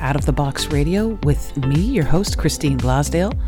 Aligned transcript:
Out 0.00 0.16
of 0.16 0.24
the 0.24 0.32
Box 0.32 0.68
Radio 0.68 1.08
with 1.24 1.54
me, 1.58 1.78
your 1.78 2.06
host, 2.06 2.38
Christine 2.38 2.78
Blasdale. 2.78 3.38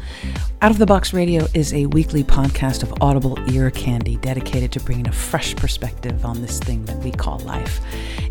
Out 0.60 0.70
of 0.70 0.76
the 0.76 0.84
Box 0.84 1.14
Radio 1.14 1.46
is 1.54 1.72
a 1.72 1.86
weekly 1.86 2.22
podcast 2.22 2.82
of 2.82 2.92
audible 3.00 3.38
ear 3.50 3.70
candy 3.70 4.16
dedicated 4.16 4.70
to 4.72 4.80
bringing 4.80 5.08
a 5.08 5.12
fresh 5.12 5.56
perspective 5.56 6.26
on 6.26 6.42
this 6.42 6.58
thing 6.58 6.84
that 6.84 6.98
we 6.98 7.10
call 7.10 7.38
life. 7.40 7.80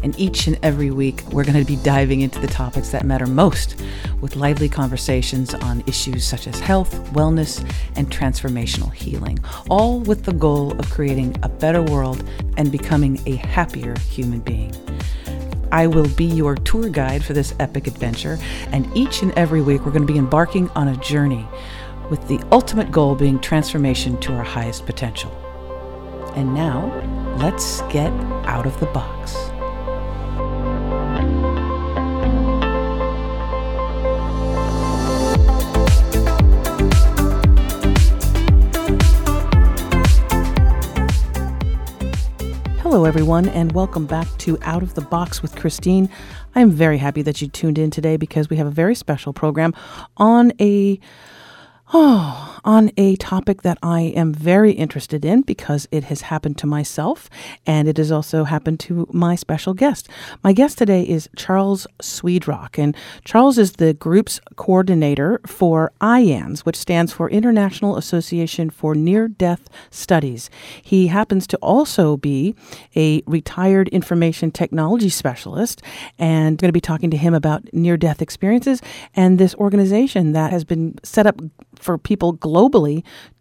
And 0.03 0.17
each 0.19 0.45
and 0.45 0.59
every 0.61 0.91
week, 0.91 1.23
we're 1.31 1.43
going 1.43 1.59
to 1.59 1.65
be 1.65 1.81
diving 1.83 2.21
into 2.21 2.39
the 2.39 2.47
topics 2.47 2.89
that 2.89 3.05
matter 3.05 3.25
most 3.25 3.81
with 4.21 4.35
lively 4.35 4.69
conversations 4.69 5.55
on 5.55 5.83
issues 5.87 6.23
such 6.23 6.47
as 6.47 6.59
health, 6.59 6.93
wellness, 7.13 7.67
and 7.95 8.11
transformational 8.11 8.93
healing, 8.93 9.39
all 9.67 9.99
with 9.99 10.25
the 10.25 10.33
goal 10.33 10.77
of 10.79 10.89
creating 10.91 11.35
a 11.41 11.49
better 11.49 11.81
world 11.81 12.23
and 12.57 12.71
becoming 12.71 13.19
a 13.25 13.35
happier 13.37 13.97
human 14.09 14.41
being. 14.41 14.71
I 15.71 15.87
will 15.87 16.07
be 16.09 16.25
your 16.25 16.55
tour 16.55 16.89
guide 16.89 17.23
for 17.23 17.33
this 17.33 17.53
epic 17.59 17.87
adventure, 17.87 18.37
and 18.71 18.89
each 18.95 19.21
and 19.21 19.31
every 19.33 19.61
week 19.61 19.85
we're 19.85 19.91
going 19.91 20.05
to 20.05 20.13
be 20.13 20.19
embarking 20.19 20.69
on 20.71 20.89
a 20.89 20.97
journey 20.97 21.47
with 22.09 22.27
the 22.27 22.39
ultimate 22.51 22.91
goal 22.91 23.15
being 23.15 23.39
transformation 23.39 24.19
to 24.21 24.33
our 24.33 24.43
highest 24.43 24.85
potential. 24.85 25.31
And 26.35 26.53
now, 26.53 26.87
let's 27.37 27.81
get 27.83 28.11
out 28.45 28.65
of 28.65 28.79
the 28.79 28.85
box. 28.87 29.50
Hello, 42.91 43.05
everyone, 43.05 43.47
and 43.47 43.71
welcome 43.71 44.05
back 44.05 44.27
to 44.39 44.57
Out 44.63 44.83
of 44.83 44.95
the 44.95 45.01
Box 45.01 45.41
with 45.41 45.55
Christine. 45.55 46.09
I 46.55 46.59
am 46.59 46.71
very 46.71 46.97
happy 46.97 47.21
that 47.21 47.41
you 47.41 47.47
tuned 47.47 47.77
in 47.77 47.89
today 47.89 48.17
because 48.17 48.49
we 48.49 48.57
have 48.57 48.67
a 48.67 48.69
very 48.69 48.95
special 48.95 49.31
program 49.31 49.73
on 50.17 50.51
a 50.59 50.99
Oh, 51.93 52.59
on 52.63 52.91
a 52.97 53.15
topic 53.17 53.61
that 53.63 53.77
I 53.81 54.01
am 54.01 54.33
very 54.33 54.71
interested 54.71 55.25
in 55.25 55.41
because 55.41 55.87
it 55.91 56.05
has 56.05 56.21
happened 56.21 56.57
to 56.59 56.67
myself 56.67 57.29
and 57.65 57.87
it 57.87 57.97
has 57.97 58.11
also 58.11 58.43
happened 58.43 58.79
to 58.81 59.07
my 59.11 59.35
special 59.35 59.73
guest. 59.73 60.07
My 60.43 60.53
guest 60.53 60.77
today 60.77 61.03
is 61.03 61.29
Charles 61.35 61.87
Swedrock, 62.01 62.77
and 62.77 62.95
Charles 63.25 63.57
is 63.57 63.73
the 63.73 63.93
group's 63.93 64.39
coordinator 64.55 65.39
for 65.45 65.91
IANDS, 66.01 66.59
which 66.61 66.75
stands 66.77 67.11
for 67.11 67.29
International 67.29 67.97
Association 67.97 68.69
for 68.69 68.95
Near 68.95 69.27
Death 69.27 69.67
Studies. 69.89 70.49
He 70.81 71.07
happens 71.07 71.47
to 71.47 71.57
also 71.57 72.17
be 72.17 72.55
a 72.95 73.23
retired 73.25 73.87
information 73.89 74.51
technology 74.51 75.09
specialist, 75.09 75.81
and 76.19 76.47
I'm 76.47 76.55
going 76.55 76.69
to 76.69 76.73
be 76.73 76.81
talking 76.81 77.11
to 77.11 77.17
him 77.17 77.33
about 77.33 77.73
near 77.73 77.97
death 77.97 78.21
experiences 78.21 78.81
and 79.15 79.39
this 79.39 79.55
organization 79.55 80.33
that 80.33 80.51
has 80.51 80.63
been 80.63 80.97
set 81.03 81.25
up 81.25 81.39
for 81.75 81.97
people 81.97 82.35
globally 82.35 82.50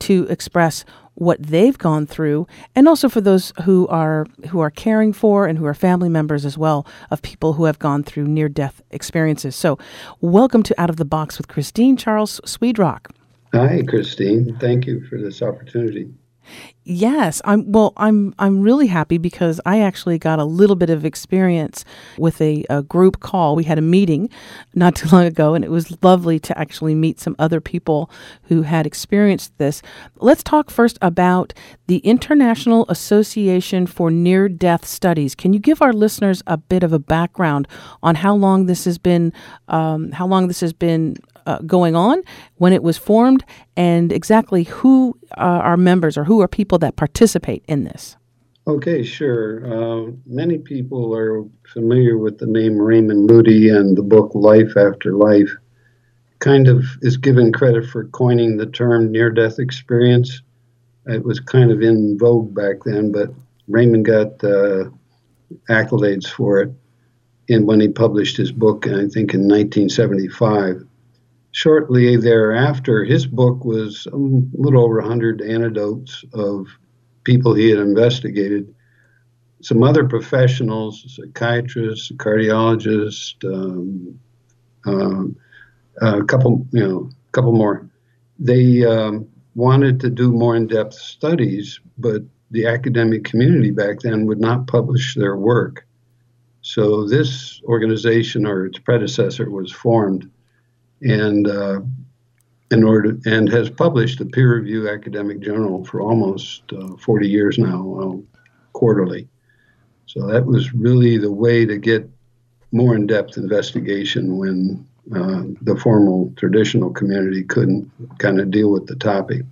to 0.00 0.26
express 0.28 0.84
what 1.14 1.42
they've 1.42 1.76
gone 1.76 2.06
through 2.06 2.46
and 2.74 2.88
also 2.88 3.08
for 3.08 3.20
those 3.20 3.52
who 3.64 3.86
are 3.88 4.26
who 4.48 4.60
are 4.60 4.70
caring 4.70 5.12
for 5.12 5.46
and 5.46 5.58
who 5.58 5.66
are 5.66 5.74
family 5.74 6.08
members 6.08 6.46
as 6.46 6.56
well 6.56 6.86
of 7.10 7.20
people 7.20 7.52
who 7.54 7.64
have 7.64 7.78
gone 7.78 8.02
through 8.02 8.26
near 8.26 8.48
death 8.48 8.80
experiences. 8.90 9.54
So, 9.54 9.78
welcome 10.20 10.62
to 10.62 10.80
Out 10.80 10.88
of 10.88 10.96
the 10.96 11.04
Box 11.04 11.36
with 11.36 11.48
Christine 11.48 11.96
Charles 11.96 12.40
Swedrock. 12.46 13.10
Hi 13.52 13.82
Christine, 13.86 14.56
thank 14.60 14.86
you 14.86 15.04
for 15.08 15.18
this 15.18 15.42
opportunity. 15.42 16.10
Yes, 16.82 17.40
I'm 17.44 17.70
well 17.70 17.92
I'm 17.96 18.34
I'm 18.38 18.62
really 18.62 18.88
happy 18.88 19.16
because 19.18 19.60
I 19.64 19.80
actually 19.80 20.18
got 20.18 20.38
a 20.40 20.44
little 20.44 20.74
bit 20.74 20.90
of 20.90 21.04
experience 21.04 21.84
with 22.18 22.40
a, 22.40 22.64
a, 22.68 22.82
group 22.82 23.20
call. 23.20 23.54
We 23.54 23.64
had 23.64 23.78
a 23.78 23.82
meeting 23.82 24.28
not 24.74 24.96
too 24.96 25.08
long 25.10 25.24
ago 25.24 25.54
and 25.54 25.64
it 25.64 25.70
was 25.70 26.02
lovely 26.02 26.40
to 26.40 26.58
actually 26.58 26.94
meet 26.96 27.20
some 27.20 27.36
other 27.38 27.60
people 27.60 28.10
who 28.44 28.62
had 28.62 28.86
experienced 28.86 29.56
this. 29.58 29.82
Let's 30.16 30.42
talk 30.42 30.70
first 30.70 30.98
about 31.00 31.52
the 31.86 31.98
International 31.98 32.86
Association 32.88 33.86
for 33.86 34.10
Near 34.10 34.48
Death 34.48 34.84
Studies. 34.84 35.34
Can 35.36 35.52
you 35.52 35.60
give 35.60 35.82
our 35.82 35.92
listeners 35.92 36.42
a 36.46 36.56
bit 36.56 36.82
of 36.82 36.92
a 36.92 36.98
background 36.98 37.68
on 38.02 38.16
how 38.16 38.34
long 38.34 38.66
this 38.66 38.84
has 38.84 38.98
been 38.98 39.32
um, 39.68 40.10
how 40.12 40.26
long 40.26 40.48
this 40.48 40.60
has 40.60 40.72
been 40.72 41.16
uh, 41.46 41.58
going 41.66 41.96
on, 41.96 42.22
when 42.56 42.72
it 42.72 42.82
was 42.82 42.96
formed, 42.96 43.44
and 43.76 44.12
exactly 44.12 44.64
who 44.64 45.18
uh, 45.36 45.40
are 45.40 45.76
members 45.76 46.16
or 46.16 46.24
who 46.24 46.40
are 46.40 46.48
people 46.48 46.78
that 46.78 46.96
participate 46.96 47.64
in 47.66 47.84
this. 47.84 48.16
Okay, 48.66 49.02
sure. 49.02 49.64
Uh, 49.66 50.12
many 50.26 50.58
people 50.58 51.14
are 51.14 51.44
familiar 51.66 52.18
with 52.18 52.38
the 52.38 52.46
name 52.46 52.76
Raymond 52.76 53.26
Moody 53.26 53.70
and 53.70 53.96
the 53.96 54.02
book 54.02 54.32
Life 54.34 54.76
After 54.76 55.14
Life. 55.14 55.50
Kind 56.38 56.68
of 56.68 56.84
is 57.02 57.16
given 57.16 57.52
credit 57.52 57.86
for 57.86 58.04
coining 58.06 58.56
the 58.56 58.66
term 58.66 59.10
near 59.10 59.30
death 59.30 59.58
experience. 59.58 60.42
It 61.06 61.24
was 61.24 61.40
kind 61.40 61.72
of 61.72 61.82
in 61.82 62.18
vogue 62.18 62.54
back 62.54 62.76
then, 62.84 63.12
but 63.12 63.30
Raymond 63.66 64.04
got 64.04 64.42
uh, 64.44 64.90
accolades 65.68 66.28
for 66.28 66.60
it 66.60 66.72
in 67.48 67.66
when 67.66 67.80
he 67.80 67.88
published 67.88 68.36
his 68.36 68.52
book, 68.52 68.86
I 68.86 69.08
think 69.08 69.34
in 69.34 69.48
1975 69.48 70.86
shortly 71.52 72.16
thereafter, 72.16 73.04
his 73.04 73.26
book 73.26 73.64
was 73.64 74.06
a 74.12 74.16
little 74.16 74.84
over 74.84 75.00
100 75.00 75.42
anecdotes 75.42 76.24
of 76.32 76.66
people 77.24 77.54
he 77.54 77.70
had 77.70 77.78
investigated. 77.78 78.74
Some 79.62 79.82
other 79.82 80.08
professionals, 80.08 81.04
psychiatrists, 81.16 82.10
cardiologists, 82.12 83.44
um, 83.44 84.18
um, 84.86 85.36
a 86.00 86.24
couple, 86.24 86.66
you 86.72 86.86
know, 86.86 87.10
a 87.28 87.32
couple 87.32 87.52
more. 87.52 87.88
They 88.38 88.84
um, 88.84 89.28
wanted 89.54 90.00
to 90.00 90.10
do 90.10 90.32
more 90.32 90.56
in-depth 90.56 90.94
studies, 90.94 91.78
but 91.98 92.22
the 92.50 92.66
academic 92.66 93.24
community 93.24 93.70
back 93.70 94.00
then 94.00 94.24
would 94.26 94.40
not 94.40 94.66
publish 94.66 95.14
their 95.14 95.36
work. 95.36 95.86
So 96.62 97.06
this 97.06 97.60
organization 97.64 98.46
or 98.46 98.66
its 98.66 98.78
predecessor 98.78 99.50
was 99.50 99.70
formed 99.70 100.30
and 101.02 101.48
uh, 101.48 101.80
in 102.70 102.84
order 102.84 103.18
and 103.26 103.48
has 103.48 103.68
published 103.68 104.20
a 104.20 104.24
peer 104.24 104.56
review 104.56 104.88
academic 104.88 105.40
journal 105.40 105.84
for 105.84 106.00
almost 106.00 106.62
uh, 106.72 106.96
40 106.96 107.28
years 107.28 107.58
now, 107.58 108.00
uh, 108.00 108.38
quarterly. 108.72 109.28
So 110.06 110.26
that 110.26 110.44
was 110.44 110.72
really 110.72 111.18
the 111.18 111.32
way 111.32 111.64
to 111.66 111.78
get 111.78 112.08
more 112.72 112.94
in-depth 112.94 113.36
investigation 113.36 114.36
when 114.38 114.86
uh, 115.14 115.42
the 115.62 115.76
formal 115.76 116.32
traditional 116.36 116.90
community 116.90 117.42
couldn't 117.42 117.90
kind 118.18 118.40
of 118.40 118.50
deal 118.50 118.70
with 118.70 118.86
the 118.86 118.96
topic. 118.96 119.42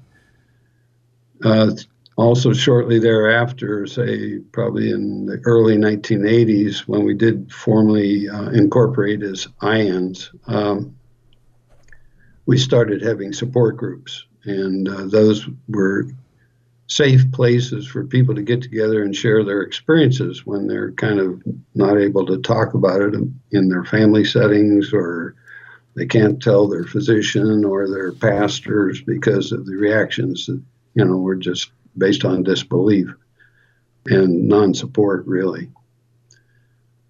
Uh, 1.45 1.71
also, 2.17 2.53
shortly 2.53 2.99
thereafter, 2.99 3.87
say 3.87 4.41
probably 4.51 4.91
in 4.91 5.27
the 5.27 5.41
early 5.45 5.77
1980s, 5.77 6.81
when 6.81 7.05
we 7.05 7.15
did 7.15 7.53
formally 7.53 8.29
uh, 8.29 8.51
incorporate 8.51 9.23
as 9.23 9.47
IANDS, 9.63 10.31
um, 10.49 10.98
we 12.49 12.57
started 12.57 13.03
having 13.03 13.31
support 13.31 13.77
groups, 13.77 14.25
and 14.45 14.89
uh, 14.89 15.05
those 15.05 15.47
were 15.69 16.07
safe 16.87 17.31
places 17.31 17.87
for 17.87 18.07
people 18.07 18.35
to 18.35 18.41
get 18.41 18.63
together 18.63 19.03
and 19.03 19.15
share 19.15 19.45
their 19.45 19.61
experiences 19.61 20.47
when 20.47 20.67
they're 20.67 20.93
kind 20.93 21.21
of 21.21 21.43
not 21.75 21.99
able 21.99 22.25
to 22.25 22.39
talk 22.39 22.73
about 22.73 23.03
it 23.03 23.13
in 23.51 23.69
their 23.69 23.85
family 23.85 24.25
settings 24.25 24.95
or 24.95 25.35
they 25.95 26.07
can't 26.07 26.43
tell 26.43 26.67
their 26.67 26.85
physician 26.85 27.67
or 27.67 27.87
their 27.87 28.13
pastors 28.13 29.03
because 29.03 29.53
of 29.53 29.67
the 29.67 29.77
reactions 29.77 30.47
that 30.47 30.63
you 30.95 31.05
know 31.05 31.19
were 31.19 31.37
just 31.37 31.71
based 31.99 32.25
on 32.25 32.45
disbelief 32.45 33.09
and 34.07 34.49
non-support 34.49 35.27
really. 35.27 35.69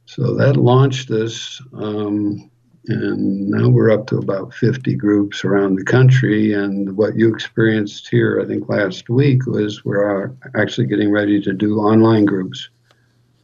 So 0.06 0.34
that 0.34 0.56
launched 0.56 1.08
this 1.08 1.62
um, 1.74 2.50
and 2.88 3.50
now 3.50 3.68
we're 3.68 3.90
up 3.90 4.06
to 4.08 4.18
about 4.18 4.54
50 4.54 4.94
groups 4.94 5.44
around 5.44 5.76
the 5.76 5.84
country. 5.84 6.52
And 6.52 6.96
what 6.96 7.16
you 7.16 7.32
experienced 7.32 8.08
here, 8.08 8.40
I 8.42 8.46
think 8.46 8.68
last 8.68 9.10
week, 9.10 9.46
was 9.46 9.84
we're 9.84 10.32
actually 10.56 10.86
getting 10.86 11.10
ready 11.10 11.40
to 11.42 11.52
do 11.52 11.78
online 11.78 12.24
groups 12.24 12.70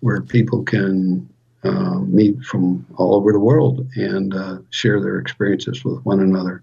where 0.00 0.22
people 0.22 0.62
can 0.62 1.28
uh, 1.62 1.98
meet 2.00 2.42
from 2.42 2.86
all 2.96 3.14
over 3.14 3.32
the 3.32 3.38
world 3.38 3.86
and 3.96 4.34
uh, 4.34 4.58
share 4.70 5.00
their 5.00 5.18
experiences 5.18 5.84
with 5.84 6.04
one 6.04 6.20
another. 6.20 6.62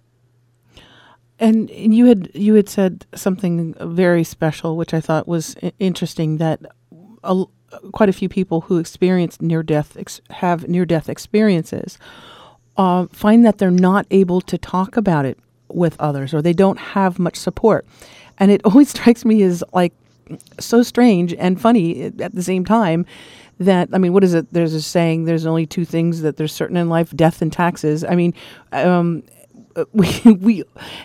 And 1.39 1.72
you 1.72 2.06
had 2.06 2.30
you 2.36 2.54
had 2.54 2.69
said 2.69 3.06
something 3.16 3.74
very 3.80 4.24
special, 4.24 4.77
which 4.77 4.94
I 4.94 5.01
thought 5.01 5.27
was 5.27 5.56
interesting. 5.80 6.38
That 6.38 6.62
a, 7.24 7.45
quite 7.94 8.10
a 8.10 8.13
few 8.13 8.30
people 8.30 8.62
who 8.62 8.77
experience 8.77 9.42
near 9.42 9.63
death 9.63 9.98
ex- 9.98 10.22
have 10.30 10.68
near 10.68 10.86
death 10.86 11.10
experiences 11.10 11.98
uh, 12.77 13.07
find 13.12 13.45
that 13.45 13.57
they're 13.57 13.71
not 13.71 14.06
able 14.12 14.41
to 14.41 14.57
talk 14.57 14.97
about 14.97 15.25
it 15.25 15.38
with 15.69 15.95
others 16.00 16.33
or 16.33 16.41
they 16.41 16.53
don't 16.53 16.79
have 16.79 17.19
much 17.19 17.35
support. 17.35 17.85
And 18.38 18.51
it 18.51 18.62
always 18.65 18.89
strikes 18.89 19.25
me 19.25 19.41
as 19.44 19.63
like 19.73 19.94
so 20.59 20.81
strange 20.83 21.33
and 21.33 21.59
funny 21.59 22.03
at 22.19 22.33
the 22.33 22.44
same 22.44 22.65
time 22.65 23.06
that 23.59 23.89
I 23.94 23.97
mean, 23.97 24.13
what 24.13 24.23
is 24.23 24.33
it? 24.33 24.51
There's 24.51 24.73
a 24.73 24.81
saying: 24.81 25.25
"There's 25.25 25.45
only 25.45 25.68
two 25.68 25.85
things 25.85 26.21
that 26.21 26.38
there's 26.38 26.53
certain 26.53 26.77
in 26.77 26.89
life: 26.89 27.15
death 27.15 27.41
and 27.44 27.53
taxes." 27.53 28.03
I 28.03 28.15
mean, 28.15 28.33
um, 28.71 29.24
we 29.94 30.09
we 30.39 30.63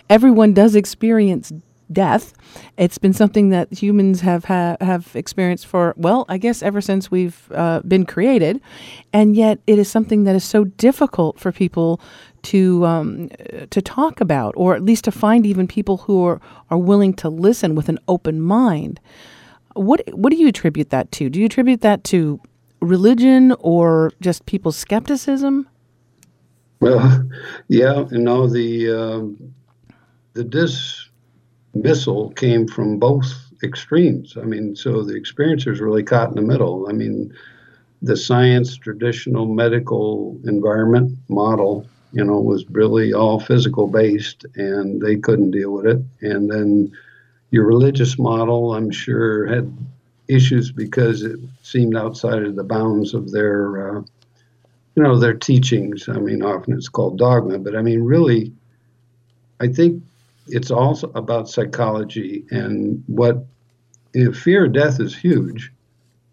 everyone 0.09 0.53
does 0.53 0.75
experience 0.75 1.53
death. 1.91 2.33
It's 2.77 2.97
been 2.97 3.13
something 3.13 3.49
that 3.49 3.71
humans 3.71 4.21
have 4.21 4.45
ha- 4.45 4.77
have 4.81 5.15
experienced 5.15 5.65
for 5.65 5.93
well, 5.97 6.25
I 6.29 6.37
guess 6.37 6.61
ever 6.61 6.81
since 6.81 7.09
we've 7.11 7.49
uh, 7.53 7.81
been 7.81 8.05
created, 8.05 8.61
and 9.13 9.35
yet 9.35 9.59
it 9.67 9.79
is 9.79 9.89
something 9.89 10.23
that 10.25 10.35
is 10.35 10.43
so 10.43 10.65
difficult 10.65 11.39
for 11.39 11.51
people 11.51 11.99
to 12.43 12.85
um, 12.85 13.29
to 13.69 13.81
talk 13.81 14.21
about, 14.21 14.53
or 14.57 14.75
at 14.75 14.83
least 14.83 15.03
to 15.05 15.11
find 15.11 15.45
even 15.45 15.67
people 15.67 15.97
who 15.97 16.25
are, 16.25 16.41
are 16.69 16.77
willing 16.77 17.13
to 17.15 17.29
listen 17.29 17.75
with 17.75 17.89
an 17.89 17.99
open 18.07 18.41
mind. 18.41 18.99
What 19.73 20.01
what 20.13 20.31
do 20.31 20.37
you 20.37 20.47
attribute 20.47 20.89
that 20.89 21.11
to? 21.13 21.29
Do 21.29 21.39
you 21.39 21.45
attribute 21.45 21.81
that 21.81 22.03
to 22.05 22.39
religion 22.79 23.53
or 23.59 24.11
just 24.21 24.45
people's 24.45 24.77
skepticism? 24.77 25.67
Well, 26.79 27.27
yeah, 27.67 28.05
you 28.11 28.19
know 28.19 28.47
the 28.47 28.91
um, 28.91 29.53
the 30.33 30.43
dismissal 31.81 32.31
came 32.31 32.67
from 32.67 32.99
both 32.99 33.51
extremes. 33.63 34.37
I 34.37 34.43
mean, 34.43 34.75
so 34.75 35.03
the 35.03 35.13
experiencers 35.13 35.79
really 35.79 36.03
caught 36.03 36.29
in 36.29 36.35
the 36.35 36.41
middle. 36.41 36.87
I 36.89 36.93
mean, 36.93 37.33
the 38.01 38.17
science 38.17 38.77
traditional 38.77 39.45
medical 39.45 40.39
environment 40.45 41.17
model, 41.29 41.87
you 42.11 42.23
know, 42.23 42.39
was 42.39 42.65
really 42.69 43.13
all 43.13 43.39
physical 43.39 43.87
based, 43.87 44.45
and 44.55 45.01
they 45.01 45.15
couldn't 45.15 45.51
deal 45.51 45.71
with 45.71 45.87
it. 45.87 46.01
And 46.21 46.51
then 46.51 46.91
your 47.51 47.65
religious 47.65 48.19
model, 48.19 48.75
I'm 48.75 48.91
sure, 48.91 49.47
had 49.47 49.75
issues 50.27 50.71
because 50.71 51.23
it 51.23 51.39
seemed 51.63 51.95
outside 51.95 52.43
of 52.43 52.55
the 52.55 52.63
bounds 52.63 53.13
of 53.13 53.31
their, 53.31 53.97
uh, 53.97 54.01
you 54.95 55.03
know, 55.03 55.17
their 55.17 55.33
teachings. 55.33 56.07
I 56.09 56.19
mean, 56.19 56.43
often 56.43 56.73
it's 56.73 56.89
called 56.89 57.17
dogma, 57.17 57.59
but 57.59 57.75
I 57.75 57.81
mean, 57.81 58.03
really, 58.03 58.51
I 59.59 59.67
think 59.67 60.03
it's 60.47 60.71
also 60.71 61.11
about 61.15 61.49
psychology 61.49 62.45
and 62.51 63.03
what 63.07 63.45
you 64.13 64.25
know, 64.25 64.31
fear 64.31 64.65
of 64.65 64.73
death 64.73 64.99
is 64.99 65.15
huge, 65.15 65.71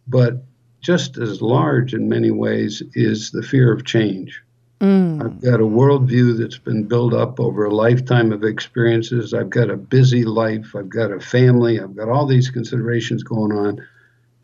but 0.07 0.45
just 0.81 1.17
as 1.17 1.41
large 1.41 1.95
in 1.95 2.09
many 2.09 2.31
ways 2.31 2.83
is 2.95 3.31
the 3.31 3.43
fear 3.43 3.73
of 3.73 3.85
change. 3.85 4.43
Mm. 4.81 5.25
I've 5.25 5.41
got 5.41 5.61
a 5.61 5.65
worldview 5.65 6.39
that's 6.39 6.59
been 6.59 6.85
built 6.85 7.15
up 7.15 7.41
over 7.41 7.65
a 7.65 7.75
lifetime 7.75 8.33
of 8.33 8.45
experiences. 8.45 9.33
I've 9.33 9.51
got 9.51 9.71
a 9.71 9.77
busy 9.77 10.25
life. 10.25 10.75
I've 10.77 10.91
got 10.91 11.11
a 11.11 11.21
family. 11.21 11.81
I've 11.81 11.97
got 11.97 12.11
all 12.11 12.27
these 12.27 12.51
considerations 12.51 13.23
going 13.23 13.53
on. 13.53 13.87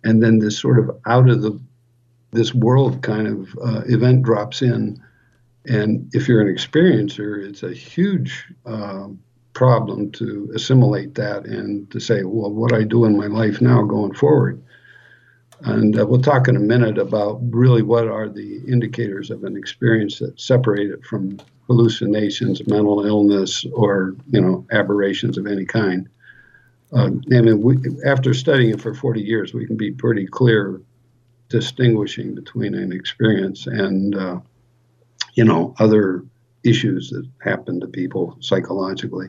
And 0.03 0.23
then 0.23 0.39
this 0.39 0.59
sort 0.59 0.79
of 0.79 0.99
out 1.07 1.29
of 1.29 1.43
the 1.43 1.61
this 2.33 2.55
world 2.55 3.03
kind 3.03 3.27
of 3.27 3.59
uh, 3.63 3.83
event 3.87 4.23
drops 4.23 4.63
in. 4.63 5.03
And 5.67 6.09
if 6.15 6.29
you're 6.29 6.41
an 6.41 6.55
experiencer, 6.55 7.45
it's 7.45 7.63
a 7.63 7.73
huge 7.73 8.47
uh, 8.65 9.09
problem 9.61 10.11
to 10.11 10.51
assimilate 10.55 11.15
that 11.17 11.45
and 11.45 11.91
to 11.91 12.01
say, 12.01 12.23
well, 12.25 12.51
what 12.51 12.73
I 12.73 12.83
do 12.83 13.05
in 13.05 13.15
my 13.15 13.27
life 13.27 13.61
now 13.61 13.83
going 13.83 14.15
forward. 14.15 14.63
And 15.61 16.01
uh, 16.01 16.07
we'll 16.07 16.23
talk 16.23 16.49
in 16.49 16.57
a 16.57 16.61
minute 16.75 16.97
about 16.97 17.41
really 17.43 17.83
what 17.83 18.09
are 18.09 18.31
the 18.31 18.63
indicators 18.67 19.31
of 19.31 19.45
an 19.45 19.59
experience 19.59 20.19
that 20.21 20.41
separate 20.41 20.89
it 20.91 21.05
from 21.05 21.39
hallucinations, 21.67 22.67
mental 22.69 23.05
illness, 23.05 23.67
or 23.75 24.17
you 24.31 24.41
know 24.41 24.65
aberrations 24.73 25.37
of 25.37 25.47
any 25.47 25.67
kind. 25.67 26.09
Uh, 26.95 27.11
I 27.31 27.41
mean, 27.43 27.61
we, 27.61 27.77
after 28.07 28.33
studying 28.33 28.71
it 28.71 28.81
for 28.81 28.95
40 28.95 29.21
years, 29.21 29.53
we 29.53 29.67
can 29.67 29.77
be 29.77 29.93
pretty 29.93 30.27
clear 30.27 30.81
distinguishing 31.51 32.35
between 32.35 32.75
an 32.75 32.93
experience 32.93 33.67
and 33.67 34.17
uh, 34.17 34.41
you 35.35 35.45
know 35.45 35.75
other 35.79 36.25
issues 36.65 37.11
that 37.11 37.29
happen 37.43 37.79
to 37.81 37.87
people 37.89 38.39
psychologically. 38.41 39.29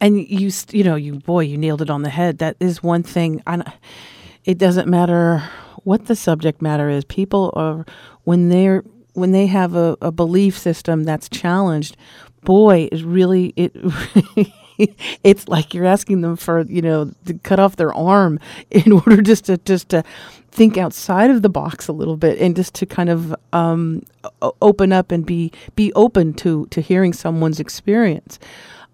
And 0.00 0.18
you, 0.18 0.50
you 0.70 0.84
know, 0.84 0.96
you 0.96 1.14
boy, 1.14 1.40
you 1.40 1.58
nailed 1.58 1.82
it 1.82 1.90
on 1.90 2.02
the 2.02 2.10
head. 2.10 2.38
That 2.38 2.56
is 2.60 2.82
one 2.82 3.02
thing. 3.02 3.42
It 4.44 4.58
doesn't 4.58 4.88
matter 4.88 5.42
what 5.84 6.06
the 6.06 6.16
subject 6.16 6.62
matter 6.62 6.88
is. 6.88 7.04
People 7.04 7.52
are 7.54 7.84
when 8.24 8.48
they're 8.48 8.82
when 9.14 9.32
they 9.32 9.46
have 9.46 9.74
a, 9.74 9.96
a 10.00 10.10
belief 10.10 10.56
system 10.56 11.04
that's 11.04 11.28
challenged. 11.28 11.96
Boy, 12.42 12.88
it 12.90 13.02
really 13.04 13.52
it. 13.56 13.72
it's 15.24 15.46
like 15.48 15.74
you're 15.74 15.84
asking 15.84 16.22
them 16.22 16.36
for 16.36 16.62
you 16.62 16.80
know 16.80 17.12
to 17.26 17.34
cut 17.34 17.60
off 17.60 17.76
their 17.76 17.92
arm 17.92 18.38
in 18.70 18.92
order 18.92 19.20
just 19.20 19.44
to 19.46 19.58
just 19.58 19.88
to 19.90 20.02
think 20.50 20.76
outside 20.76 21.30
of 21.30 21.42
the 21.42 21.48
box 21.48 21.86
a 21.86 21.92
little 21.92 22.16
bit 22.16 22.38
and 22.40 22.56
just 22.56 22.74
to 22.74 22.86
kind 22.86 23.08
of 23.08 23.34
um, 23.52 24.02
open 24.60 24.92
up 24.92 25.12
and 25.12 25.24
be 25.24 25.52
be 25.76 25.92
open 25.94 26.32
to 26.34 26.66
to 26.66 26.80
hearing 26.80 27.12
someone's 27.12 27.60
experience. 27.60 28.38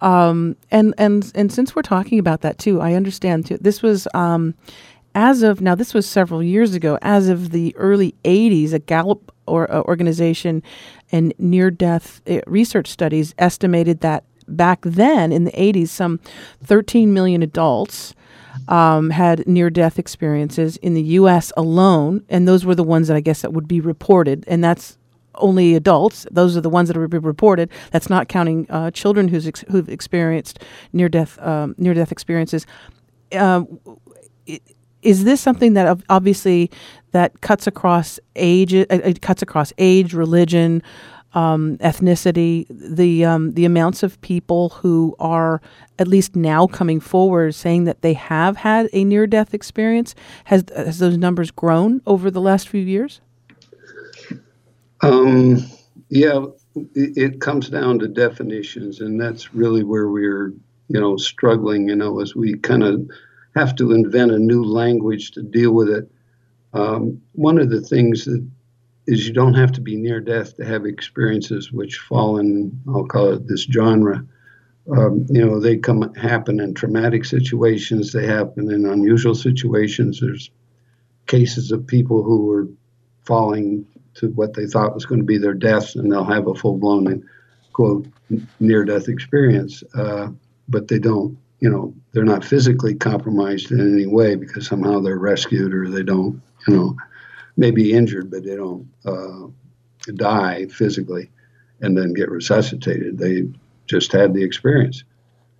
Um, 0.00 0.56
and 0.70 0.94
and 0.98 1.30
and 1.34 1.52
since 1.52 1.74
we're 1.74 1.82
talking 1.82 2.18
about 2.18 2.42
that 2.42 2.58
too, 2.58 2.80
I 2.80 2.94
understand 2.94 3.46
too. 3.46 3.58
This 3.58 3.82
was 3.82 4.06
um, 4.14 4.54
as 5.16 5.42
of 5.42 5.62
now, 5.62 5.74
this 5.74 5.94
was 5.94 6.06
several 6.06 6.42
years 6.42 6.74
ago. 6.74 6.98
As 7.00 7.28
of 7.30 7.50
the 7.50 7.74
early 7.76 8.14
80s, 8.24 8.74
a 8.74 8.78
Gallup 8.78 9.34
or, 9.46 9.68
uh, 9.72 9.80
organization 9.82 10.62
and 11.10 11.32
near 11.38 11.70
death 11.70 12.20
uh, 12.28 12.40
research 12.46 12.88
studies 12.88 13.34
estimated 13.38 14.00
that 14.00 14.24
back 14.46 14.82
then 14.82 15.32
in 15.32 15.44
the 15.44 15.52
80s, 15.52 15.88
some 15.88 16.20
13 16.64 17.14
million 17.14 17.42
adults 17.42 18.14
um, 18.68 19.08
had 19.08 19.46
near 19.48 19.70
death 19.70 19.98
experiences 19.98 20.76
in 20.78 20.92
the 20.92 21.02
U.S. 21.02 21.50
alone. 21.56 22.22
And 22.28 22.46
those 22.46 22.66
were 22.66 22.74
the 22.74 22.84
ones 22.84 23.08
that 23.08 23.16
I 23.16 23.20
guess 23.20 23.40
that 23.40 23.54
would 23.54 23.66
be 23.66 23.80
reported. 23.80 24.44
And 24.46 24.62
that's 24.62 24.98
only 25.38 25.74
adults. 25.74 26.26
Those 26.30 26.56
are 26.56 26.60
the 26.60 26.70
ones 26.70 26.88
that 26.88 26.96
are 26.96 27.06
reported. 27.06 27.70
That's 27.90 28.10
not 28.10 28.28
counting 28.28 28.66
uh, 28.70 28.90
children 28.90 29.28
who's 29.28 29.46
ex- 29.46 29.64
who've 29.70 29.88
experienced 29.88 30.60
near 30.92 31.08
death 31.08 31.38
um, 31.40 31.74
near 31.78 31.94
death 31.94 32.12
experiences. 32.12 32.66
It, 33.30 34.62
is 35.02 35.24
this 35.24 35.40
something 35.40 35.74
that 35.74 36.00
obviously 36.08 36.70
that 37.12 37.40
cuts 37.40 37.66
across 37.66 38.18
age? 38.34 38.74
It 38.74 39.22
cuts 39.22 39.40
across 39.40 39.72
age, 39.78 40.14
religion, 40.14 40.82
um, 41.32 41.76
ethnicity. 41.78 42.66
The 42.68 43.24
um, 43.24 43.52
the 43.52 43.64
amounts 43.64 44.02
of 44.02 44.20
people 44.20 44.70
who 44.70 45.14
are 45.20 45.60
at 45.98 46.08
least 46.08 46.34
now 46.34 46.66
coming 46.66 46.98
forward 46.98 47.54
saying 47.54 47.84
that 47.84 48.02
they 48.02 48.14
have 48.14 48.56
had 48.56 48.88
a 48.92 49.04
near 49.04 49.26
death 49.26 49.54
experience 49.54 50.14
has 50.46 50.64
has 50.74 50.98
those 50.98 51.16
numbers 51.16 51.50
grown 51.50 52.02
over 52.06 52.30
the 52.30 52.40
last 52.40 52.68
few 52.68 52.80
years? 52.80 53.20
Um, 55.02 55.58
yeah, 56.08 56.46
it, 56.94 57.40
comes 57.40 57.68
down 57.68 57.98
to 58.00 58.08
definitions, 58.08 59.00
and 59.00 59.20
that's 59.20 59.54
really 59.54 59.82
where 59.82 60.08
we're 60.08 60.48
you 60.88 61.00
know 61.00 61.16
struggling. 61.16 61.88
You 61.88 61.96
know, 61.96 62.20
as 62.20 62.34
we 62.34 62.56
kind 62.58 62.82
of 62.82 63.08
have 63.56 63.74
to 63.76 63.92
invent 63.92 64.30
a 64.32 64.38
new 64.38 64.62
language 64.62 65.32
to 65.32 65.42
deal 65.42 65.72
with 65.72 65.88
it. 65.88 66.10
Um, 66.74 67.22
one 67.32 67.58
of 67.58 67.70
the 67.70 67.80
things 67.80 68.26
that 68.26 68.46
is 69.06 69.26
you 69.26 69.32
don't 69.32 69.54
have 69.54 69.72
to 69.72 69.80
be 69.80 69.96
near 69.96 70.20
death 70.20 70.56
to 70.56 70.64
have 70.64 70.84
experiences 70.84 71.72
which 71.72 71.98
fall 71.98 72.38
in, 72.38 72.78
I'll 72.88 73.06
call 73.06 73.32
it 73.32 73.48
this 73.48 73.62
genre. 73.62 74.24
Um, 74.94 75.26
you 75.28 75.44
know, 75.44 75.58
they 75.58 75.76
come 75.76 76.12
happen 76.14 76.60
in 76.60 76.74
traumatic 76.74 77.24
situations. 77.24 78.12
They 78.12 78.26
happen 78.26 78.70
in 78.70 78.84
unusual 78.86 79.34
situations. 79.34 80.20
There's 80.20 80.50
cases 81.26 81.72
of 81.72 81.86
people 81.86 82.22
who 82.22 82.46
were 82.46 82.68
falling 83.24 83.86
to 84.16 84.28
what 84.28 84.54
they 84.54 84.66
thought 84.66 84.94
was 84.94 85.06
going 85.06 85.20
to 85.20 85.26
be 85.26 85.38
their 85.38 85.54
death, 85.54 85.94
and 85.94 86.10
they'll 86.10 86.24
have 86.24 86.46
a 86.46 86.54
full 86.54 86.78
blown 86.78 87.22
quote 87.72 88.06
near 88.60 88.84
death 88.84 89.08
experience, 89.08 89.82
uh, 89.94 90.28
but 90.68 90.88
they 90.88 90.98
don't 90.98 91.38
you 91.60 91.70
know 91.70 91.94
they're 92.12 92.24
not 92.24 92.44
physically 92.44 92.94
compromised 92.94 93.70
in 93.70 93.80
any 93.80 94.06
way 94.06 94.34
because 94.34 94.66
somehow 94.66 95.00
they're 95.00 95.18
rescued 95.18 95.72
or 95.72 95.88
they 95.88 96.02
don't 96.02 96.40
you 96.68 96.76
know 96.76 96.96
maybe 97.56 97.92
injured 97.92 98.30
but 98.30 98.44
they 98.44 98.56
don't 98.56 98.86
uh, 99.06 99.46
die 100.14 100.66
physically 100.66 101.30
and 101.80 101.96
then 101.96 102.12
get 102.12 102.30
resuscitated. 102.30 103.18
They 103.18 103.44
just 103.86 104.12
had 104.12 104.34
the 104.34 104.42
experience. 104.42 105.04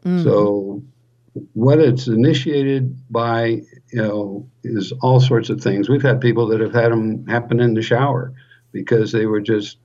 Mm. 0.05 0.23
so 0.23 0.83
what 1.55 1.81
it's 1.81 2.07
initiated 2.07 2.97
by 3.11 3.63
you 3.91 4.03
know 4.03 4.49
is 4.63 4.93
all 5.03 5.21
sorts 5.21 5.51
of 5.51 5.61
things. 5.61 5.89
We've 5.89 6.03
had 6.03 6.21
people 6.21 6.47
that 6.49 6.61
have 6.61 6.73
had 6.73 6.93
them 6.93 7.27
happen 7.27 7.61
in 7.61 7.75
the 7.75 7.83
shower 7.83 8.33
because 8.73 9.13
they 9.13 9.27
were 9.27 9.41
just 9.41 9.79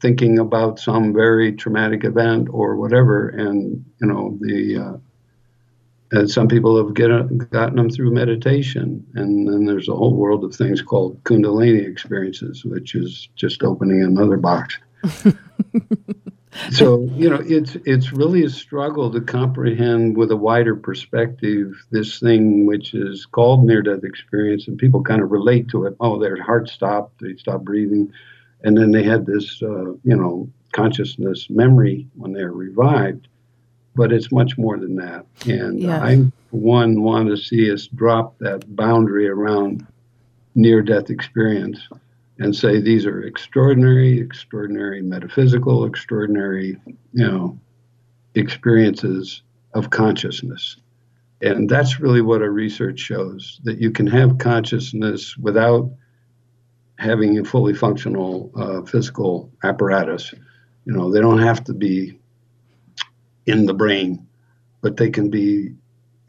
thinking 0.00 0.38
about 0.38 0.78
some 0.78 1.12
very 1.12 1.52
traumatic 1.52 2.04
event 2.04 2.48
or 2.50 2.76
whatever 2.76 3.28
and 3.28 3.84
you 4.00 4.06
know 4.06 4.36
the 4.40 4.76
uh, 4.76 4.96
and 6.12 6.30
some 6.30 6.46
people 6.46 6.76
have 6.76 6.94
get, 6.94 7.08
gotten 7.50 7.76
them 7.76 7.88
through 7.88 8.12
meditation. 8.12 9.04
And 9.14 9.48
then 9.48 9.64
there's 9.64 9.88
a 9.88 9.96
whole 9.96 10.14
world 10.14 10.44
of 10.44 10.54
things 10.54 10.82
called 10.82 11.22
Kundalini 11.24 11.88
experiences, 11.88 12.66
which 12.66 12.94
is 12.94 13.30
just 13.34 13.62
opening 13.62 14.02
another 14.02 14.36
box. 14.36 14.78
so 16.70 17.08
you 17.14 17.30
know 17.30 17.40
it's 17.44 17.76
it's 17.86 18.12
really 18.12 18.44
a 18.44 18.50
struggle 18.50 19.10
to 19.10 19.20
comprehend 19.20 20.16
with 20.16 20.30
a 20.30 20.36
wider 20.36 20.76
perspective 20.76 21.72
this 21.90 22.20
thing 22.20 22.66
which 22.66 22.94
is 22.94 23.26
called 23.26 23.64
near 23.64 23.82
death 23.82 24.04
experience 24.04 24.68
and 24.68 24.78
people 24.78 25.02
kind 25.02 25.22
of 25.22 25.30
relate 25.30 25.68
to 25.68 25.86
it. 25.86 25.96
Oh 26.00 26.18
their 26.18 26.40
heart 26.42 26.68
stopped 26.68 27.20
they 27.20 27.36
stopped 27.36 27.64
breathing 27.64 28.12
and 28.62 28.76
then 28.76 28.92
they 28.92 29.02
had 29.02 29.24
this 29.24 29.62
uh, 29.62 29.92
you 30.04 30.16
know 30.16 30.48
consciousness 30.72 31.48
memory 31.48 32.06
when 32.16 32.32
they're 32.32 32.52
revived. 32.52 33.28
But 33.94 34.10
it's 34.10 34.32
much 34.32 34.56
more 34.56 34.78
than 34.78 34.96
that. 34.96 35.26
And 35.46 35.80
yes. 35.80 36.02
i 36.02 36.16
one 36.50 37.02
want 37.02 37.28
to 37.28 37.36
see 37.36 37.72
us 37.72 37.86
drop 37.86 38.38
that 38.38 38.76
boundary 38.76 39.28
around 39.28 39.86
near 40.54 40.82
death 40.82 41.08
experience 41.08 41.80
and 42.38 42.54
say 42.54 42.80
these 42.80 43.06
are 43.06 43.22
extraordinary, 43.22 44.18
extraordinary 44.18 45.02
metaphysical, 45.02 45.84
extraordinary, 45.84 46.76
you 47.12 47.26
know, 47.26 47.58
experiences 48.34 49.42
of 49.74 49.90
consciousness. 49.90 50.76
And 51.40 51.68
that's 51.68 52.00
really 52.00 52.22
what 52.22 52.42
our 52.42 52.50
research 52.50 53.00
shows 53.00 53.60
that 53.64 53.78
you 53.78 53.90
can 53.90 54.06
have 54.06 54.38
consciousness 54.38 55.36
without 55.36 55.90
having 56.98 57.38
a 57.38 57.44
fully 57.44 57.74
functional 57.74 58.50
uh, 58.54 58.82
physical 58.82 59.50
apparatus. 59.64 60.32
You 60.84 60.92
know, 60.92 61.12
they 61.12 61.20
don't 61.20 61.40
have 61.40 61.64
to 61.64 61.74
be 61.74 62.18
in 63.46 63.66
the 63.66 63.74
brain, 63.74 64.26
but 64.80 64.96
they 64.96 65.10
can 65.10 65.30
be 65.30 65.74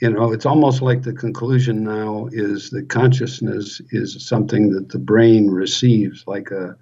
you 0.01 0.09
know, 0.09 0.31
it's 0.33 0.45
almost 0.45 0.81
like 0.81 1.03
the 1.03 1.13
conclusion 1.13 1.83
now 1.83 2.27
is 2.31 2.69
that 2.71 2.89
consciousness 2.89 3.81
is 3.91 4.25
something 4.25 4.71
that 4.71 4.89
the 4.89 4.99
brain 4.99 5.49
receives, 5.49 6.23
like 6.27 6.51
a 6.51 6.75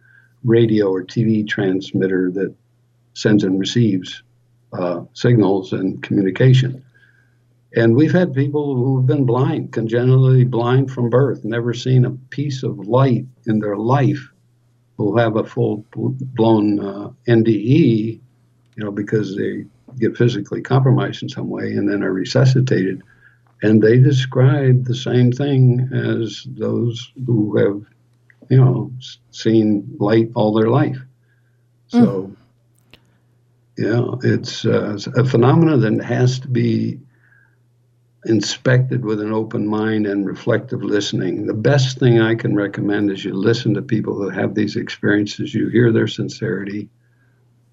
radio 0.44 0.92
or 0.92 1.04
TV 1.04 1.48
transmitter 1.48 2.32
that 2.32 2.56
sends 3.14 3.44
and 3.44 3.60
receives 3.60 4.24
uh, 4.74 5.02
signals 5.14 5.74
and 5.74 6.02
communication. 6.02 6.84
And 7.76 7.96
we've 7.96 8.12
had 8.12 8.34
people 8.34 8.76
who've 8.76 9.06
been 9.06 9.26
blind, 9.26 9.72
congenitally 9.72 10.44
blind 10.44 10.92
from 10.92 11.10
birth, 11.10 11.46
never 11.46 11.74
seen 11.74 12.06
a 12.06 12.12
piece 12.12 12.64
of 12.64 12.80
light 12.80 13.26
in 13.46 13.60
their 13.60 13.78
life, 13.78 14.30
who 14.98 15.18
have 15.18 15.36
a 15.36 15.44
full 15.44 15.86
blown 15.94 16.80
uh, 16.80 17.10
NDE, 17.28 18.20
you 18.76 18.84
know, 18.84 18.92
because 18.92 19.36
they 19.36 19.66
get 20.00 20.18
physically 20.18 20.62
compromised 20.62 21.24
in 21.24 21.30
some 21.30 21.50
way 21.50 21.72
and 21.74 21.90
then 21.90 22.04
are 22.04 22.14
resuscitated 22.14 23.02
and 23.62 23.82
they 23.82 23.98
describe 23.98 24.86
the 24.86 24.96
same 24.96 25.32
thing 25.32 25.90
as 25.94 26.46
those 26.48 27.12
who 27.26 27.58
have, 27.58 27.86
you 28.50 28.58
know, 28.58 28.92
seen 29.30 29.96
light 30.00 30.32
all 30.36 30.54
their 30.54 30.70
life. 30.70 30.98
So, 31.88 32.34
mm. 32.98 33.02
yeah, 33.78 34.32
it's 34.32 34.66
uh, 34.66 34.98
a 35.16 35.26
phenomenon 35.26 35.82
that 35.82 36.04
has 36.04 36.40
to 36.40 36.48
be 36.48 37.00
inspected 38.26 39.04
with 39.04 39.20
an 39.20 39.32
open 39.32 39.68
mind 39.68 40.08
and 40.08 40.26
reflective 40.26 40.84
listening. 40.84 41.46
The 41.46 41.54
best 41.54 42.00
thing 42.00 42.20
I 42.20 42.36
can 42.36 42.56
recommend 42.56 43.12
is 43.12 43.24
you 43.24 43.34
listen 43.34 43.74
to 43.76 43.82
people 43.82 44.16
who 44.16 44.30
have 44.30 44.56
these 44.56 44.76
experiences, 44.76 45.54
you 45.54 45.70
hear 45.70 45.92
their 45.92 46.08
sincerity, 46.08 46.90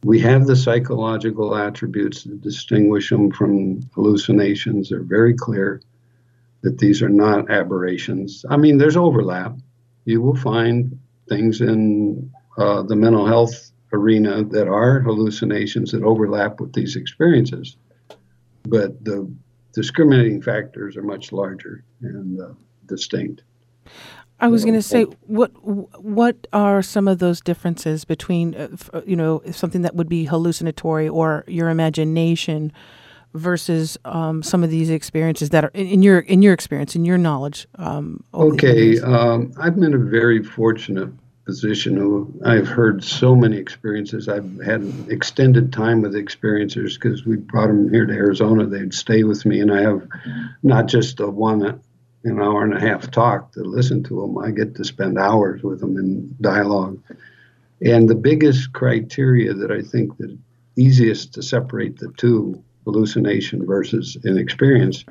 we 0.04 0.20
have 0.20 0.46
the 0.46 0.56
psychological 0.56 1.56
attributes 1.56 2.24
that 2.24 2.40
distinguish 2.40 3.10
them 3.10 3.30
from 3.30 3.80
hallucinations. 3.94 4.88
They're 4.88 5.02
very 5.02 5.34
clear 5.34 5.82
that 6.62 6.78
these 6.78 7.02
are 7.02 7.08
not 7.08 7.50
aberrations. 7.50 8.44
I 8.48 8.56
mean, 8.56 8.78
there's 8.78 8.96
overlap. 8.96 9.56
You 10.04 10.20
will 10.20 10.36
find 10.36 10.98
things 11.28 11.60
in 11.60 12.30
uh, 12.56 12.82
the 12.82 12.96
mental 12.96 13.26
health 13.26 13.72
arena 13.92 14.44
that 14.44 14.68
are 14.68 15.00
hallucinations 15.00 15.92
that 15.92 16.02
overlap 16.02 16.60
with 16.60 16.72
these 16.72 16.96
experiences. 16.96 17.76
But 18.64 19.04
the 19.04 19.30
discriminating 19.72 20.42
factors 20.42 20.96
are 20.96 21.02
much 21.02 21.32
larger 21.32 21.84
and 22.02 22.40
uh, 22.40 22.48
distinct. 22.86 23.42
I 24.40 24.48
was 24.48 24.64
going 24.64 24.74
to 24.74 24.82
say, 24.82 25.02
what 25.26 25.50
what 26.02 26.46
are 26.52 26.80
some 26.80 27.08
of 27.08 27.18
those 27.18 27.40
differences 27.40 28.04
between, 28.04 28.54
uh, 28.54 28.68
uh, 28.92 29.00
you 29.04 29.16
know, 29.16 29.42
something 29.50 29.82
that 29.82 29.96
would 29.96 30.08
be 30.08 30.24
hallucinatory 30.24 31.08
or 31.08 31.44
your 31.48 31.68
imagination 31.70 32.72
versus 33.34 33.98
um, 34.04 34.42
some 34.42 34.62
of 34.62 34.70
these 34.70 34.90
experiences 34.90 35.50
that 35.50 35.64
are 35.64 35.70
in, 35.74 35.86
in, 35.88 36.02
your 36.02 36.20
in 36.20 36.42
your 36.42 36.54
experience, 36.54 36.94
in 36.94 37.04
your 37.04 37.18
knowledge? 37.18 37.66
Um, 37.76 38.22
okay, 38.32 39.00
um, 39.00 39.52
I've 39.60 39.78
been 39.78 39.94
a 39.94 39.98
very 39.98 40.42
fortunate 40.42 41.10
position. 41.44 42.40
I've 42.44 42.68
heard 42.68 43.02
so 43.02 43.34
many 43.34 43.56
experiences. 43.56 44.28
I've 44.28 44.60
had 44.60 44.82
extended 45.08 45.72
time 45.72 46.02
with 46.02 46.14
experiencers 46.14 46.94
because 46.94 47.24
we 47.24 47.36
brought 47.36 47.68
them 47.68 47.90
here 47.90 48.04
to 48.06 48.12
Arizona. 48.12 48.66
They'd 48.66 48.92
stay 48.92 49.24
with 49.24 49.46
me, 49.46 49.60
and 49.60 49.72
I 49.72 49.80
have 49.80 50.06
not 50.62 50.86
just 50.86 51.20
a 51.20 51.26
one 51.26 51.80
an 52.24 52.40
hour 52.40 52.64
and 52.64 52.74
a 52.74 52.80
half 52.80 53.10
talk 53.10 53.52
to 53.52 53.60
listen 53.60 54.02
to 54.04 54.20
them. 54.20 54.38
I 54.38 54.50
get 54.50 54.74
to 54.76 54.84
spend 54.84 55.18
hours 55.18 55.62
with 55.62 55.80
them 55.80 55.96
in 55.96 56.34
dialogue. 56.40 57.00
And 57.80 58.08
the 58.08 58.14
biggest 58.14 58.72
criteria 58.72 59.54
that 59.54 59.70
I 59.70 59.82
think 59.82 60.16
the 60.16 60.36
easiest 60.76 61.34
to 61.34 61.42
separate 61.42 61.98
the 61.98 62.12
two, 62.16 62.62
hallucination 62.84 63.64
versus 63.66 64.16
an 64.24 64.38
experience, 64.38 65.04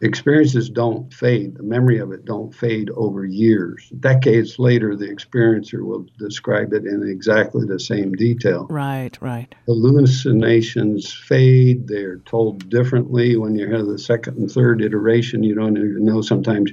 experiences 0.00 0.70
don't 0.70 1.12
fade. 1.12 1.56
The 1.56 1.62
memory 1.62 1.98
of 1.98 2.12
it 2.12 2.24
don't 2.24 2.54
fade 2.54 2.90
over 2.90 3.24
years. 3.24 3.90
Decades 4.00 4.58
later, 4.58 4.96
the 4.96 5.06
experiencer 5.06 5.84
will 5.84 6.06
describe 6.18 6.72
it 6.72 6.86
in 6.86 7.06
exactly 7.08 7.66
the 7.66 7.78
same 7.78 8.12
detail. 8.12 8.66
Right, 8.70 9.16
right. 9.20 9.54
Hallucinations 9.66 11.12
fade. 11.12 11.86
They're 11.86 12.18
told 12.18 12.68
differently 12.70 13.36
when 13.36 13.56
you 13.56 13.70
have 13.72 13.86
the 13.86 13.98
second 13.98 14.38
and 14.38 14.50
third 14.50 14.82
iteration. 14.82 15.42
You 15.42 15.54
don't 15.54 15.76
even 15.76 16.04
know 16.04 16.22
sometimes, 16.22 16.70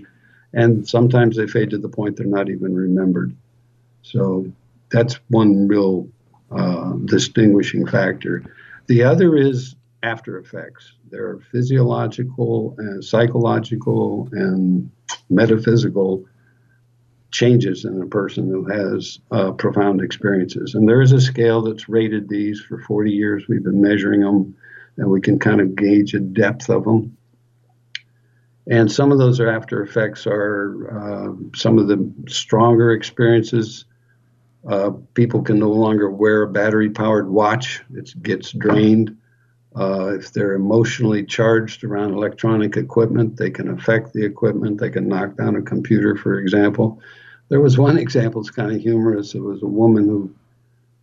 and 0.53 0.88
sometimes 0.88 1.36
they 1.36 1.48
fade 1.48 1.72
to 1.72 1.77
the 1.77 1.89
point 1.89 2.17
they're 2.17 2.27
not 2.27 2.50
even 2.50 2.75
remembered. 2.75 3.36
So 4.03 4.51
that's 4.89 5.19
one 5.29 5.67
real 5.67 6.07
uh, 6.50 6.93
distinguishing 7.05 7.86
factor. 7.86 8.43
The 8.88 9.03
other 9.03 9.36
is 9.36 9.75
after 10.04 10.38
effects. 10.38 10.94
There 11.10 11.25
are 11.25 11.39
physiological 11.51 12.75
and 12.77 13.04
psychological 13.04 14.30
and 14.32 14.92
metaphysical 15.30 16.25
changes 17.32 17.86
in 17.86 18.01
a 18.01 18.06
person 18.06 18.48
who 18.48 18.66
has 18.66 19.20
uh, 19.32 19.51
profound 19.51 20.01
experiences. 20.01 20.75
And 20.75 20.88
there 20.88 21.01
is 21.01 21.12
a 21.12 21.22
scale 21.22 21.62
that's 21.62 21.89
rated 21.89 22.30
these 22.30 22.62
for 22.62 22.80
40 22.80 23.12
years. 23.12 23.46
We've 23.48 23.63
been 23.63 23.82
measuring 23.82 24.22
them, 24.22 24.56
and 24.98 25.10
we 25.10 25.22
can 25.22 25.38
kind 25.39 25.62
of 25.62 25.75
gauge 25.75 26.13
the 26.13 26.20
depth 26.20 26.70
of 26.70 26.86
them. 26.86 27.18
And 28.70 28.92
some 28.92 29.12
of 29.12 29.18
those 29.18 29.39
are 29.39 29.50
after 29.50 29.82
effects 29.82 30.27
are 30.27 30.89
uh, 30.92 31.34
some 31.56 31.77
of 31.80 31.88
the 31.88 32.12
stronger 32.27 32.92
experiences. 32.92 33.86
Uh, 34.68 34.92
people 35.13 35.42
can 35.42 35.60
no 35.60 35.70
longer 35.70 36.10
wear 36.10 36.44
a 36.44 36.48
battery 36.48 36.89
powered 36.89 37.30
watch, 37.30 37.82
it 37.94 38.12
gets 38.22 38.51
drained. 38.51 39.16
Uh, 39.77 40.15
if 40.15 40.34
they're 40.34 40.53
emotionally 40.53 41.24
charged 41.24 41.84
around 41.84 42.13
electronic 42.13 42.77
equipment, 42.77 43.38
they 43.38 43.51
can 43.51 43.69
affect 43.69 44.12
the 44.13 44.25
equipment. 44.25 44.79
They 44.79 44.89
can 44.89 45.07
knock 45.07 45.38
down 45.38 45.55
a 45.55 45.62
computer, 45.62 46.15
for 46.15 46.39
example. 46.39 47.00
There 47.50 47.62
was 47.62 47.77
one 47.77 47.98
example, 48.05 48.41
it's 48.41 48.50
kind 48.50 48.72
of 48.72 48.81
humorous. 48.81 49.36
It 49.36 49.41
was 49.41 49.62
a 49.62 49.67
woman 49.67 50.05
who 50.05 50.36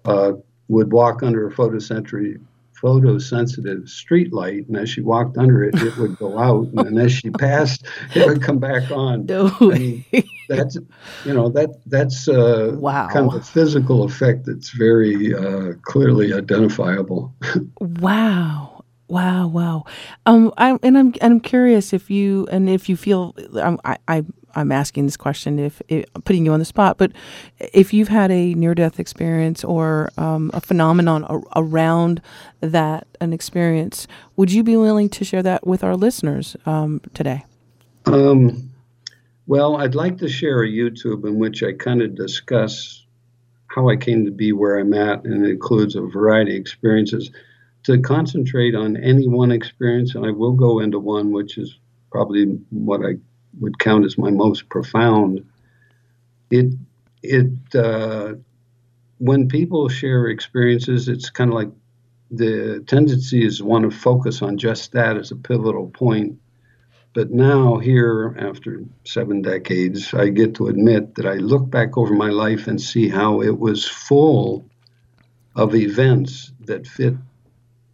uh, 0.04 0.32
would 0.68 0.92
walk 0.92 1.22
under 1.22 1.46
a 1.46 1.52
photosensitive, 1.52 2.40
photosensitive 2.80 3.88
street 3.88 4.32
light, 4.32 4.66
and 4.66 4.76
as 4.76 4.90
she 4.90 5.00
walked 5.00 5.38
under 5.38 5.62
it, 5.62 5.74
it 5.76 5.96
would 5.96 6.18
go 6.18 6.38
out, 6.38 6.66
and 6.68 6.78
then 6.78 6.98
as 6.98 7.12
she 7.12 7.30
passed, 7.30 7.86
it 8.14 8.26
would 8.26 8.42
come 8.42 8.58
back 8.58 8.90
on. 8.90 9.26
No. 9.26 9.52
I 9.60 9.78
mean, 9.78 10.04
that's 10.48 10.76
you 11.24 11.32
know 11.32 11.48
that 11.50 11.70
that's 11.86 12.28
uh, 12.28 12.72
wow. 12.74 13.08
kind 13.08 13.26
of 13.26 13.34
a 13.34 13.40
physical 13.42 14.04
effect 14.04 14.46
that's 14.46 14.70
very 14.70 15.34
uh, 15.34 15.74
clearly 15.82 16.32
identifiable. 16.32 17.34
wow. 17.80 18.70
Wow, 19.06 19.48
wow. 19.48 19.84
Um, 20.24 20.50
I 20.56 20.78
and 20.82 20.96
I'm 20.96 21.14
and 21.20 21.34
I'm 21.34 21.40
curious 21.40 21.92
if 21.92 22.10
you 22.10 22.48
and 22.50 22.70
if 22.70 22.88
you 22.88 22.96
feel 22.96 23.34
um, 23.60 23.78
I 23.84 23.98
I 24.08 24.24
I'm 24.56 24.72
asking 24.72 25.04
this 25.04 25.16
question 25.16 25.58
if, 25.58 25.82
if 25.88 26.06
putting 26.24 26.44
you 26.44 26.52
on 26.52 26.58
the 26.58 26.64
spot, 26.64 26.96
but 26.96 27.12
if 27.58 27.92
you've 27.92 28.08
had 28.08 28.30
a 28.30 28.54
near 28.54 28.74
death 28.74 28.98
experience 28.98 29.64
or 29.64 30.10
um, 30.16 30.50
a 30.54 30.60
phenomenon 30.60 31.24
a, 31.28 31.40
around 31.60 32.22
that 32.60 33.06
an 33.20 33.32
experience, 33.32 34.06
would 34.36 34.52
you 34.52 34.62
be 34.62 34.76
willing 34.76 35.08
to 35.10 35.24
share 35.24 35.42
that 35.42 35.66
with 35.66 35.84
our 35.84 35.96
listeners 35.96 36.56
um, 36.66 37.00
today? 37.12 37.44
Um, 38.06 38.70
well, 39.46 39.76
I'd 39.76 39.94
like 39.94 40.18
to 40.18 40.28
share 40.28 40.62
a 40.62 40.68
YouTube 40.68 41.26
in 41.26 41.38
which 41.38 41.62
I 41.62 41.72
kind 41.72 42.02
of 42.02 42.14
discuss 42.14 43.04
how 43.66 43.88
I 43.88 43.96
came 43.96 44.24
to 44.24 44.30
be 44.30 44.52
where 44.52 44.78
I'm 44.78 44.94
at, 44.94 45.24
and 45.24 45.44
it 45.44 45.50
includes 45.50 45.96
a 45.96 46.02
variety 46.02 46.52
of 46.52 46.60
experiences 46.60 47.30
to 47.84 47.98
concentrate 47.98 48.74
on 48.74 48.96
any 48.96 49.28
one 49.28 49.50
experience, 49.50 50.14
and 50.14 50.24
I 50.24 50.30
will 50.30 50.52
go 50.52 50.80
into 50.80 50.98
one 50.98 51.32
which 51.32 51.58
is 51.58 51.78
probably 52.10 52.44
what 52.70 53.04
I 53.04 53.16
would 53.60 53.78
count 53.78 54.04
as 54.04 54.16
my 54.16 54.30
most 54.30 54.68
profound. 54.68 55.44
It 56.50 56.74
it 57.22 57.50
uh, 57.74 58.34
when 59.18 59.48
people 59.48 59.88
share 59.88 60.28
experiences, 60.28 61.08
it's 61.08 61.30
kind 61.30 61.50
of 61.50 61.54
like 61.54 61.70
the 62.30 62.82
tendency 62.86 63.44
is 63.44 63.62
want 63.62 63.90
to 63.90 63.96
focus 63.96 64.42
on 64.42 64.58
just 64.58 64.92
that 64.92 65.16
as 65.16 65.30
a 65.30 65.36
pivotal 65.36 65.88
point. 65.88 66.38
But 67.14 67.30
now, 67.30 67.78
here, 67.78 68.34
after 68.40 68.82
seven 69.04 69.40
decades, 69.40 70.12
I 70.12 70.30
get 70.30 70.56
to 70.56 70.66
admit 70.66 71.14
that 71.14 71.26
I 71.26 71.34
look 71.34 71.70
back 71.70 71.96
over 71.96 72.12
my 72.12 72.30
life 72.30 72.66
and 72.66 72.80
see 72.80 73.08
how 73.08 73.40
it 73.40 73.56
was 73.56 73.86
full 73.86 74.64
of 75.54 75.76
events 75.76 76.50
that 76.64 76.88
fit 76.88 77.14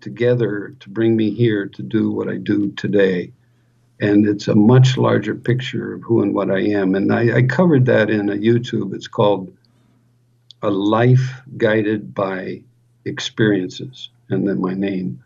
together 0.01 0.75
to 0.81 0.89
bring 0.89 1.17
me 1.17 1.35
here 1.35 1.67
to 1.67 1.83
do 1.83 2.11
what 2.11 2.31
I 2.31 2.39
do 2.39 2.73
today. 2.73 3.31
And 4.01 4.27
it's 4.27 4.49
a 4.49 4.55
much 4.55 4.97
larger 4.97 5.35
picture 5.35 5.93
of 5.93 6.03
who 6.03 6.23
and 6.23 6.35
what 6.35 6.51
I 6.51 6.61
am. 6.61 6.95
And 6.95 7.13
I, 7.13 7.37
I 7.37 7.43
covered 7.43 7.85
that 7.87 8.09
in 8.09 8.31
a 8.31 8.37
YouTube. 8.37 8.95
It's 8.95 9.07
called 9.07 9.55
A 10.63 10.71
Life 10.71 11.43
Guided 11.59 12.15
by 12.15 12.63
Experiences, 13.05 14.09
and 14.31 14.49
then 14.49 14.63
my 14.63 14.73
name. 14.73 15.23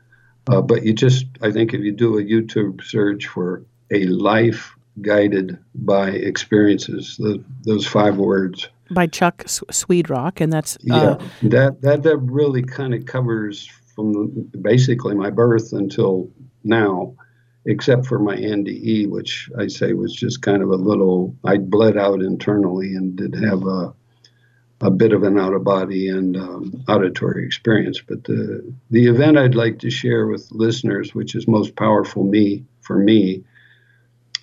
Uh, 0.48 0.62
but 0.62 0.82
you 0.82 0.92
just, 0.92 1.26
I 1.40 1.52
think 1.52 1.72
if 1.72 1.82
you 1.82 1.92
do 1.92 2.18
a 2.18 2.24
YouTube 2.24 2.82
search 2.82 3.28
for 3.28 3.62
A 3.94 4.06
Life 4.06 4.74
Guided 5.00 5.58
by 5.74 6.10
Experiences, 6.10 7.16
the, 7.18 7.42
those 7.62 7.86
five 7.86 8.16
words. 8.16 8.68
By 8.90 9.06
Chuck 9.06 9.44
Swedrock, 9.44 10.40
and 10.40 10.52
that's. 10.52 10.76
Uh, 10.90 11.18
yeah, 11.40 11.48
that, 11.48 11.80
that, 11.82 12.02
that 12.02 12.16
really 12.18 12.62
kind 12.62 12.92
of 12.94 13.06
covers 13.06 13.70
from 13.94 14.50
basically 14.60 15.14
my 15.14 15.30
birth 15.30 15.72
until 15.72 16.28
now, 16.64 17.14
except 17.66 18.06
for 18.06 18.18
my 18.18 18.36
NDE, 18.36 19.08
which 19.08 19.48
I 19.58 19.68
say 19.68 19.92
was 19.92 20.12
just 20.12 20.42
kind 20.42 20.62
of 20.62 20.70
a 20.70 20.76
little, 20.76 21.34
I 21.44 21.58
bled 21.58 21.96
out 21.96 22.20
internally 22.20 22.94
and 22.94 23.16
did 23.16 23.34
have 23.36 23.64
a, 23.64 23.94
a 24.80 24.90
bit 24.90 25.12
of 25.12 25.22
an 25.22 25.38
out 25.38 25.54
of 25.54 25.64
body 25.64 26.08
and 26.08 26.36
um, 26.36 26.84
auditory 26.88 27.46
experience. 27.46 28.00
But 28.06 28.24
the, 28.24 28.74
the 28.90 29.06
event 29.06 29.38
I'd 29.38 29.54
like 29.54 29.78
to 29.80 29.90
share 29.90 30.26
with 30.26 30.50
listeners, 30.50 31.14
which 31.14 31.34
is 31.34 31.48
most 31.48 31.76
powerful 31.76 32.24
me 32.24 32.64
for 32.80 32.98
me, 32.98 33.44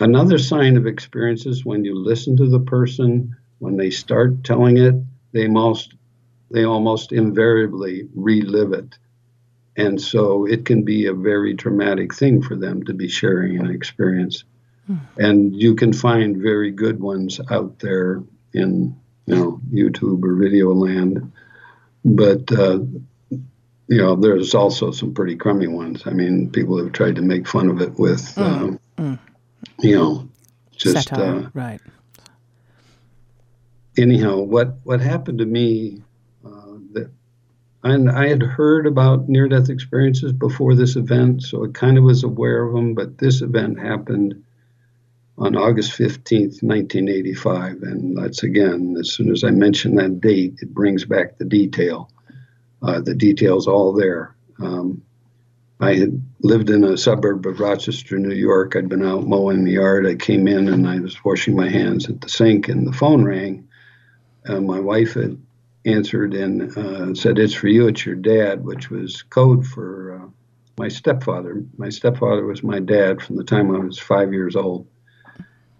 another 0.01 0.38
sign 0.38 0.77
of 0.77 0.88
experiences 0.88 1.65
when 1.65 1.86
you 1.86 1.96
listen 1.96 2.38
to 2.38 2.48
the 2.48 2.60
person, 2.60 3.36
when 3.60 3.77
they 3.77 3.89
start 3.89 4.43
telling 4.43 4.77
it, 4.77 4.96
they 5.31 5.48
most 5.48 5.93
they 6.50 6.65
almost 6.65 7.13
invariably 7.13 8.10
relive 8.13 8.74
it. 8.74 8.98
And 9.77 10.01
so 10.01 10.46
it 10.46 10.65
can 10.65 10.84
be 10.84 11.05
a 11.05 11.13
very 11.13 11.55
traumatic 11.55 12.13
thing 12.13 12.41
for 12.41 12.58
them 12.58 12.84
to 12.84 12.93
be 12.93 13.08
sharing 13.08 13.58
an 13.58 13.72
experience. 13.72 14.43
Hmm. 14.86 14.98
And 15.17 15.55
you 15.55 15.75
can 15.75 15.93
find 15.93 16.36
very 16.36 16.72
good 16.72 17.00
ones 17.00 17.39
out 17.50 17.79
there 17.79 18.22
in 18.53 19.00
you 19.25 19.36
know 19.36 19.62
YouTube 19.72 20.24
or 20.24 20.36
video 20.36 20.74
land. 20.74 21.31
But 22.03 22.51
uh, 22.51 22.79
you 23.91 23.98
know, 23.98 24.15
there's 24.15 24.55
also 24.55 24.91
some 24.91 25.13
pretty 25.13 25.36
crummy 25.36 25.67
ones. 25.67 26.03
I 26.05 26.12
mean, 26.12 26.50
people 26.50 26.77
have 26.77 26.93
tried 26.93 27.17
to 27.17 27.22
make 27.22 27.46
fun 27.46 27.70
of 27.70 27.81
it 27.81 28.00
with, 28.00 28.22
mm. 28.36 28.41
Um, 28.41 28.79
mm. 28.98 29.20
You 29.80 29.96
know, 29.96 30.30
just 30.75 31.12
uh, 31.13 31.50
right. 31.54 31.82
Anyhow, 33.98 34.38
what 34.38 34.75
what 34.84 35.01
happened 35.01 35.40
to 35.40 35.46
me 35.46 36.01
uh, 36.46 36.78
that, 36.94 37.12
and 37.84 38.10
I 38.10 38.28
had 38.28 38.42
heard 38.42 38.88
about 38.88 39.28
near 39.28 39.48
death 39.48 39.70
experiences 39.70 40.34
before 40.34 40.75
this 40.75 40.96
event, 40.96 41.44
so 41.44 41.66
I 41.66 41.68
kind 41.74 41.98
of 41.98 42.04
was 42.04 42.24
aware 42.24 42.63
of 42.63 42.74
them. 42.74 42.94
But 42.94 43.18
this 43.18 43.42
event 43.42 43.80
happened 43.80 44.44
on 45.38 45.56
August 45.56 45.98
15th, 45.98 46.62
1985. 46.62 47.82
And 47.82 48.18
that's 48.18 48.44
again, 48.44 48.96
as 49.00 49.12
soon 49.12 49.32
as 49.32 49.44
I 49.44 49.50
mention 49.50 49.96
that 49.96 50.22
date, 50.22 50.56
it 50.62 50.74
brings 50.74 51.04
back 51.04 51.38
the 51.38 51.46
detail. 51.46 52.12
Uh, 52.84 53.02
the 53.02 53.15
detail's 53.15 53.67
all 53.67 53.91
there. 53.91 54.36
Um, 54.60 55.02
I 55.82 55.96
had 55.96 56.24
lived 56.41 56.70
in 56.70 56.84
a 56.84 56.96
suburb 56.96 57.48
of 57.48 57.60
Rochester, 57.60 58.20
New 58.20 58.36
York. 58.36 58.76
I'd 58.76 58.88
been 58.88 59.04
out 59.04 59.26
mowing 59.26 59.63
the 59.63 59.72
yard. 59.72 60.06
I 60.06 60.13
came 60.13 60.48
in 60.48 60.70
and 60.70 60.88
I 60.88 61.00
was 61.00 61.26
washing 61.26 61.56
my 61.56 61.70
hands 61.70 62.08
at 62.08 62.22
the 62.22 62.30
sink, 62.30 62.70
and 62.70 62.86
the 62.86 62.94
phone 62.94 63.24
rang. 63.26 63.67
Uh, 64.46 64.62
my 64.62 64.80
wife 64.80 65.15
had 65.15 65.41
answered 65.86 66.36
and 66.36 66.78
uh, 66.78 67.15
said, 67.15 67.39
It's 67.39 67.56
for 67.56 67.67
you, 67.67 67.88
it's 67.88 68.06
your 68.06 68.15
dad, 68.15 68.63
which 68.63 68.91
was 68.91 69.24
code 69.24 69.65
for 69.65 70.22
uh, 70.22 70.30
my 70.78 70.88
stepfather. 70.88 71.63
My 71.78 71.89
stepfather 71.89 72.46
was 72.46 72.62
my 72.62 72.80
dad 72.80 73.20
from 73.20 73.38
the 73.38 73.44
time 73.44 73.76
I 73.76 73.80
was 73.80 73.98
five 73.98 74.34
years 74.34 74.56
old. 74.56 74.88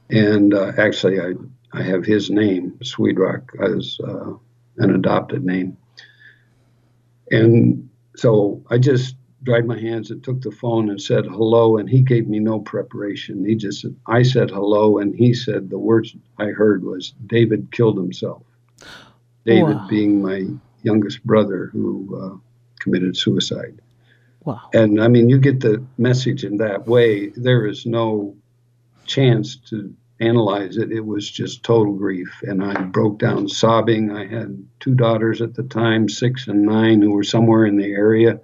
And 0.10 0.56
uh, 0.56 0.72
actually, 0.80 1.22
I, 1.22 1.34
I 1.74 1.84
have 1.84 2.06
his 2.06 2.32
name, 2.32 2.80
Swedrock, 2.84 3.50
as 3.62 4.00
uh, 4.04 4.34
an 4.78 4.96
adopted 4.96 5.46
name. 5.46 5.78
And 7.30 7.88
so 8.16 8.64
I 8.70 8.80
just 8.80 9.16
dried 9.44 9.66
my 9.66 9.80
hands 9.80 10.12
and 10.12 10.24
took 10.24 10.42
the 10.42 10.52
phone 10.52 10.90
and 10.90 11.02
said 11.02 11.26
hello, 11.26 11.78
and 11.78 11.90
he 11.90 12.02
gave 12.02 12.28
me 12.28 12.40
no 12.40 12.60
preparation. 12.60 13.46
He 13.46 13.56
just 13.56 13.82
said, 13.82 13.96
I 14.08 14.24
said 14.24 14.52
hello, 14.52 15.00
and 15.00 15.16
he 15.16 15.34
said 15.34 15.70
the 15.70 15.80
words 15.80 16.16
I 16.38 16.48
heard 16.48 16.84
was, 16.84 17.14
David 17.26 17.72
killed 17.72 17.98
himself. 17.98 18.44
David 19.46 19.76
wow. 19.76 19.88
being 19.90 20.22
my 20.22 20.46
youngest 20.84 21.24
brother 21.26 21.70
who 21.74 22.20
uh, 22.22 22.38
committed 22.80 23.18
suicide. 23.18 23.82
Wow. 24.44 24.62
And 24.74 25.02
I 25.02 25.08
mean, 25.08 25.30
you 25.30 25.40
get 25.40 25.60
the 25.60 25.84
message 25.98 26.44
in 26.44 26.58
that 26.58 26.88
way. 26.88 27.30
There 27.30 27.66
is 27.66 27.86
no 27.86 28.36
chance 29.06 29.56
to 29.70 29.94
analyze 30.20 30.78
it. 30.78 30.92
It 30.92 31.06
was 31.06 31.30
just 31.30 31.64
total 31.64 31.94
grief. 31.94 32.30
And 32.44 32.64
I 32.64 32.82
broke 32.82 33.20
down 33.20 33.48
sobbing. 33.48 34.12
I 34.12 34.28
had 34.28 34.64
two 34.80 34.96
daughters 34.96 35.42
at 35.42 35.56
the 35.56 35.64
time, 35.64 36.10
six 36.10 36.48
and 36.48 36.64
nine, 36.64 37.02
who 37.02 37.12
were 37.12 37.24
somewhere 37.24 37.66
in 37.66 37.78
the 37.78 37.92
area. 37.92 38.40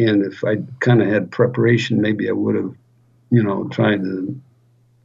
And 0.00 0.24
if 0.24 0.42
I 0.44 0.56
kind 0.80 1.02
of 1.02 1.08
had 1.08 1.30
preparation, 1.30 2.00
maybe 2.00 2.28
I 2.28 2.32
would 2.32 2.54
have, 2.54 2.74
you 3.30 3.42
know, 3.42 3.68
tried 3.68 4.02
to 4.02 4.40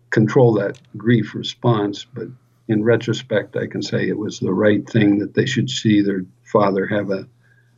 control 0.10 0.54
that 0.54 0.80
grief 0.96 1.36
response. 1.36 2.06
But 2.06 2.28
in 2.70 2.82
retrospect, 2.82 3.58
I 3.58 3.68
can 3.68 3.82
say 3.82 4.08
it 4.08 4.18
was 4.18 4.40
the 4.40 4.54
right 4.54 4.90
thing 4.90 5.20
that 5.20 5.34
they 5.34 5.46
should 5.46 5.70
see 5.70 6.02
their 6.02 6.24
father 6.44 6.86
have 6.88 7.10
a, 7.10 7.28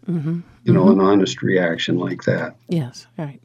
mm-hmm. 0.07 0.41
you 0.63 0.73
know, 0.73 0.85
mm-hmm. 0.85 0.99
an 0.99 1.05
honest 1.05 1.41
reaction 1.41 1.97
like 1.97 2.23
that. 2.23 2.55
Yes, 2.67 3.07
right. 3.17 3.41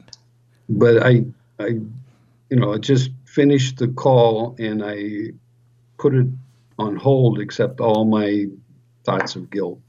But 0.69 1.01
I, 1.01 1.25
I, 1.59 1.67
you 1.67 2.57
know, 2.59 2.73
I 2.73 2.77
just 2.77 3.09
finished 3.25 3.79
the 3.79 3.87
call 3.87 4.55
and 4.59 4.83
I 4.85 5.31
put 5.97 6.13
it 6.13 6.27
on 6.77 6.95
hold, 6.95 7.39
except 7.39 7.79
all 7.79 8.05
my 8.05 8.45
thoughts 9.03 9.35
of 9.35 9.49
guilt, 9.49 9.79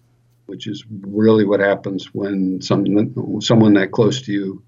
which 0.47 0.67
is 0.67 0.85
really 0.89 1.45
what 1.45 1.61
happens 1.61 2.13
when 2.13 2.61
someone 2.61 3.41
someone 3.41 3.75
that 3.75 3.93
close 3.93 4.23
to 4.23 4.33
you 4.33 4.63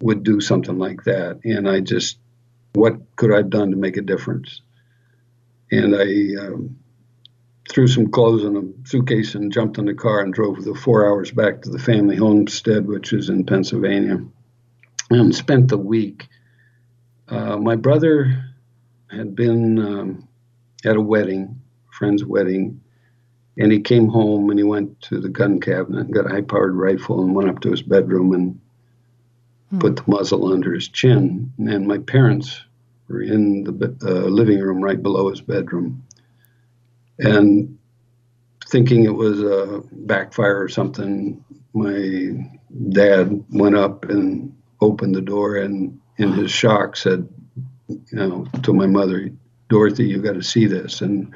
would 0.00 0.22
do 0.24 0.40
something 0.40 0.78
like 0.78 1.04
that. 1.04 1.40
And 1.44 1.68
I 1.68 1.80
just, 1.80 2.18
what 2.72 2.96
could 3.16 3.32
I 3.32 3.36
have 3.36 3.50
done 3.50 3.70
to 3.70 3.76
make 3.76 3.96
a 3.96 4.02
difference? 4.02 4.62
and 5.72 5.96
I 5.96 6.46
um, 6.46 6.76
threw 7.68 7.88
some 7.88 8.10
clothes 8.10 8.44
in 8.44 8.56
a 8.56 8.88
suitcase 8.88 9.34
and 9.34 9.50
jumped 9.50 9.78
in 9.78 9.86
the 9.86 9.94
car 9.94 10.20
and 10.20 10.32
drove 10.32 10.62
the 10.62 10.74
four 10.74 11.08
hours 11.08 11.32
back 11.32 11.62
to 11.62 11.70
the 11.70 11.78
family 11.78 12.14
homestead, 12.14 12.86
which 12.86 13.12
is 13.12 13.30
in 13.30 13.46
Pennsylvania, 13.46 14.22
and 15.10 15.34
spent 15.34 15.68
the 15.68 15.78
week. 15.78 16.28
Uh, 17.26 17.56
my 17.56 17.74
brother 17.74 18.44
had 19.10 19.34
been 19.34 19.78
um, 19.78 20.28
at 20.84 20.96
a 20.96 21.00
wedding, 21.00 21.62
friend's 21.90 22.24
wedding, 22.24 22.81
and 23.58 23.70
he 23.70 23.80
came 23.80 24.08
home 24.08 24.50
and 24.50 24.58
he 24.58 24.64
went 24.64 25.00
to 25.02 25.20
the 25.20 25.28
gun 25.28 25.60
cabinet 25.60 26.06
and 26.06 26.14
got 26.14 26.26
a 26.26 26.30
high-powered 26.30 26.74
rifle 26.74 27.22
and 27.22 27.34
went 27.34 27.50
up 27.50 27.60
to 27.60 27.70
his 27.70 27.82
bedroom 27.82 28.32
and 28.32 28.60
hmm. 29.70 29.78
put 29.78 29.96
the 29.96 30.04
muzzle 30.06 30.52
under 30.52 30.72
his 30.72 30.88
chin. 30.88 31.52
And 31.58 31.86
my 31.86 31.98
parents 31.98 32.62
were 33.08 33.22
in 33.22 33.64
the 33.64 33.96
uh, 34.02 34.28
living 34.28 34.58
room 34.60 34.82
right 34.82 35.02
below 35.02 35.28
his 35.28 35.40
bedroom. 35.40 36.02
And 37.18 37.78
thinking 38.68 39.04
it 39.04 39.14
was 39.14 39.42
a 39.42 39.82
backfire 39.92 40.60
or 40.62 40.68
something, 40.68 41.44
my 41.74 42.48
dad 42.90 43.44
went 43.50 43.76
up 43.76 44.08
and 44.08 44.56
opened 44.80 45.14
the 45.14 45.20
door 45.20 45.56
and, 45.56 46.00
in 46.16 46.32
his 46.32 46.50
shock, 46.50 46.96
said, 46.96 47.28
you 47.88 48.04
know, 48.12 48.46
to 48.62 48.72
my 48.72 48.86
mother, 48.86 49.30
Dorothy, 49.68 50.04
you 50.04 50.22
got 50.22 50.34
to 50.34 50.42
see 50.42 50.66
this. 50.66 51.00
And 51.00 51.34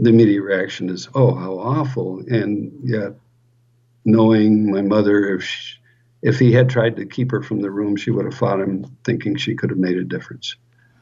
the 0.00 0.10
immediate 0.10 0.42
reaction 0.42 0.88
is, 0.88 1.08
oh, 1.14 1.34
how 1.34 1.58
awful. 1.58 2.20
And 2.20 2.72
yet, 2.82 3.12
knowing 4.04 4.70
my 4.70 4.80
mother, 4.80 5.34
if 5.34 5.44
she, 5.44 5.76
if 6.22 6.38
he 6.38 6.52
had 6.52 6.70
tried 6.70 6.96
to 6.96 7.06
keep 7.06 7.30
her 7.30 7.42
from 7.42 7.60
the 7.60 7.70
room, 7.70 7.96
she 7.96 8.10
would 8.10 8.24
have 8.24 8.34
fought 8.34 8.60
him, 8.60 8.96
thinking 9.04 9.36
she 9.36 9.54
could 9.54 9.70
have 9.70 9.78
made 9.78 9.98
a 9.98 10.04
difference. 10.04 10.56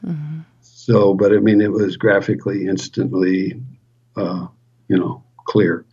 Mm-hmm. 0.05 0.39
So, 0.61 1.13
but 1.13 1.33
I 1.33 1.37
mean, 1.37 1.61
it 1.61 1.71
was 1.71 1.95
graphically, 1.95 2.67
instantly, 2.67 3.61
uh, 4.17 4.47
you 4.89 4.97
know, 4.97 5.23
clear. 5.45 5.85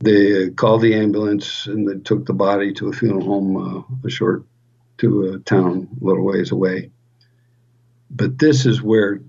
They 0.00 0.50
called 0.50 0.80
the 0.80 0.94
ambulance 0.94 1.66
and 1.66 1.86
they 1.86 1.98
took 2.00 2.24
the 2.24 2.32
body 2.32 2.72
to 2.74 2.88
a 2.88 2.92
funeral 2.92 3.24
home 3.24 3.56
uh, 3.56 4.06
a 4.06 4.10
short 4.10 4.44
to 4.98 5.32
a 5.32 5.38
town 5.40 5.88
a 6.00 6.04
little 6.04 6.24
ways 6.24 6.50
away. 6.50 6.92
But 8.10 8.38
this 8.38 8.64
is 8.64 8.80
where 8.80 9.20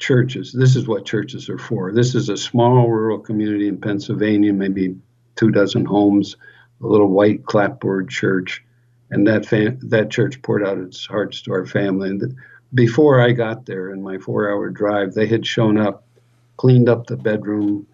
churches, 0.00 0.52
this 0.52 0.74
is 0.74 0.88
what 0.88 1.04
churches 1.04 1.48
are 1.48 1.58
for. 1.58 1.92
This 1.92 2.14
is 2.14 2.28
a 2.28 2.36
small 2.36 2.88
rural 2.88 3.18
community 3.18 3.68
in 3.68 3.80
Pennsylvania, 3.80 4.52
maybe 4.52 4.96
two 5.36 5.50
dozen 5.50 5.84
homes. 5.84 6.36
a 6.82 6.86
little 6.86 7.08
white 7.08 7.44
clapboard 7.44 8.08
church, 8.08 8.64
and 9.10 9.26
that 9.26 9.46
fam- 9.46 9.78
that 9.82 10.10
church 10.10 10.40
poured 10.42 10.66
out 10.66 10.78
its 10.78 11.06
hearts 11.06 11.42
to 11.42 11.52
our 11.52 11.66
family. 11.66 12.08
And 12.08 12.34
before 12.72 13.20
I 13.20 13.32
got 13.32 13.66
there, 13.66 13.90
in 13.90 14.02
my 14.02 14.18
four-hour 14.18 14.70
drive, 14.70 15.12
they 15.12 15.26
had 15.26 15.46
shown 15.46 15.76
up, 15.76 16.04
cleaned 16.56 16.88
up 16.88 17.06
the 17.06 17.16
bedroom, 17.16 17.86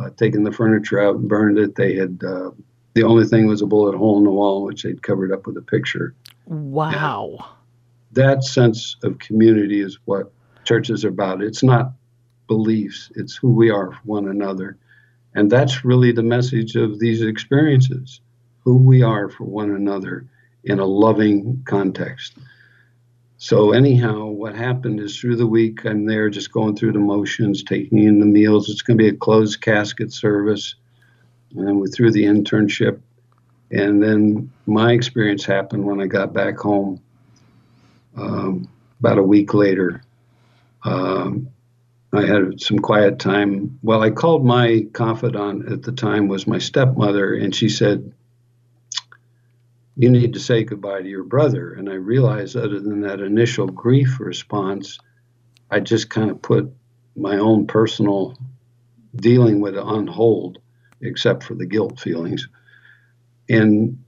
uh, 0.00 0.10
taken 0.16 0.42
the 0.42 0.52
furniture 0.52 1.00
out 1.00 1.16
and 1.16 1.28
burned 1.28 1.58
it. 1.58 1.76
They 1.76 1.94
had 1.94 2.22
uh, 2.26 2.50
the 2.94 3.04
only 3.04 3.24
thing 3.24 3.46
was 3.46 3.62
a 3.62 3.66
bullet 3.66 3.96
hole 3.96 4.18
in 4.18 4.24
the 4.24 4.30
wall, 4.30 4.64
which 4.64 4.82
they'd 4.82 5.02
covered 5.02 5.32
up 5.32 5.46
with 5.46 5.56
a 5.56 5.62
picture. 5.62 6.14
Wow. 6.46 7.36
And 7.38 7.44
that 8.14 8.44
sense 8.44 8.96
of 9.02 9.18
community 9.18 9.80
is 9.80 9.98
what 10.06 10.32
churches 10.64 11.04
are 11.04 11.08
about. 11.08 11.42
It's 11.42 11.62
not 11.62 11.92
beliefs, 12.46 13.10
it's 13.16 13.36
who 13.36 13.52
we 13.52 13.70
are 13.70 13.92
for 13.92 14.00
one 14.04 14.28
another. 14.28 14.76
And 15.34 15.50
that's 15.50 15.84
really 15.84 16.12
the 16.12 16.22
message 16.22 16.76
of 16.76 16.98
these 16.98 17.22
experiences 17.22 18.20
who 18.64 18.76
we 18.76 19.02
are 19.02 19.28
for 19.28 19.44
one 19.44 19.70
another 19.70 20.26
in 20.64 20.78
a 20.78 20.86
loving 20.86 21.62
context. 21.66 22.34
So, 23.36 23.72
anyhow, 23.72 24.26
what 24.26 24.54
happened 24.54 25.00
is 25.00 25.18
through 25.18 25.36
the 25.36 25.46
week, 25.46 25.84
I'm 25.84 26.06
there 26.06 26.30
just 26.30 26.52
going 26.52 26.76
through 26.76 26.92
the 26.92 26.98
motions, 26.98 27.62
taking 27.62 27.98
in 27.98 28.20
the 28.20 28.26
meals. 28.26 28.70
It's 28.70 28.80
going 28.80 28.96
to 28.96 29.02
be 29.02 29.08
a 29.08 29.16
closed 29.16 29.60
casket 29.60 30.12
service. 30.12 30.76
And 31.54 31.66
then 31.66 31.78
we 31.78 31.88
through 31.88 32.12
the 32.12 32.24
internship. 32.24 33.00
And 33.70 34.02
then 34.02 34.50
my 34.66 34.92
experience 34.92 35.44
happened 35.44 35.84
when 35.84 36.00
I 36.00 36.06
got 36.06 36.32
back 36.32 36.56
home 36.58 37.02
um, 38.16 38.68
about 39.00 39.18
a 39.18 39.22
week 39.22 39.52
later. 39.52 40.02
Um, 40.84 41.48
I 42.12 42.24
had 42.26 42.60
some 42.60 42.78
quiet 42.78 43.18
time. 43.18 43.78
Well, 43.82 44.02
I 44.02 44.10
called 44.10 44.44
my 44.44 44.86
confidant 44.92 45.70
at 45.72 45.82
the 45.82 45.92
time 45.92 46.28
was 46.28 46.46
my 46.46 46.58
stepmother, 46.58 47.34
and 47.34 47.54
she 47.54 47.68
said, 47.68 48.12
"You 49.96 50.10
need 50.10 50.34
to 50.34 50.40
say 50.40 50.62
goodbye 50.62 51.02
to 51.02 51.08
your 51.08 51.24
brother." 51.24 51.72
And 51.72 51.90
I 51.90 51.94
realized, 51.94 52.56
other 52.56 52.78
than 52.78 53.00
that 53.00 53.20
initial 53.20 53.66
grief 53.66 54.20
response, 54.20 54.98
I 55.70 55.80
just 55.80 56.10
kind 56.10 56.30
of 56.30 56.40
put 56.40 56.70
my 57.16 57.38
own 57.38 57.66
personal 57.66 58.38
dealing 59.16 59.60
with 59.60 59.74
it 59.74 59.80
on 59.80 60.06
hold, 60.06 60.58
except 61.00 61.42
for 61.42 61.54
the 61.54 61.66
guilt 61.66 61.98
feelings. 61.98 62.46
And 63.48 63.98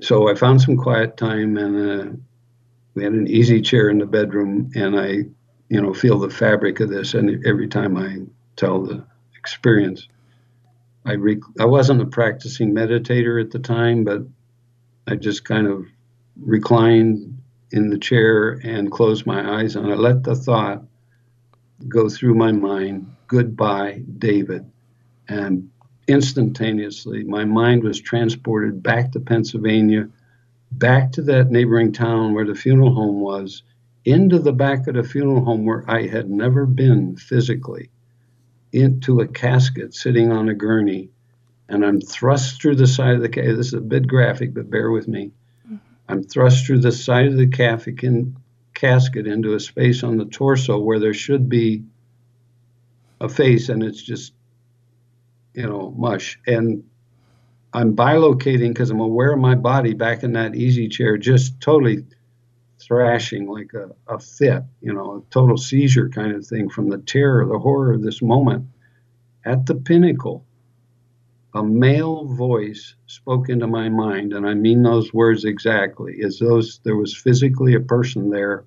so 0.00 0.28
I 0.30 0.34
found 0.34 0.60
some 0.60 0.76
quiet 0.76 1.16
time, 1.16 1.56
and 1.56 2.00
uh, 2.00 2.12
we 2.94 3.02
had 3.02 3.12
an 3.12 3.26
easy 3.26 3.60
chair 3.60 3.88
in 3.88 3.98
the 3.98 4.06
bedroom, 4.06 4.70
and 4.74 4.98
I 4.98 5.24
you 5.68 5.80
know, 5.80 5.92
feel 5.92 6.18
the 6.18 6.30
fabric 6.30 6.80
of 6.80 6.90
this. 6.90 7.14
And 7.14 7.44
every 7.46 7.68
time 7.68 7.96
I 7.96 8.18
tell 8.56 8.82
the 8.82 9.04
experience, 9.36 10.08
I 11.04 11.14
rec- 11.14 11.60
I 11.60 11.64
wasn't 11.64 12.02
a 12.02 12.06
practicing 12.06 12.74
meditator 12.74 13.40
at 13.40 13.50
the 13.50 13.58
time, 13.58 14.04
but 14.04 14.22
I 15.06 15.16
just 15.16 15.44
kind 15.44 15.66
of 15.66 15.86
reclined 16.40 17.38
in 17.72 17.90
the 17.90 17.98
chair 17.98 18.60
and 18.64 18.90
closed 18.90 19.26
my 19.26 19.60
eyes, 19.60 19.76
and 19.76 19.86
I 19.86 19.94
let 19.94 20.24
the 20.24 20.34
thought 20.34 20.82
go 21.88 22.08
through 22.08 22.34
my 22.34 22.52
mind. 22.52 23.14
Goodbye, 23.28 24.02
David, 24.18 24.70
and 25.28 25.70
instantaneously 26.08 27.24
my 27.24 27.44
mind 27.44 27.82
was 27.82 28.00
transported 28.00 28.82
back 28.82 29.12
to 29.12 29.20
Pennsylvania, 29.20 30.08
back 30.72 31.12
to 31.12 31.22
that 31.22 31.50
neighboring 31.50 31.92
town 31.92 32.34
where 32.34 32.46
the 32.46 32.54
funeral 32.54 32.94
home 32.94 33.20
was 33.20 33.62
into 34.06 34.38
the 34.38 34.52
back 34.52 34.86
of 34.86 34.94
the 34.94 35.02
funeral 35.02 35.44
home 35.44 35.66
where 35.66 35.84
I 35.90 36.06
had 36.06 36.30
never 36.30 36.64
been 36.64 37.16
physically, 37.16 37.90
into 38.72 39.20
a 39.20 39.26
casket 39.26 39.94
sitting 39.94 40.30
on 40.30 40.48
a 40.48 40.54
gurney, 40.54 41.10
and 41.68 41.84
I'm 41.84 42.00
thrust 42.00 42.62
through 42.62 42.76
the 42.76 42.86
side 42.86 43.16
of 43.16 43.20
the 43.20 43.28
casket. 43.28 43.56
This 43.56 43.66
is 43.68 43.74
a 43.74 43.80
bit 43.80 44.06
graphic, 44.06 44.54
but 44.54 44.70
bear 44.70 44.92
with 44.92 45.08
me. 45.08 45.32
Mm-hmm. 45.66 45.76
I'm 46.08 46.22
thrust 46.22 46.64
through 46.64 46.80
the 46.80 46.92
side 46.92 47.26
of 47.26 47.36
the 47.36 47.48
casket, 47.48 48.04
in, 48.04 48.36
casket 48.74 49.26
into 49.26 49.54
a 49.54 49.60
space 49.60 50.04
on 50.04 50.18
the 50.18 50.24
torso 50.24 50.78
where 50.78 51.00
there 51.00 51.14
should 51.14 51.48
be 51.48 51.82
a 53.20 53.28
face, 53.28 53.68
and 53.70 53.82
it's 53.82 54.02
just, 54.02 54.34
you 55.52 55.66
know, 55.66 55.92
mush. 55.96 56.38
And 56.46 56.84
I'm 57.72 57.96
bilocating 57.96 58.68
because 58.68 58.90
I'm 58.90 59.00
aware 59.00 59.32
of 59.32 59.40
my 59.40 59.56
body 59.56 59.94
back 59.94 60.22
in 60.22 60.34
that 60.34 60.54
easy 60.54 60.88
chair, 60.88 61.18
just 61.18 61.60
totally 61.60 62.04
thrashing 62.86 63.46
like 63.48 63.72
a, 63.74 63.90
a 64.12 64.18
fit, 64.18 64.62
you 64.80 64.92
know, 64.92 65.16
a 65.16 65.32
total 65.32 65.56
seizure 65.56 66.08
kind 66.08 66.34
of 66.34 66.46
thing 66.46 66.68
from 66.68 66.88
the 66.88 66.98
terror, 66.98 67.46
the 67.46 67.58
horror 67.58 67.94
of 67.94 68.02
this 68.02 68.22
moment. 68.22 68.66
At 69.44 69.66
the 69.66 69.74
pinnacle, 69.74 70.44
a 71.54 71.62
male 71.62 72.26
voice 72.26 72.94
spoke 73.06 73.48
into 73.48 73.66
my 73.66 73.88
mind, 73.88 74.32
and 74.32 74.46
I 74.46 74.54
mean 74.54 74.82
those 74.82 75.14
words 75.14 75.44
exactly, 75.44 76.20
as 76.24 76.38
though 76.38 76.60
there 76.84 76.96
was 76.96 77.16
physically 77.16 77.74
a 77.74 77.80
person 77.80 78.30
there 78.30 78.64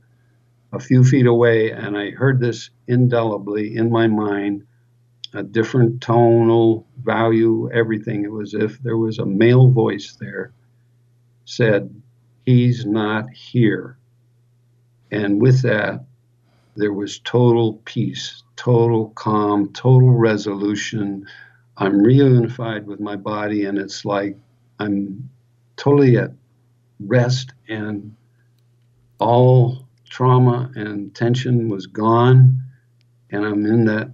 a 0.72 0.80
few 0.80 1.04
feet 1.04 1.26
away, 1.26 1.72
and 1.72 1.98
I 1.98 2.12
heard 2.12 2.40
this 2.40 2.70
indelibly 2.88 3.76
in 3.76 3.92
my 3.92 4.08
mind, 4.08 4.66
a 5.34 5.44
different 5.44 6.02
tonal 6.02 6.88
value, 7.04 7.70
everything. 7.72 8.24
It 8.24 8.32
was 8.32 8.54
if 8.54 8.80
there 8.82 8.98
was 8.98 9.20
a 9.20 9.26
male 9.26 9.70
voice 9.70 10.16
there 10.20 10.52
said, 11.46 12.02
He's 12.46 12.86
not 12.86 13.30
here. 13.30 13.99
And 15.12 15.42
with 15.42 15.62
that, 15.64 16.06
there 16.76 16.94
was 16.94 17.20
total 17.20 17.74
peace, 17.86 18.44
total 18.56 19.10
calm, 19.10 19.72
total 19.74 20.12
resolution. 20.12 21.26
I'm 21.78 22.04
reunified 22.04 22.86
with 22.86 23.00
my 23.00 23.16
body, 23.16 23.66
and 23.66 23.78
it's 23.78 24.06
like 24.06 24.38
I'm 24.80 25.30
totally 25.76 26.18
at 26.18 26.32
rest, 27.00 27.54
and 27.68 28.16
all 29.20 29.88
trauma 30.10 30.72
and 30.76 31.14
tension 31.16 31.70
was 31.70 31.88
gone, 31.88 32.62
and 33.32 33.46
I'm 33.46 33.66
in 33.66 33.86
that 33.86 34.12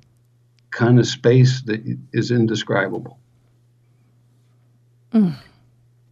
kind 0.71 0.99
of 0.99 1.07
space 1.07 1.61
that 1.63 1.81
is 2.13 2.31
indescribable. 2.31 3.19
Mm 5.13 5.35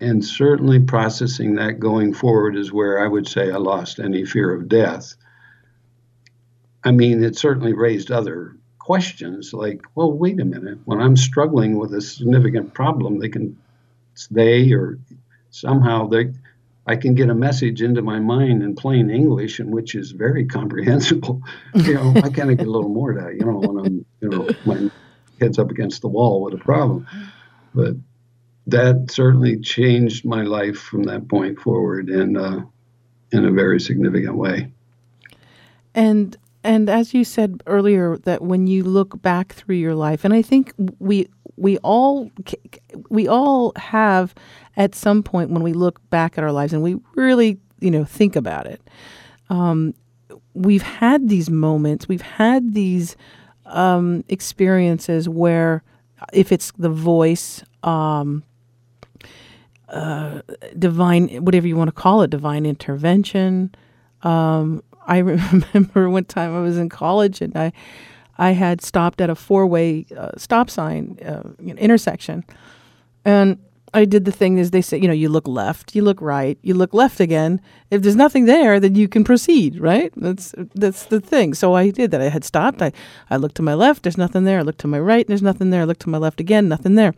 and 0.04 0.24
certainly 0.24 0.80
processing 0.80 1.56
that 1.56 1.80
going 1.80 2.14
forward 2.14 2.58
is 2.58 2.74
where 2.74 3.04
I 3.04 3.08
would 3.08 3.26
say 3.28 3.50
I 3.50 3.56
lost 3.56 4.00
any 4.00 4.26
fear 4.26 4.54
of 4.54 4.68
death. 4.68 5.16
I 6.84 6.92
mean, 6.92 7.24
it 7.24 7.38
certainly 7.38 7.72
raised 7.72 8.12
other 8.12 8.58
questions 8.80 9.54
like, 9.54 9.82
well, 9.96 10.12
wait 10.12 10.42
a 10.42 10.46
minute, 10.46 10.80
when 10.84 11.00
I'm 11.00 11.16
struggling 11.16 11.80
with 11.80 11.94
a 11.94 12.02
significant 12.02 12.74
problem, 12.74 13.20
they 13.20 13.30
can, 13.30 13.58
they 14.30 14.74
or 14.74 15.00
somehow 15.52 16.08
they, 16.08 16.34
I 16.86 16.98
can 16.98 17.16
get 17.16 17.30
a 17.30 17.36
message 17.36 17.82
into 17.82 18.02
my 18.02 18.20
mind 18.20 18.62
in 18.62 18.76
plain 18.76 19.10
English, 19.10 19.60
and 19.60 19.72
which 19.72 19.96
is 19.96 20.12
very 20.12 20.46
comprehensible. 20.58 21.42
you 21.76 21.94
know, 21.94 22.14
I 22.18 22.30
kind 22.30 22.52
of 22.52 22.58
get 22.58 22.68
a 22.68 22.72
little 22.72 22.90
more 22.90 23.12
of 23.12 23.24
that, 23.24 23.36
you 23.36 23.46
know, 23.46 23.60
when 23.60 23.86
I'm, 23.86 24.06
you 24.20 24.30
know, 24.30 24.50
my 24.66 24.92
head's 25.40 25.60
up 25.60 25.72
against 25.72 26.02
the 26.02 26.10
wall 26.10 26.42
with 26.42 26.56
a 26.56 26.58
problem. 26.58 27.08
But 27.74 27.96
that 28.68 29.12
certainly 29.12 29.60
changed 29.60 30.26
my 30.26 30.44
life 30.44 30.78
from 30.78 31.04
that 31.04 31.28
point 31.28 31.60
forward 31.60 32.10
in 32.10 32.38
uh, 32.38 32.64
in 33.32 33.46
a 33.46 33.52
very 33.52 33.80
significant 33.80 34.36
way. 34.36 34.72
And 35.94 36.38
and 36.64 36.90
as 36.90 37.14
you 37.14 37.26
said 37.26 37.62
earlier, 37.68 38.18
that 38.20 38.42
when 38.42 38.68
you 38.68 38.84
look 38.84 39.22
back 39.22 39.54
through 39.54 39.76
your 39.76 39.96
life, 39.96 40.24
and 40.24 40.34
I 40.34 40.42
think 40.42 40.74
we 41.00 41.28
we 41.58 41.78
all 41.80 42.32
we 43.10 43.28
all 43.28 43.74
have 43.76 44.34
at 44.78 44.96
some 44.96 45.24
point 45.24 45.50
when 45.52 45.62
we 45.62 45.74
look 45.74 46.00
back 46.10 46.38
at 46.38 46.44
our 46.44 46.52
lives 46.52 46.74
and 46.74 46.82
we 46.82 46.98
really 47.16 47.60
you 47.80 47.92
know 47.92 48.06
think 48.06 48.36
about 48.36 48.66
it. 48.66 48.82
Um, 49.50 49.94
we've 50.54 50.84
had 50.84 51.30
these 51.30 51.50
moments, 51.50 52.08
we've 52.08 52.22
had 52.22 52.74
these 52.74 53.18
um, 53.66 54.24
experiences 54.30 55.28
where, 55.28 55.84
if 56.32 56.52
it's 56.52 56.72
the 56.78 56.90
voice, 56.90 57.64
um, 57.84 58.44
uh, 59.94 60.42
divine, 60.78 61.30
whatever 61.46 61.68
you 61.68 61.76
want 61.76 61.88
to 61.88 61.94
call 61.94 62.22
it, 62.24 62.30
divine 62.30 62.66
intervention. 62.66 63.74
Um, 64.24 64.84
I 65.06 65.18
remember 65.74 66.10
one 66.10 66.26
time 66.26 66.56
I 66.56 66.62
was 66.62 66.78
in 66.78 66.90
college 66.90 67.42
and 67.42 67.56
I, 67.56 67.72
I 68.38 68.52
had 68.52 68.82
stopped 68.82 69.22
at 69.22 69.30
a 69.30 69.36
four-way 69.36 70.08
uh, 70.18 70.32
stop 70.38 70.70
sign 70.70 71.20
uh, 71.24 71.50
intersection, 71.60 72.44
and 73.24 73.60
I 73.96 74.06
did 74.06 74.26
the 74.26 74.32
thing 74.32 74.58
is 74.58 74.72
they 74.72 74.82
say, 74.82 74.98
you 74.98 75.08
know, 75.08 75.14
you 75.14 75.30
look 75.30 75.48
left, 75.48 75.96
you 75.96 76.02
look 76.02 76.20
right, 76.20 76.58
you 76.64 76.74
look 76.74 76.96
left 76.96 77.20
again. 77.20 77.62
If 77.92 78.02
there's 78.02 78.16
nothing 78.16 78.46
there, 78.46 78.80
then 78.80 78.96
you 78.96 79.08
can 79.08 79.24
proceed, 79.24 79.80
right? 79.80 80.12
That's 80.18 80.56
that's 80.74 81.06
the 81.06 81.20
thing. 81.22 81.54
So 81.54 81.76
I 81.76 81.92
did 81.92 82.10
that. 82.12 82.22
I 82.22 82.30
had 82.30 82.44
stopped. 82.44 82.82
I, 82.82 82.92
I 83.30 83.38
looked 83.38 83.56
to 83.56 83.62
my 83.62 83.76
left, 83.76 84.04
there's 84.04 84.18
nothing 84.18 84.46
there. 84.46 84.60
I 84.60 84.62
looked 84.64 84.80
to 84.80 84.88
my 84.88 85.00
right, 85.00 85.28
there's 85.28 85.44
nothing 85.44 85.70
there. 85.70 85.82
I 85.82 85.86
looked 85.86 86.02
to 86.02 86.10
my 86.10 86.18
left 86.18 86.40
again, 86.40 86.68
nothing 86.68 86.96
there. 86.96 87.14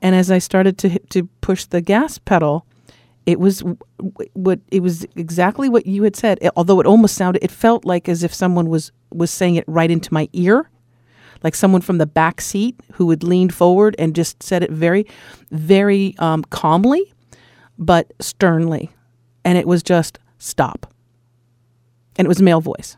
And 0.00 0.14
as 0.14 0.30
I 0.30 0.38
started 0.38 0.78
to 0.78 0.98
to 0.98 1.24
push 1.40 1.64
the 1.64 1.80
gas 1.80 2.18
pedal, 2.18 2.66
it 3.26 3.38
was 3.38 3.62
what 4.32 4.60
it 4.70 4.80
was 4.80 5.04
exactly 5.16 5.68
what 5.68 5.86
you 5.86 6.02
had 6.04 6.16
said. 6.16 6.38
It, 6.40 6.52
although 6.56 6.80
it 6.80 6.86
almost 6.86 7.14
sounded, 7.14 7.44
it 7.44 7.50
felt 7.50 7.84
like 7.84 8.08
as 8.08 8.22
if 8.22 8.32
someone 8.32 8.68
was 8.68 8.92
was 9.12 9.30
saying 9.30 9.56
it 9.56 9.64
right 9.66 9.90
into 9.90 10.14
my 10.14 10.28
ear, 10.32 10.70
like 11.42 11.54
someone 11.54 11.80
from 11.80 11.98
the 11.98 12.06
back 12.06 12.40
seat 12.40 12.78
who 12.94 13.06
would 13.06 13.22
lean 13.22 13.50
forward 13.50 13.94
and 13.98 14.14
just 14.14 14.42
said 14.42 14.62
it 14.62 14.70
very, 14.70 15.06
very 15.50 16.14
um, 16.18 16.42
calmly, 16.44 17.12
but 17.78 18.12
sternly. 18.20 18.90
And 19.44 19.58
it 19.58 19.66
was 19.66 19.82
just 19.82 20.18
stop. 20.38 20.92
And 22.16 22.26
it 22.26 22.28
was 22.28 22.42
male 22.42 22.60
voice. 22.60 22.96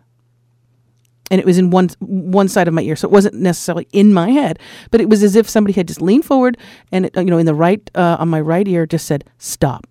And 1.30 1.40
it 1.40 1.46
was 1.46 1.58
in 1.58 1.70
one 1.70 1.90
one 2.00 2.48
side 2.48 2.66
of 2.66 2.74
my 2.74 2.82
ear, 2.82 2.96
so 2.96 3.06
it 3.06 3.12
wasn't 3.12 3.36
necessarily 3.36 3.86
in 3.92 4.12
my 4.12 4.30
head, 4.30 4.58
but 4.90 5.00
it 5.00 5.08
was 5.08 5.22
as 5.22 5.36
if 5.36 5.48
somebody 5.48 5.72
had 5.72 5.86
just 5.86 6.02
leaned 6.02 6.24
forward 6.24 6.58
and 6.90 7.06
it, 7.06 7.16
you 7.16 7.24
know 7.24 7.38
in 7.38 7.46
the 7.46 7.54
right 7.54 7.88
uh, 7.94 8.16
on 8.18 8.28
my 8.28 8.40
right 8.40 8.66
ear 8.66 8.86
just 8.86 9.06
said 9.06 9.24
stop. 9.38 9.86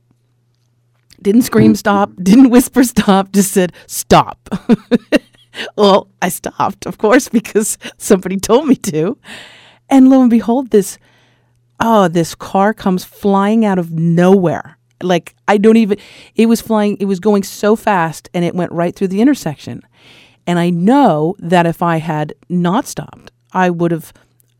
Didn't 1.21 1.43
scream 1.43 1.75
stop, 1.75 2.11
didn't 2.21 2.49
whisper 2.49 2.83
stop, 2.83 3.31
just 3.31 3.51
said 3.51 3.73
stop. 3.87 4.49
well, 5.77 6.09
I 6.21 6.29
stopped, 6.29 6.85
of 6.85 6.97
course, 6.97 7.29
because 7.29 7.77
somebody 7.97 8.37
told 8.37 8.67
me 8.67 8.75
to. 8.75 9.17
And 9.89 10.09
lo 10.09 10.21
and 10.21 10.29
behold, 10.29 10.71
this 10.71 10.97
oh, 11.79 12.07
this 12.07 12.35
car 12.35 12.73
comes 12.73 13.03
flying 13.03 13.65
out 13.65 13.79
of 13.79 13.91
nowhere. 13.91 14.77
Like 15.01 15.35
I 15.47 15.57
don't 15.57 15.77
even 15.77 15.97
it 16.35 16.47
was 16.47 16.61
flying 16.61 16.97
it 16.99 17.05
was 17.05 17.19
going 17.19 17.43
so 17.43 17.75
fast 17.75 18.29
and 18.33 18.43
it 18.43 18.53
went 18.53 18.71
right 18.71 18.95
through 18.95 19.07
the 19.07 19.21
intersection. 19.21 19.81
And 20.49 20.57
I 20.57 20.71
know 20.71 21.35
that 21.37 21.67
if 21.67 21.83
I 21.83 21.97
had 21.97 22.33
not 22.49 22.87
stopped, 22.87 23.31
I 23.53 23.69
would 23.69 23.91
have 23.91 24.11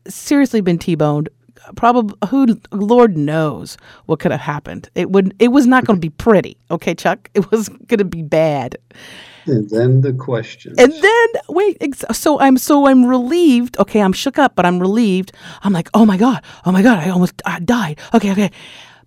seriously 0.06 0.60
been 0.60 0.78
T-boned. 0.78 1.28
Probably 1.74 2.14
who 2.28 2.60
Lord 2.70 3.16
knows 3.16 3.76
what 4.06 4.20
could 4.20 4.30
have 4.30 4.40
happened. 4.40 4.88
It 4.94 5.10
would 5.10 5.34
it 5.40 5.48
was 5.48 5.66
not 5.66 5.84
going 5.84 5.96
to 5.96 6.00
be 6.00 6.10
pretty. 6.10 6.56
Okay, 6.70 6.94
Chuck? 6.94 7.28
It 7.34 7.50
was 7.50 7.68
going 7.68 7.98
to 7.98 8.04
be 8.04 8.22
bad. 8.22 8.76
And 9.46 9.68
then 9.68 10.02
the 10.02 10.12
question. 10.12 10.76
And 10.78 10.92
then 10.92 11.26
wait, 11.48 11.82
so 12.12 12.38
I'm 12.38 12.56
so 12.56 12.86
I'm 12.86 13.04
relieved. 13.04 13.76
Okay, 13.80 14.00
I'm 14.00 14.12
shook 14.12 14.38
up, 14.38 14.54
but 14.54 14.64
I'm 14.64 14.78
relieved. 14.78 15.32
I'm 15.64 15.72
like, 15.72 15.88
oh 15.92 16.06
my 16.06 16.16
god, 16.16 16.44
oh 16.66 16.70
my 16.70 16.82
god, 16.82 17.00
I 17.00 17.10
almost 17.10 17.42
I 17.44 17.58
died. 17.58 17.98
Okay, 18.14 18.30
okay. 18.30 18.52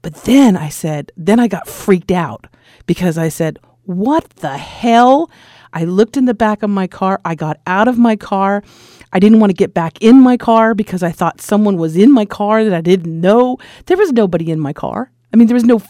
But 0.02 0.15
then 0.26 0.58
I 0.58 0.67
said, 0.67 1.13
then 1.15 1.39
I 1.39 1.48
got 1.48 1.65
freaked 1.65 2.12
out 2.12 2.48
because 2.88 3.17
I 3.17 3.30
said, 3.30 3.58
what 3.86 4.30
the 4.32 4.58
hell? 4.58 5.32
I 5.73 5.86
looked 5.86 6.17
in 6.17 6.25
the 6.25 6.33
back 6.33 6.63
of 6.63 6.69
my 6.69 6.88
car. 6.88 7.19
I 7.25 7.36
got 7.36 7.59
out 7.67 7.88
of 7.88 7.97
my 7.97 8.15
car. 8.15 8.63
I 9.12 9.19
didn't 9.19 9.39
want 9.39 9.49
to 9.49 9.55
get 9.55 9.73
back 9.73 10.01
in 10.01 10.21
my 10.21 10.38
car 10.38 10.73
because 10.73 11.03
I 11.03 11.12
thought 11.12 11.41
someone 11.41 11.77
was 11.77 11.95
in 11.95 12.12
my 12.12 12.25
car 12.25 12.63
that 12.63 12.73
I 12.73 12.81
didn't 12.81 13.19
know. 13.19 13.57
There 13.86 13.97
was 13.97 14.12
nobody 14.12 14.51
in 14.51 14.59
my 14.59 14.73
car. 14.73 15.12
I 15.33 15.38
mean, 15.38 15.47
there 15.47 15.55
was 15.55 15.63
no 15.63 15.81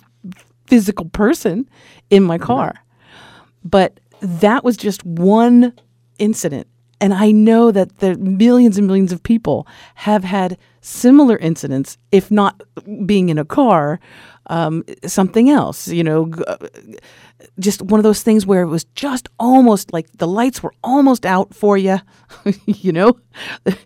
physical 0.68 1.06
person 1.06 1.70
in 2.10 2.24
my 2.24 2.38
car. 2.38 2.74
But 3.64 4.00
that 4.22 4.64
was 4.64 4.78
just 4.78 5.06
one 5.06 5.74
incident. 6.18 6.68
And 7.02 7.14
I 7.14 7.32
know 7.32 7.72
that 7.72 8.00
the 8.00 8.16
millions 8.16 8.78
and 8.78 8.88
millions 8.88 9.12
of 9.12 9.22
people 9.24 9.68
have 9.96 10.24
had 10.24 10.58
similar 10.80 11.38
incidents, 11.38 11.98
if 12.12 12.32
not 12.32 12.64
being 13.06 13.28
in 13.30 13.38
a 13.38 13.44
car, 13.44 14.00
um, 14.48 14.84
something 15.06 15.50
else, 15.50 15.88
you 15.88 16.04
know, 16.04 16.32
just 17.60 17.82
one 17.82 18.00
of 18.00 18.04
those 18.04 18.24
things 18.24 18.46
where 18.46 18.62
it 18.62 18.68
was 18.68 18.84
just 18.96 19.30
almost 19.40 19.94
like 19.94 20.08
the 20.18 20.28
lights 20.28 20.64
were 20.64 20.74
almost 20.84 21.26
out 21.26 21.54
for 21.54 21.78
you, 21.78 21.98
you 22.66 22.92
know, 22.92 23.18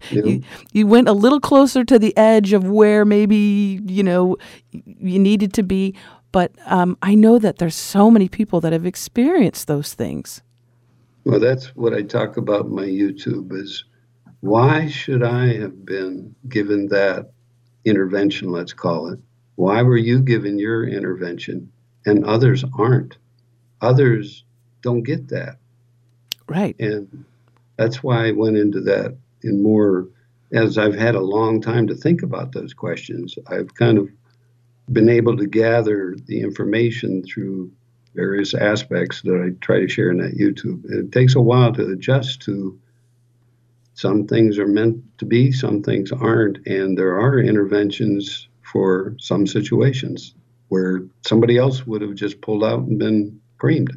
you, 0.10 0.44
you 0.72 0.88
went 0.88 1.10
a 1.10 1.14
little 1.14 1.40
closer 1.40 1.84
to 1.84 2.00
the 2.00 2.16
edge 2.18 2.54
of 2.54 2.66
where 2.70 3.06
maybe, 3.06 3.80
you 3.86 4.04
know, 4.04 4.38
you 4.72 5.20
needed 5.20 5.54
to 5.54 5.64
be. 5.64 5.96
But 6.32 6.52
um, 6.66 6.98
I 7.02 7.16
know 7.16 7.40
that 7.40 7.58
there's 7.58 7.76
so 7.76 8.12
many 8.12 8.30
people 8.30 8.62
that 8.62 8.74
have 8.74 8.86
experienced 8.86 9.68
those 9.68 9.94
things. 9.94 10.42
Well, 11.24 11.40
that's 11.40 11.76
what 11.76 11.94
I 11.94 12.04
talk 12.04 12.38
about 12.38 12.66
in 12.66 12.76
my 12.76 12.86
YouTube 12.86 13.54
is 13.54 13.84
why 14.42 14.88
should 14.88 15.24
I 15.24 15.54
have 15.58 15.86
been 15.86 16.36
given 16.48 16.88
that 16.88 17.32
intervention, 17.86 18.52
let's 18.52 18.74
call 18.74 19.10
it? 19.10 19.20
Why 19.56 19.82
were 19.82 19.98
you 19.98 20.20
given 20.22 20.60
your 20.60 20.88
intervention 20.88 21.72
and 22.06 22.24
others 22.24 22.64
aren't? 22.78 23.18
Others 23.82 24.44
don't 24.82 25.04
get 25.04 25.30
that. 25.30 25.58
Right. 26.48 26.76
And 26.80 27.26
that's 27.78 28.02
why 28.02 28.28
I 28.28 28.32
went 28.32 28.58
into 28.58 28.82
that 28.82 29.16
in 29.44 29.62
more 29.62 30.08
as 30.52 30.78
I've 30.78 30.96
had 30.96 31.16
a 31.16 31.22
long 31.22 31.62
time 31.62 31.88
to 31.88 31.96
think 31.96 32.24
about 32.24 32.54
those 32.54 32.74
questions. 32.74 33.36
I've 33.48 33.74
kind 33.76 33.98
of 33.98 34.10
been 34.92 35.10
able 35.10 35.36
to 35.38 35.46
gather 35.46 36.16
the 36.26 36.42
information 36.42 37.24
through 37.24 37.72
various 38.16 38.54
aspects 38.54 39.22
that 39.24 39.36
I 39.36 39.56
try 39.64 39.82
to 39.82 39.88
share 39.88 40.10
in 40.10 40.18
that 40.18 40.38
YouTube. 40.38 40.84
It 40.90 41.12
takes 41.12 41.36
a 41.36 41.42
while 41.42 41.74
to 41.74 41.92
adjust 41.92 42.42
to 42.44 42.80
some 43.94 44.28
things 44.28 44.58
are 44.58 44.68
meant 44.68 45.04
to 45.18 45.26
be, 45.26 45.52
some 45.52 45.82
things 45.82 46.12
aren't, 46.12 46.66
and 46.68 46.98
there 46.98 47.20
are 47.20 47.40
interventions 47.40 48.48
for 48.62 49.16
some 49.20 49.48
situations 49.48 50.36
where 50.70 51.02
somebody 51.26 51.58
else 51.58 51.86
would 51.88 52.02
have 52.02 52.16
just 52.16 52.42
pulled 52.42 52.64
out 52.64 52.82
and 52.82 53.00
been 53.00 53.40
creamed 53.58 53.92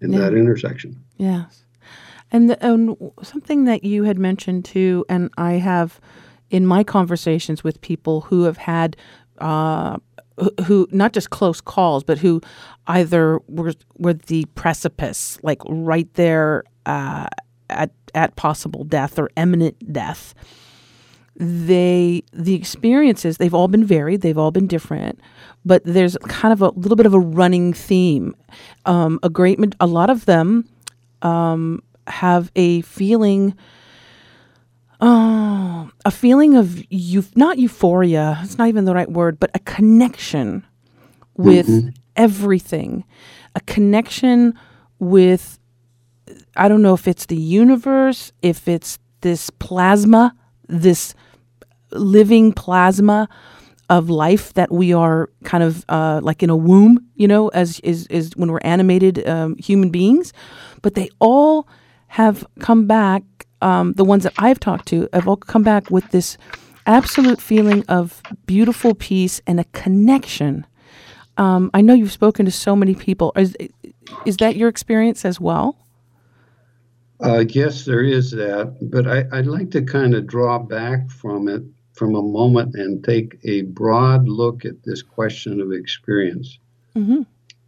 in 0.00 0.12
Yeah. 0.12 0.20
that 0.20 0.34
intersection. 0.34 0.96
Yes. 1.16 1.64
And, 2.32 2.48
the, 2.50 2.64
and 2.64 2.96
something 3.22 3.64
that 3.64 3.82
you 3.84 4.04
had 4.04 4.18
mentioned 4.18 4.64
too, 4.64 5.04
and 5.08 5.30
I 5.36 5.54
have 5.54 6.00
in 6.50 6.64
my 6.66 6.84
conversations 6.84 7.62
with 7.64 7.80
people 7.80 8.22
who 8.22 8.44
have 8.44 8.56
had, 8.56 8.96
uh, 9.38 9.96
who- 10.38 10.64
who 10.64 10.88
not 10.90 11.12
just 11.12 11.30
close 11.30 11.60
calls, 11.60 12.02
but 12.04 12.18
who 12.18 12.40
either 12.86 13.40
were 13.48 13.72
were 13.98 14.14
the 14.14 14.44
precipice, 14.54 15.38
like 15.42 15.60
right 15.68 16.12
there 16.14 16.62
uh, 16.86 17.26
at 17.68 17.90
at 18.14 18.34
possible 18.36 18.84
death 18.84 19.18
or 19.18 19.28
imminent 19.36 19.92
death. 19.92 20.34
They 21.36 22.22
the 22.32 22.54
experiences 22.54 23.36
they've 23.38 23.54
all 23.54 23.68
been 23.68 23.84
varied, 23.84 24.20
they've 24.20 24.36
all 24.38 24.50
been 24.50 24.66
different, 24.66 25.20
but 25.64 25.82
there's 25.84 26.16
kind 26.28 26.52
of 26.52 26.60
a 26.60 26.70
little 26.70 26.96
bit 26.96 27.06
of 27.06 27.14
a 27.14 27.20
running 27.20 27.72
theme. 27.72 28.34
Um, 28.86 29.20
a 29.22 29.28
great, 29.28 29.58
a 29.78 29.86
lot 29.86 30.10
of 30.10 30.24
them 30.24 30.68
um, 31.22 31.82
have 32.06 32.50
a 32.56 32.82
feeling 32.82 33.54
oh 35.00 35.90
a 36.04 36.10
feeling 36.10 36.56
of 36.56 36.82
you 36.90 37.24
not 37.34 37.58
euphoria 37.58 38.38
it's 38.42 38.58
not 38.58 38.68
even 38.68 38.84
the 38.84 38.94
right 38.94 39.10
word 39.10 39.40
but 39.40 39.50
a 39.54 39.58
connection 39.60 40.64
with 41.36 41.94
everything. 42.16 43.04
A 43.54 43.60
connection 43.60 44.54
with 44.98 45.58
i 46.56 46.68
don't 46.68 46.82
know 46.82 46.92
if 46.92 47.08
it's 47.08 47.26
the 47.26 47.36
universe 47.36 48.32
if 48.42 48.68
it's 48.68 48.98
this 49.22 49.48
plasma 49.50 50.34
this 50.68 51.14
living 51.92 52.52
plasma 52.52 53.28
of 53.90 54.08
life 54.08 54.54
that 54.54 54.70
we 54.70 54.92
are 54.92 55.28
kind 55.42 55.64
of 55.64 55.84
uh, 55.88 56.20
like 56.22 56.42
in 56.42 56.48
a 56.48 56.56
womb, 56.56 57.04
you 57.16 57.26
know, 57.26 57.48
as 57.48 57.80
is 57.80 58.06
is 58.06 58.32
when 58.36 58.50
we're 58.50 58.60
animated 58.62 59.28
um, 59.28 59.56
human 59.56 59.90
beings, 59.90 60.32
but 60.80 60.94
they 60.94 61.10
all 61.18 61.68
have 62.06 62.46
come 62.60 62.86
back. 62.86 63.22
Um, 63.62 63.92
the 63.92 64.04
ones 64.04 64.22
that 64.22 64.32
I've 64.38 64.58
talked 64.58 64.86
to 64.88 65.08
have 65.12 65.28
all 65.28 65.36
come 65.36 65.62
back 65.62 65.90
with 65.90 66.08
this 66.12 66.38
absolute 66.86 67.42
feeling 67.42 67.84
of 67.88 68.22
beautiful 68.46 68.94
peace 68.94 69.42
and 69.46 69.60
a 69.60 69.64
connection. 69.64 70.64
Um, 71.36 71.70
I 71.74 71.82
know 71.82 71.92
you've 71.92 72.12
spoken 72.12 72.46
to 72.46 72.52
so 72.52 72.74
many 72.74 72.94
people. 72.94 73.32
Is 73.36 73.56
is 74.24 74.36
that 74.38 74.56
your 74.56 74.68
experience 74.68 75.24
as 75.24 75.40
well? 75.40 75.76
Uh, 77.22 77.44
yes, 77.48 77.84
there 77.84 78.02
is 78.02 78.30
that, 78.30 78.78
but 78.80 79.06
I, 79.06 79.26
I'd 79.36 79.46
like 79.46 79.70
to 79.72 79.82
kind 79.82 80.14
of 80.14 80.26
draw 80.26 80.58
back 80.58 81.10
from 81.10 81.48
it 81.48 81.62
from 82.00 82.14
a 82.14 82.22
moment 82.22 82.74
and 82.76 83.04
take 83.04 83.38
a 83.44 83.60
broad 83.60 84.26
look 84.26 84.64
at 84.64 84.82
this 84.84 85.02
question 85.02 85.60
of 85.60 85.70
experience. 85.70 86.58
Mhm. 86.96 87.26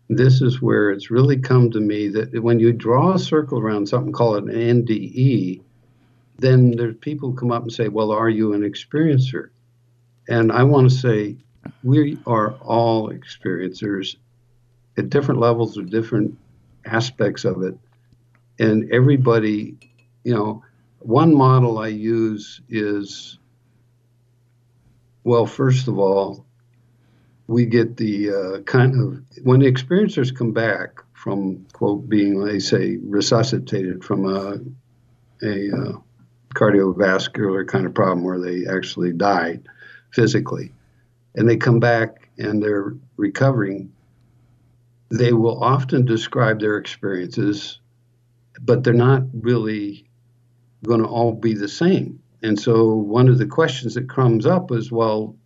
This 0.09 0.41
is 0.41 0.63
where 0.63 0.91
it's 0.91 1.11
really 1.11 1.37
come 1.37 1.71
to 1.71 1.81
me 1.81 2.09
that 2.09 2.43
when 2.43 2.59
you 2.59 2.73
draw 2.73 3.13
a 3.13 3.19
circle 3.19 3.59
around 3.59 3.91
something 3.91 4.11
called 4.11 4.45
an 4.45 4.49
NDE, 4.49 5.61
then 6.39 6.71
there's 6.71 6.97
people 6.97 7.35
come 7.35 7.53
up 7.53 7.63
and 7.63 7.71
say, 7.71 7.89
Well, 7.89 8.11
are 8.11 8.31
you 8.31 8.55
an 8.55 8.63
experiencer? 8.63 9.51
And 10.31 10.51
I 10.51 10.63
want 10.63 10.89
to 10.91 10.97
say, 10.97 11.37
we 11.85 12.17
are 12.27 12.53
all 12.53 13.11
experiencers 13.11 14.17
at 14.97 15.11
different 15.11 15.41
levels 15.43 15.77
or 15.77 15.83
different 15.83 16.39
aspects 16.87 17.45
of 17.45 17.63
it. 17.63 17.77
And 18.59 18.91
everybody, 18.91 19.77
you 20.25 20.35
know, 20.35 20.63
one 21.01 21.35
model 21.35 21.77
I 21.77 21.89
use 21.89 22.63
is 22.71 23.39
well, 25.25 25.47
first 25.47 25.89
of 25.89 25.99
all, 25.99 26.47
we 27.47 27.67
get 27.67 27.97
the 27.97 28.31
uh, 28.31 28.61
kind 28.63 29.01
of 29.01 29.45
when 29.45 29.61
the 29.61 29.71
experiencers 29.71 30.35
come 30.35 30.53
back 30.53 31.01
from 31.13 31.67
quote 31.73 32.09
being 32.09 32.43
they 32.45 32.59
say 32.59 32.99
resuscitated 33.03 34.03
from 34.05 34.27
a 34.27 34.59
a 35.45 35.71
uh, 35.77 35.93
cardiovascular 36.55 37.67
kind 37.67 37.87
of 37.87 37.95
problem 37.95 38.25
where 38.25 38.39
they 38.39 38.67
actually 38.67 39.13
died 39.13 39.67
physically, 40.13 40.73
and 41.35 41.49
they 41.49 41.57
come 41.57 41.81
back 41.81 42.29
and 42.39 42.63
they're 42.63 42.95
recovering. 43.17 43.93
They 45.11 45.33
will 45.33 45.63
often 45.63 46.07
describe 46.07 46.61
their 46.61 46.79
experiences, 46.79 47.81
but 48.63 48.83
they're 48.83 48.95
not 48.95 49.25
really 49.35 50.09
going 50.85 51.03
to 51.03 51.09
all 51.09 51.33
be 51.33 51.55
the 51.55 51.69
same. 51.69 52.22
And 52.43 52.59
so 52.59 52.95
one 52.95 53.29
of 53.29 53.39
the 53.39 53.47
questions 53.47 53.95
that 53.95 54.09
comes 54.09 54.47
up 54.47 54.73
is, 54.73 54.91
well, 54.91 55.37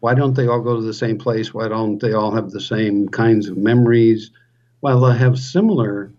why 0.00 0.14
don't 0.14 0.34
they 0.34 0.46
all 0.46 0.60
go 0.60 0.76
to 0.76 0.82
the 0.82 0.94
same 0.94 1.18
place? 1.18 1.54
Why 1.54 1.68
don't 1.68 1.98
they 1.98 2.12
all 2.12 2.34
have 2.34 2.50
the 2.50 2.60
same 2.60 3.08
kinds 3.08 3.48
of 3.48 3.56
memories? 3.56 4.30
Well, 4.82 5.00
they 5.00 5.16
have 5.16 5.38
similar, 5.38 6.12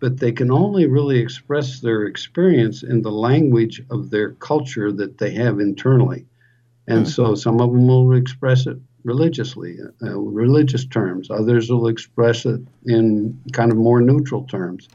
but 0.00 0.20
they 0.20 0.32
can 0.32 0.50
only 0.50 0.86
really 0.86 1.18
express 1.18 1.80
their 1.80 2.04
experience 2.04 2.82
in 2.82 3.02
the 3.02 3.10
language 3.10 3.82
of 3.90 4.10
their 4.10 4.32
culture 4.32 4.92
that 4.92 5.18
they 5.18 5.30
have 5.32 5.60
internally. 5.60 6.26
And 6.86 7.06
mm-hmm. 7.06 7.10
so 7.10 7.34
some 7.34 7.60
of 7.60 7.72
them 7.72 7.86
will 7.86 8.12
express 8.12 8.66
it 8.66 8.78
religiously, 9.04 9.78
uh, 10.02 10.18
religious 10.18 10.84
terms. 10.84 11.30
Others 11.30 11.70
will 11.70 11.88
express 11.88 12.44
it 12.44 12.60
in 12.84 13.40
kind 13.52 13.72
of 13.72 13.78
more 13.78 14.00
neutral 14.00 14.44
terms. 14.44 14.88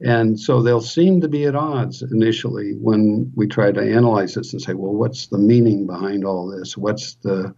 And 0.00 0.38
so 0.38 0.62
they'll 0.62 0.80
seem 0.80 1.20
to 1.22 1.28
be 1.28 1.44
at 1.44 1.56
odds 1.56 2.02
initially 2.02 2.72
when 2.74 3.32
we 3.34 3.48
try 3.48 3.72
to 3.72 3.80
analyze 3.80 4.34
this 4.34 4.52
and 4.52 4.62
say, 4.62 4.74
well, 4.74 4.94
what's 4.94 5.26
the 5.26 5.38
meaning 5.38 5.86
behind 5.86 6.24
all 6.24 6.46
this? 6.46 6.76
What's 6.76 7.14
the 7.14 7.54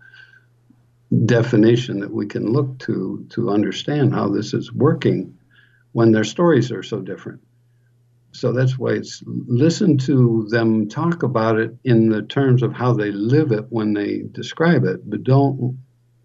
definition 1.26 2.00
that 2.00 2.12
we 2.12 2.26
can 2.26 2.52
look 2.52 2.78
to 2.78 3.26
to 3.30 3.50
understand 3.50 4.14
how 4.14 4.28
this 4.28 4.54
is 4.54 4.72
working 4.72 5.36
when 5.92 6.12
their 6.12 6.24
stories 6.24 6.72
are 6.72 6.82
so 6.82 7.00
different? 7.00 7.42
So 8.32 8.52
that's 8.52 8.78
why 8.78 8.92
it's 8.92 9.22
listen 9.26 9.98
to 9.98 10.46
them 10.50 10.88
talk 10.88 11.22
about 11.22 11.58
it 11.58 11.76
in 11.84 12.08
the 12.08 12.22
terms 12.22 12.62
of 12.62 12.72
how 12.72 12.94
they 12.94 13.10
live 13.10 13.52
it 13.52 13.66
when 13.70 13.92
they 13.92 14.22
describe 14.30 14.84
it, 14.84 15.08
but 15.08 15.24
don't 15.24 15.78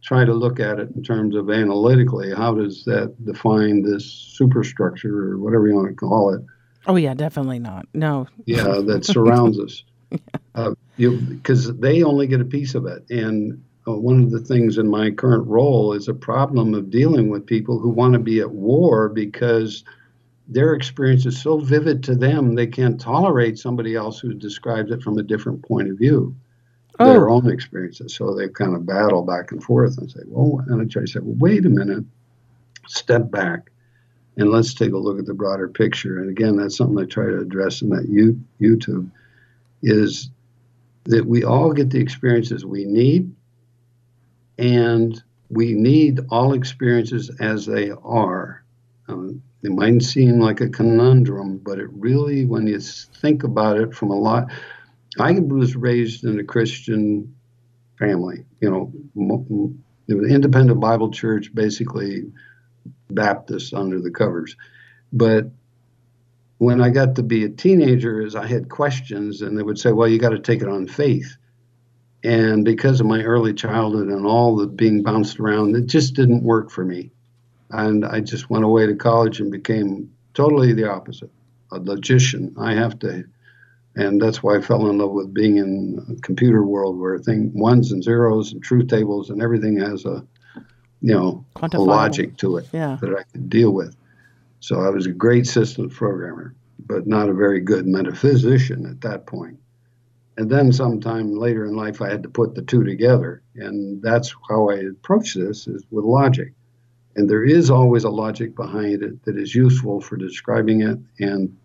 try 0.06 0.24
to 0.24 0.34
look 0.34 0.60
at 0.60 0.80
it 0.80 0.90
in 0.96 1.04
terms 1.04 1.36
of 1.36 1.50
analytically. 1.50 2.34
How 2.34 2.54
does 2.54 2.86
that 2.86 3.14
define 3.26 3.82
this 3.82 4.06
superstructure 4.06 5.32
or 5.32 5.40
whatever 5.40 5.68
you 5.68 5.76
want 5.76 5.90
to 5.90 5.96
call 5.96 6.34
it? 6.34 6.42
Oh 6.86 6.96
yeah, 6.96 7.16
definitely 7.16 7.60
not. 7.60 7.88
No. 7.94 8.28
yeah, 8.46 8.82
that 8.86 9.04
surrounds 9.14 9.60
us. 9.60 9.84
yeah. 10.12 10.18
uh, 10.54 10.74
because 10.98 11.76
they 11.78 12.04
only 12.04 12.28
get 12.28 12.40
a 12.40 12.46
piece 12.46 12.76
of 12.76 12.86
it, 12.86 13.04
and 13.10 13.62
uh, 13.88 13.94
one 13.94 14.24
of 14.24 14.32
the 14.32 14.40
things 14.40 14.78
in 14.78 14.88
my 14.88 15.10
current 15.10 15.48
role 15.48 15.94
is 15.94 16.08
a 16.08 16.14
problem 16.14 16.76
of 16.76 16.92
dealing 16.92 17.30
with 17.30 17.46
people 17.46 17.80
who 17.80 17.90
want 17.90 18.14
to 18.14 18.20
be 18.20 18.40
at 18.40 18.52
war 18.52 19.10
because 19.10 19.84
their 20.48 20.76
experience 20.76 21.26
is 21.26 21.42
so 21.42 21.58
vivid 21.58 22.04
to 22.04 22.14
them 22.14 22.54
they 22.54 22.68
can't 22.68 23.02
tolerate 23.02 23.58
somebody 23.58 23.96
else 23.96 24.20
who 24.20 24.32
describes 24.32 24.92
it 24.92 25.02
from 25.02 25.18
a 25.18 25.24
different 25.24 25.64
point 25.68 25.90
of 25.90 25.98
view 25.98 26.36
oh. 27.00 27.12
their 27.12 27.30
own 27.30 27.50
experiences 27.50 28.16
so 28.16 28.34
they 28.34 28.48
kind 28.50 28.76
of 28.76 28.86
battle 28.86 29.24
back 29.24 29.52
and 29.52 29.64
forth 29.64 29.98
and 29.98 30.12
say 30.12 30.22
well 30.28 30.64
and 30.68 30.82
i 30.82 30.86
try 30.86 31.02
to 31.02 31.08
say 31.08 31.20
well 31.22 31.36
wait 31.40 31.66
a 31.66 31.70
minute 31.70 32.04
step 32.88 33.30
back 33.32 33.72
and 34.38 34.50
let's 34.50 34.74
take 34.74 34.92
a 34.92 34.98
look 34.98 35.18
at 35.18 35.26
the 35.26 35.34
broader 35.34 35.70
picture. 35.70 36.20
And 36.20 36.30
again 36.30 36.58
that's 36.58 36.78
something 36.78 37.00
i 37.00 37.06
try 37.08 37.26
to 37.26 37.40
address 37.40 37.82
in 37.82 37.90
that 37.90 38.10
youtube 38.62 39.10
is 39.82 40.30
that 41.06 41.26
we 41.26 41.44
all 41.44 41.72
get 41.72 41.90
the 41.90 42.00
experiences 42.00 42.66
we 42.66 42.86
need 42.86 43.34
and 44.58 45.22
we 45.50 45.74
need 45.74 46.20
all 46.30 46.54
experiences 46.54 47.30
as 47.40 47.66
they 47.66 47.92
are. 48.04 48.64
Um, 49.08 49.44
it 49.64 49.72
might 49.72 50.02
seem 50.02 50.40
like 50.40 50.62
a 50.62 50.70
conundrum, 50.70 51.58
but 51.58 51.80
it 51.80 51.90
really, 51.92 52.46
when 52.46 52.68
you 52.68 52.80
think 52.80 53.44
about 53.44 53.78
it 53.78 53.94
from 53.94 54.12
a 54.12 54.16
lot, 54.16 54.52
I 55.20 55.32
was 55.40 55.76
raised 55.76 56.24
in 56.24 56.40
a 56.40 56.44
Christian 56.44 57.34
family, 57.98 58.46
you 58.60 58.70
know, 58.70 58.92
it 60.08 60.14
was 60.14 60.30
independent 60.30 60.80
Bible 60.80 61.12
church, 61.12 61.54
basically 61.54 62.26
Baptist 63.10 63.74
under 63.74 64.00
the 64.02 64.12
covers. 64.12 64.56
But 65.14 65.50
when 66.58 66.82
I 66.82 66.90
got 66.90 67.16
to 67.16 67.24
be 67.24 67.44
a 67.46 67.50
teenager, 67.50 68.22
as 68.22 68.36
I 68.36 68.46
had 68.46 68.70
questions, 68.70 69.42
and 69.42 69.58
they 69.58 69.64
would 69.64 69.80
say, 69.80 69.92
"Well, 69.92 70.08
you 70.08 70.20
got 70.20 70.30
to 70.30 70.40
take 70.40 70.62
it 70.62 70.68
on 70.68 70.88
faith." 70.88 71.38
And 72.24 72.66
because 72.66 73.00
of 73.00 73.06
my 73.06 73.24
early 73.24 73.54
childhood 73.54 74.08
and 74.08 74.26
all 74.26 74.56
the 74.56 74.68
being 74.68 75.04
bounced 75.04 75.40
around, 75.40 75.76
it 75.76 75.86
just 75.88 76.16
didn't 76.16 76.44
work 76.44 76.72
for 76.72 76.84
me 76.84 77.12
and 77.72 78.06
I 78.06 78.22
just 78.22 78.50
went 78.50 78.66
away 78.66 78.86
to 78.86 78.96
college 78.96 79.40
and 79.40 79.52
became 79.52 80.12
totally 80.34 80.74
the 80.74 80.90
opposite, 80.90 81.32
a 81.72 81.80
logician. 81.80 82.54
I 82.58 82.74
have 82.74 83.00
to, 83.00 83.26
and 83.96 84.22
that's 84.22 84.44
why 84.44 84.58
I 84.58 84.62
fell 84.62 84.90
in 84.90 84.98
love 84.98 85.12
with 85.12 85.34
being 85.34 85.58
in 85.58 86.06
a 86.10 86.22
computer 86.22 86.64
world 86.64 87.00
where 87.00 87.18
thing 87.18 87.52
ones 87.54 87.92
and 87.92 88.04
zeros 88.04 88.52
and 88.52 88.62
truth 88.62 88.88
tables 88.88 89.30
and 89.30 89.42
everything 89.42 89.78
has 89.78 90.06
a, 90.06 90.26
you 91.02 91.14
know, 91.14 91.46
a 91.62 91.80
logic 91.80 92.38
to 92.38 92.58
it 92.58 92.68
yeah. 92.74 92.98
that 93.02 93.16
I 93.18 93.24
could 93.24 93.50
deal 93.50 93.72
with. 93.72 93.96
So 94.60 94.82
I 94.82 94.90
was 94.90 95.06
a 95.06 95.12
great 95.12 95.48
systems 95.48 95.94
programmer, 95.94 96.56
but 96.80 97.08
not 97.08 97.30
a 97.30 97.34
very 97.34 97.62
good 97.62 97.88
metaphysician 97.88 98.86
at 98.86 99.02
that 99.02 99.28
point. 99.28 99.60
And 100.38 100.50
then 100.50 100.74
sometime 100.74 101.38
later 101.38 101.66
in 101.66 101.78
life, 101.78 102.02
I 102.02 102.10
had 102.10 102.24
to 102.24 102.30
put 102.30 102.56
the 102.56 102.62
two 102.62 102.84
together, 102.84 103.42
and 103.56 104.02
that's 104.02 104.36
how 104.50 104.70
I 104.70 104.76
approach 104.80 105.34
this: 105.34 105.68
is 105.68 105.86
with 105.92 106.04
logic. 106.04 106.52
And 107.16 107.30
there 107.30 107.46
is 107.46 107.70
always 107.70 108.04
a 108.04 108.10
logic 108.10 108.54
behind 108.54 109.02
it 109.02 109.24
that 109.24 109.38
is 109.38 109.56
useful 109.56 110.02
for 110.02 110.18
describing 110.18 110.82
it 110.82 111.00
and 111.20 111.56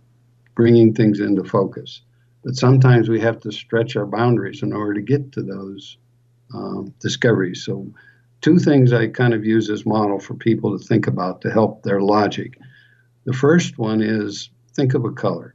bringing 0.54 0.94
things 0.94 1.18
into 1.18 1.42
focus. 1.42 2.02
But 2.42 2.56
sometimes 2.56 3.08
we 3.08 3.20
have 3.20 3.40
to 3.40 3.52
stretch 3.52 3.96
our 3.96 4.06
boundaries 4.06 4.62
in 4.62 4.72
order 4.72 4.94
to 4.94 5.02
get 5.02 5.32
to 5.32 5.42
those 5.42 5.98
um, 6.54 6.94
discoveries. 7.00 7.64
So, 7.64 7.92
two 8.40 8.58
things 8.58 8.92
I 8.92 9.08
kind 9.08 9.34
of 9.34 9.44
use 9.44 9.68
as 9.68 9.84
model 9.84 10.18
for 10.18 10.34
people 10.34 10.78
to 10.78 10.84
think 10.84 11.06
about 11.06 11.42
to 11.42 11.50
help 11.50 11.82
their 11.82 12.00
logic. 12.00 12.58
The 13.24 13.34
first 13.34 13.78
one 13.78 14.00
is 14.00 14.50
think 14.74 14.94
of 14.94 15.04
a 15.04 15.12
color. 15.12 15.54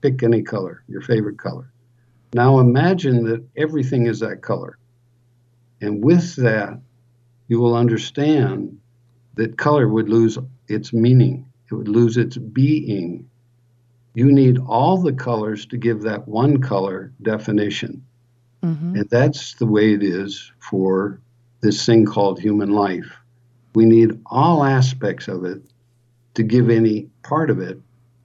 Pick 0.00 0.22
any 0.22 0.42
color, 0.42 0.82
your 0.88 1.00
favorite 1.00 1.38
color. 1.38 1.72
Now 2.34 2.58
imagine 2.58 3.24
that 3.24 3.44
everything 3.56 4.06
is 4.06 4.20
that 4.20 4.42
color. 4.42 4.78
And 5.80 6.02
with 6.02 6.36
that, 6.36 6.80
you 7.48 7.60
will 7.60 7.76
understand 7.76 8.78
that 9.34 9.56
color 9.56 9.88
would 9.88 10.08
lose 10.08 10.38
its 10.68 10.92
meaning, 10.92 11.46
it 11.70 11.74
would 11.74 11.88
lose 11.88 12.16
its 12.16 12.36
being. 12.36 13.28
You 14.16 14.32
need 14.32 14.56
all 14.66 14.96
the 14.96 15.12
colors 15.12 15.66
to 15.66 15.76
give 15.76 16.00
that 16.00 16.26
one 16.26 16.62
color 16.62 17.12
definition. 17.20 18.02
Mm-hmm. 18.62 18.96
And 18.96 19.10
that's 19.10 19.56
the 19.56 19.66
way 19.66 19.92
it 19.92 20.02
is 20.02 20.52
for 20.58 21.20
this 21.60 21.84
thing 21.84 22.06
called 22.06 22.40
human 22.40 22.70
life. 22.70 23.14
We 23.74 23.84
need 23.84 24.18
all 24.24 24.64
aspects 24.64 25.28
of 25.28 25.44
it 25.44 25.60
to 26.32 26.42
give 26.42 26.70
any 26.70 27.10
part 27.24 27.50
of 27.50 27.60
it 27.60 27.78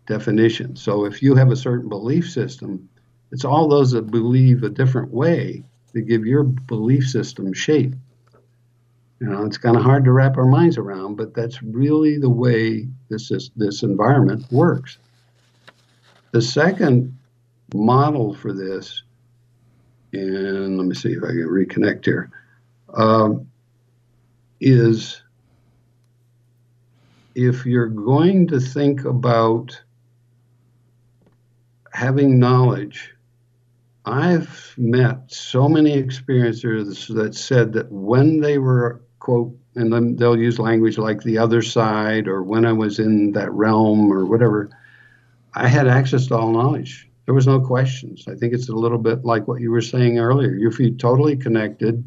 definition. 0.07 0.77
So 0.77 1.03
if 1.03 1.21
you 1.21 1.35
have 1.35 1.51
a 1.51 1.57
certain 1.57 1.89
belief 1.89 2.31
system, 2.31 2.87
it's 3.33 3.43
all 3.43 3.67
those 3.67 3.91
that 3.91 4.11
believe 4.11 4.63
a 4.63 4.69
different 4.69 5.11
way 5.11 5.61
that 5.91 6.03
give 6.03 6.25
your 6.25 6.43
belief 6.43 7.09
system 7.09 7.51
shape. 7.51 7.95
You 9.19 9.27
know, 9.27 9.43
it's 9.45 9.57
kind 9.57 9.75
of 9.75 9.83
hard 9.83 10.05
to 10.05 10.13
wrap 10.13 10.37
our 10.37 10.47
minds 10.47 10.77
around, 10.77 11.17
but 11.17 11.33
that's 11.33 11.61
really 11.61 12.17
the 12.17 12.29
way 12.29 12.87
this 13.09 13.29
is, 13.29 13.51
this 13.57 13.83
environment 13.83 14.49
works. 14.53 14.97
The 16.31 16.41
second 16.41 17.17
model 17.73 18.33
for 18.33 18.53
this, 18.53 19.03
and 20.13 20.77
let 20.77 20.87
me 20.87 20.95
see 20.95 21.13
if 21.13 21.23
I 21.23 21.27
can 21.27 21.47
reconnect 21.47 22.05
here, 22.05 22.31
um, 22.93 23.49
is 24.59 25.21
if 27.35 27.65
you're 27.65 27.87
going 27.87 28.47
to 28.47 28.59
think 28.59 29.05
about 29.05 29.81
having 31.93 32.39
knowledge 32.39 33.13
I've 34.05 34.73
met 34.77 35.31
so 35.31 35.69
many 35.69 36.01
experiencers 36.01 37.13
that 37.13 37.35
said 37.35 37.73
that 37.73 37.91
when 37.91 38.39
they 38.39 38.57
were 38.57 39.01
quote, 39.19 39.55
and 39.75 39.93
then 39.93 40.15
they'll 40.15 40.37
use 40.37 40.57
language 40.57 40.97
like 40.97 41.21
the 41.21 41.37
other 41.37 41.61
side 41.61 42.27
or 42.27 42.41
when 42.41 42.65
I 42.65 42.73
was 42.73 42.97
in 42.97 43.31
that 43.33 43.51
realm 43.51 44.11
or 44.11 44.25
whatever. 44.25 44.69
I 45.53 45.67
had 45.67 45.87
access 45.87 46.27
to 46.27 46.37
all 46.37 46.51
knowledge. 46.51 47.09
There 47.25 47.35
was 47.35 47.47
no 47.47 47.59
questions. 47.59 48.25
I 48.27 48.35
think 48.35 48.53
it's 48.53 48.69
a 48.69 48.75
little 48.75 48.97
bit 48.97 49.23
like 49.23 49.47
what 49.47 49.61
you 49.61 49.71
were 49.71 49.81
saying 49.81 50.19
earlier. 50.19 50.51
You 50.51 50.71
feel 50.71 50.95
totally 50.97 51.35
connected. 51.35 52.03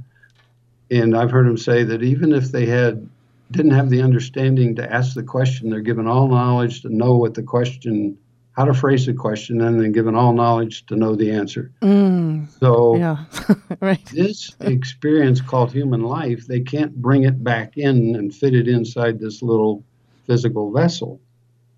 And 0.91 1.17
I've 1.17 1.31
heard 1.31 1.47
them 1.47 1.57
say 1.57 1.85
that 1.85 2.03
even 2.03 2.33
if 2.33 2.51
they 2.51 2.67
had 2.67 3.09
didn't 3.51 3.73
have 3.73 3.91
the 3.91 4.03
understanding 4.03 4.75
to 4.77 4.93
ask 4.93 5.15
the 5.15 5.23
question, 5.23 5.71
they're 5.71 5.81
given 5.81 6.07
all 6.07 6.29
knowledge 6.29 6.83
to 6.83 6.89
know 6.89 7.17
what 7.17 7.35
the 7.35 7.43
question 7.43 8.19
how 8.55 8.65
to 8.65 8.75
phrase 8.75 9.07
the 9.07 9.13
question 9.13 9.61
and 9.61 9.81
then 9.81 9.91
given 9.91 10.15
all 10.15 10.33
knowledge 10.33 10.87
to 10.87 10.95
know 10.95 11.17
the 11.17 11.31
answer. 11.31 11.73
Mm, 11.83 12.49
so, 12.61 12.97
yeah, 12.97 13.25
right. 13.81 14.05
this 14.07 14.55
experience 14.61 15.41
called 15.41 15.73
human 15.73 16.03
life, 16.03 16.47
they 16.47 16.61
can't 16.61 16.95
bring 16.95 17.25
it 17.25 17.43
back 17.43 17.77
in 17.77 18.15
and 18.15 18.33
fit 18.33 18.55
it 18.55 18.69
inside 18.69 19.19
this 19.19 19.43
little 19.43 19.85
physical 20.27 20.71
vessel. 20.73 21.21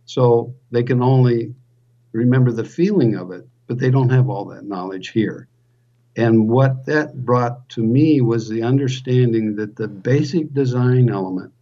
So, 0.06 0.54
they 0.70 0.82
can 0.82 1.02
only 1.02 1.54
remember 2.12 2.52
the 2.52 2.64
feeling 2.64 3.16
of 3.16 3.30
it, 3.30 3.46
but 3.66 3.78
they 3.78 3.90
don't 3.90 4.10
have 4.10 4.28
all 4.28 4.46
that 4.46 4.64
knowledge 4.64 5.08
here. 5.08 5.48
And 6.16 6.48
what 6.48 6.86
that 6.86 7.24
brought 7.24 7.68
to 7.70 7.82
me 7.82 8.22
was 8.22 8.48
the 8.48 8.62
understanding 8.62 9.56
that 9.56 9.76
the 9.76 9.88
basic 9.88 10.52
design 10.54 11.10
element 11.10 11.52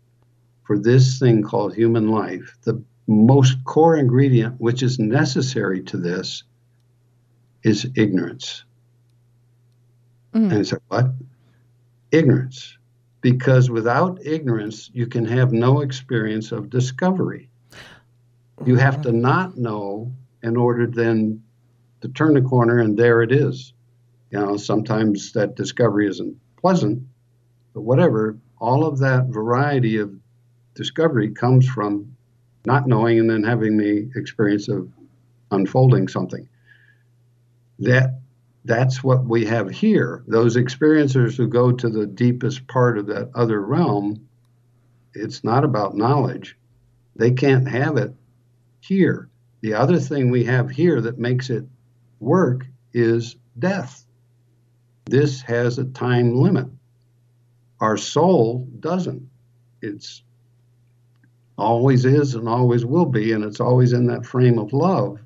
for 0.62 0.78
this 0.78 1.18
thing 1.18 1.42
called 1.42 1.74
human 1.74 2.09
life, 2.09 2.57
the 2.62 2.80
most 3.07 3.62
core 3.64 3.97
ingredient, 3.97 4.61
which 4.61 4.82
is 4.82 4.99
necessary 4.99 5.82
to 5.82 5.97
this, 5.97 6.45
is 7.64 7.90
ignorance. 7.97 8.64
Mm. 10.34 10.51
And 10.51 10.53
I 10.53 10.62
said, 10.62 10.80
What? 10.88 11.07
Ignorance. 12.12 12.78
Because 13.20 13.70
without 13.70 14.24
ignorance, 14.24 14.90
you 14.92 15.07
can 15.07 15.24
have 15.24 15.53
no 15.53 15.80
experience 15.80 16.53
of 16.53 16.70
discovery. 16.70 17.49
You 18.64 18.76
have 18.76 18.94
mm-hmm. 18.94 19.02
to 19.02 19.12
not 19.12 19.57
know 19.57 20.12
in 20.42 20.57
order 20.57 20.86
then 20.86 21.42
to 22.00 22.09
turn 22.09 22.34
the 22.34 22.42
corner, 22.42 22.78
and 22.78 22.96
there 22.96 23.22
it 23.22 23.32
is. 23.32 23.72
You 24.30 24.38
know, 24.38 24.57
sometimes 24.57 25.32
that 25.32 25.57
discovery 25.57 26.09
isn't 26.09 26.36
pleasant, 26.57 27.02
but 27.72 27.82
whatever, 27.82 28.38
all 28.59 28.86
of 28.86 28.98
that 28.98 29.26
variety 29.26 29.98
of 29.98 30.14
discovery 30.74 31.30
comes 31.30 31.68
from 31.68 32.16
not 32.66 32.86
knowing 32.86 33.18
and 33.18 33.30
then 33.30 33.42
having 33.42 33.76
the 33.76 34.11
experience 34.16 34.68
of 34.68 34.90
unfolding 35.50 36.09
something. 36.09 36.48
That 37.80 38.20
that's 38.64 39.05
what 39.05 39.24
we 39.24 39.44
have 39.44 39.70
here. 39.70 40.24
Those 40.26 40.57
experiencers 40.57 41.36
who 41.36 41.48
go 41.48 41.72
to 41.72 41.88
the 41.88 42.07
deepest 42.07 42.66
part 42.66 42.98
of 42.98 43.07
that 43.07 43.30
other 43.34 43.61
realm, 43.61 44.26
it's 45.12 45.44
not 45.44 45.64
about 45.64 45.96
knowledge. 45.96 46.57
They 47.16 47.30
can't 47.32 47.68
have 47.68 47.96
it 47.98 48.14
here. 48.87 49.28
The 49.61 49.74
other 49.74 49.99
thing 49.99 50.30
we 50.30 50.45
have 50.45 50.70
here 50.70 51.01
that 51.01 51.18
makes 51.18 51.51
it 51.51 51.64
work 52.20 52.66
is 52.93 53.37
death. 53.59 54.05
This 55.07 55.41
has 55.43 55.78
a 55.78 55.85
time 55.85 56.37
limit. 56.37 56.66
Our 57.80 57.97
soul 57.97 58.68
doesn't. 58.80 59.28
It's 59.82 60.22
always 61.57 62.05
is 62.05 62.35
and 62.35 62.49
always 62.49 62.85
will 62.85 63.07
be, 63.07 63.32
and 63.32 63.45
it's 63.45 63.61
always 63.61 63.93
in 63.93 64.07
that 64.07 64.26
frame 64.26 64.59
of 64.59 64.72
love. 64.72 65.18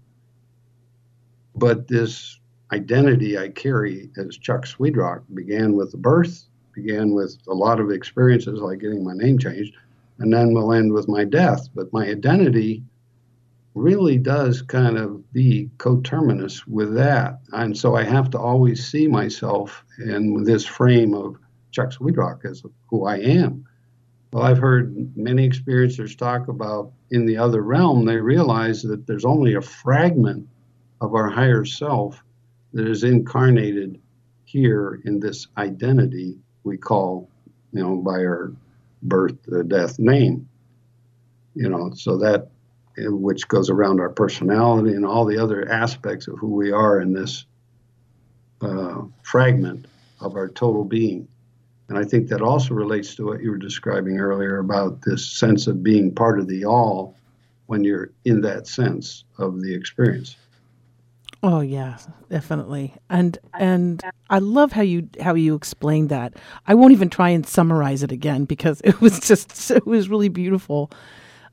But 1.55 1.89
this 1.89 2.39
identity 2.73 3.39
I 3.39 3.49
carry 3.49 4.11
as 4.17 4.37
Chuck 4.37 4.67
Swedrock 4.67 5.23
began 5.35 5.75
with 5.75 5.93
the 5.93 5.99
birth, 5.99 6.45
began 6.75 7.13
with 7.13 7.39
a 7.49 7.55
lot 7.55 7.81
of 7.81 7.91
experiences 7.91 8.61
like 8.61 8.81
getting 8.81 9.05
my 9.05 9.15
name 9.15 9.39
changed, 9.39 9.75
and 10.19 10.33
then 10.33 10.53
will 10.53 10.73
end 10.73 10.93
with 10.93 11.09
my 11.09 11.25
death. 11.25 11.69
But 11.75 11.93
my 11.93 12.07
identity 12.07 12.83
really 13.79 14.19
does 14.19 14.63
kind 14.63 14.99
of 14.99 15.33
be 15.33 15.71
coterminous 15.79 16.67
with 16.67 16.95
that. 16.95 17.41
And 17.53 17.77
so 17.77 17.95
I 17.95 18.05
have 18.05 18.31
to 18.31 18.39
always 18.39 18.87
see 18.87 19.07
myself 19.07 19.85
in 19.99 20.45
this 20.45 20.67
frame 20.67 21.15
of 21.15 21.37
Chuck 21.71 21.91
Swedrock 21.91 22.45
as 22.45 22.63
who 22.89 23.07
I 23.07 23.19
am. 23.19 23.65
Well, 24.33 24.43
I've 24.43 24.59
heard 24.59 25.17
many 25.17 25.49
experiencers 25.49 26.17
talk 26.17 26.49
about 26.49 26.93
in 27.11 27.25
the 27.25 27.39
other 27.39 27.63
realm, 27.63 28.05
they 28.05 28.17
realize 28.17 28.83
that 28.83 29.07
there's 29.07 29.25
only 29.25 29.55
a 29.55 29.63
fragment 29.63 30.47
of 31.01 31.15
our 31.15 31.31
higher 31.31 31.65
self 31.65 32.23
that 32.75 32.87
is 32.87 33.05
incarnated 33.05 34.01
here 34.45 35.01
in 35.05 35.21
this 35.21 35.47
identity 35.57 36.39
we 36.65 36.77
call, 36.77 37.31
you 37.73 37.83
know, 37.83 37.97
by 37.97 38.19
our 38.19 38.53
birth, 39.03 39.37
uh, 39.53 39.63
death, 39.63 39.99
name. 39.99 40.49
You 41.55 41.69
know, 41.69 41.93
so 41.95 42.19
that 42.19 42.51
which 43.07 43.49
goes 43.49 43.71
around 43.71 44.01
our 44.01 44.09
personality 44.09 44.95
and 44.95 45.07
all 45.07 45.25
the 45.25 45.39
other 45.39 45.71
aspects 45.71 46.29
of 46.29 46.39
who 46.39 46.49
we 46.49 46.73
are 46.73 47.01
in 47.01 47.13
this 47.13 47.45
uh, 48.61 49.03
fragment 49.23 49.87
of 50.21 50.35
our 50.35 50.49
total 50.49 50.85
being. 50.85 51.29
And 51.89 51.97
I 51.97 52.05
think 52.05 52.29
that 52.29 52.43
also 52.43 52.75
relates 52.75 53.15
to 53.15 53.27
what 53.27 53.41
you 53.41 53.51
were 53.51 53.59
describing 53.59 54.19
earlier 54.19 54.59
about 54.59 55.03
this 55.03 55.27
sense 55.27 55.67
of 55.67 55.83
being 55.83 56.15
part 56.15 56.39
of 56.39 56.49
the 56.49 56.65
all 56.65 57.15
when 57.67 57.85
you're 57.85 58.11
in 58.25 58.41
that 58.43 58.67
sense 58.67 59.25
of 59.39 59.63
the 59.63 59.75
experience. 59.75 60.37
Oh 61.43 61.61
yeah, 61.61 61.99
definitely. 62.29 62.95
And 63.09 63.39
and 63.55 64.03
I 64.29 64.41
love 64.41 64.73
how 64.73 64.83
you 64.83 65.09
how 65.21 65.35
you 65.35 65.55
explained 65.55 66.09
that. 66.09 66.35
I 66.67 66.75
won't 66.75 66.93
even 66.93 67.11
try 67.11 67.29
and 67.29 67.47
summarize 67.47 68.03
it 68.03 68.11
again 68.11 68.45
because 68.45 68.81
it 68.85 69.01
was 69.01 69.21
just 69.21 69.71
it 69.71 69.87
was 69.87 70.09
really 70.09 70.29
beautiful. 70.29 70.91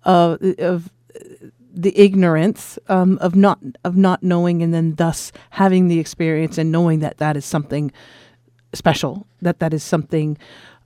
Uh, 0.03 0.37
of 0.59 0.91
the 1.73 1.97
ignorance 1.99 2.79
um, 2.87 3.17
of 3.19 3.35
not 3.35 3.59
of 3.83 3.97
not 3.97 4.23
knowing 4.23 4.61
and 4.63 4.73
then 4.73 4.95
thus 4.95 5.31
having 5.51 5.87
the 5.87 5.99
experience 5.99 6.57
and 6.57 6.71
knowing 6.71 6.99
that 6.99 7.17
that 7.17 7.35
is 7.35 7.45
something 7.45 7.91
special 8.73 9.27
that 9.41 9.59
that 9.59 9.73
is 9.73 9.83
something 9.83 10.37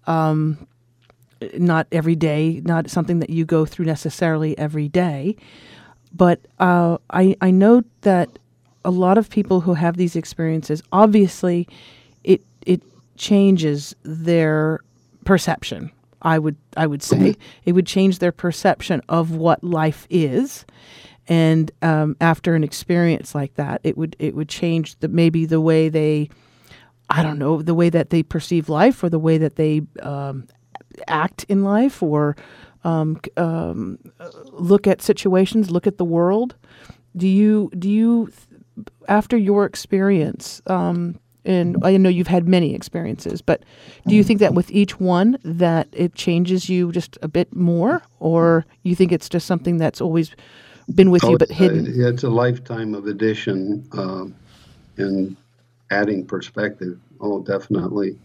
um, 0.08 0.68
not 1.58 1.88
every 1.92 2.16
day 2.16 2.62
not 2.66 2.90
something 2.90 3.20
that 3.20 3.30
you 3.30 3.46
go 3.46 3.66
through 3.66 3.86
necessarily 3.86 4.58
every 4.58 4.88
day. 4.88 5.36
But 6.12 6.40
uh, 6.60 6.98
I 7.12 7.36
I 7.40 7.52
know 7.52 7.84
that 8.02 8.40
a 8.84 8.90
lot 8.90 9.18
of 9.18 9.30
people 9.30 9.62
who 9.62 9.76
have 9.76 9.98
these 9.98 10.16
experiences 10.16 10.82
obviously 10.92 11.68
it 12.24 12.42
it 12.66 12.82
changes 13.18 13.96
their 14.04 14.80
perception 15.24 15.92
I 16.22 16.40
would 16.40 16.58
I 16.76 16.88
would 16.88 17.02
say 17.04 17.36
it 17.66 17.74
would 17.74 17.88
change 17.88 18.20
their 18.20 18.32
perception 18.32 19.02
of 19.10 19.32
what 19.32 19.64
life 19.64 20.06
is, 20.10 20.66
and 21.28 21.72
um, 21.82 22.16
after 22.20 22.56
an 22.56 22.64
experience 22.64 23.36
like 23.36 23.54
that, 23.56 23.82
it 23.84 23.98
would 23.98 24.16
it 24.20 24.36
would 24.36 24.50
change 24.50 24.98
the 25.00 25.08
maybe 25.08 25.46
the 25.46 25.62
way 25.62 25.88
they, 25.88 26.30
I 27.10 27.24
don't 27.24 27.40
know, 27.40 27.62
the 27.62 27.76
way 27.76 27.90
that 27.90 28.10
they 28.10 28.24
perceive 28.24 28.68
life 28.68 29.04
or 29.04 29.10
the 29.10 29.20
way 29.20 29.38
that 29.38 29.56
they 29.56 29.82
um, 30.02 30.48
act 31.08 31.46
in 31.48 31.64
life 31.64 32.02
or 32.04 32.36
um, 32.84 33.20
um 33.38 34.00
look 34.52 34.88
at 34.88 35.02
situations, 35.02 35.72
look 35.72 35.88
at 35.88 35.98
the 35.98 36.06
world. 36.06 36.56
Do 37.16 37.28
you 37.28 37.70
do 37.78 37.90
you 37.90 38.32
after 39.08 39.38
your 39.38 39.66
experience? 39.66 40.62
And 41.46 41.78
I 41.84 41.96
know 41.98 42.10
you've 42.10 42.28
had 42.28 42.48
many 42.48 42.76
experiences, 42.76 43.42
but 43.42 43.64
do 44.08 44.16
you 44.16 44.24
think 44.24 44.40
that 44.40 44.54
with 44.54 44.70
each 44.72 45.00
one 45.00 45.38
that 45.44 45.88
it 45.94 46.14
changes 46.14 46.70
you 46.70 46.92
just 46.92 47.18
a 47.22 47.28
bit 47.28 47.56
more, 47.56 48.02
or 48.20 48.66
you 48.84 48.94
think 48.94 49.12
it's 49.12 49.30
just 49.30 49.48
something 49.48 49.78
that's 49.78 50.02
always 50.02 50.36
been 50.94 51.12
with 51.12 51.24
oh, 51.24 51.32
you 51.32 51.38
but 51.38 51.50
hidden? 51.50 51.86
Uh, 51.86 52.10
it's 52.10 52.24
a 52.24 52.30
lifetime 52.30 52.94
of 52.94 53.08
addition 53.08 53.88
uh, 53.94 54.26
and 54.98 55.38
adding 55.92 56.26
perspective. 56.26 57.00
Oh, 57.22 57.42
definitely. 57.42 58.20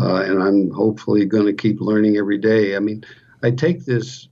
Uh, 0.00 0.22
and 0.22 0.42
I'm 0.42 0.70
hopefully 0.70 1.26
going 1.26 1.46
to 1.46 1.52
keep 1.52 1.80
learning 1.80 2.16
every 2.16 2.38
day. 2.38 2.74
I 2.74 2.78
mean, 2.78 3.04
I 3.42 3.50
take 3.50 3.84
this 3.84 4.28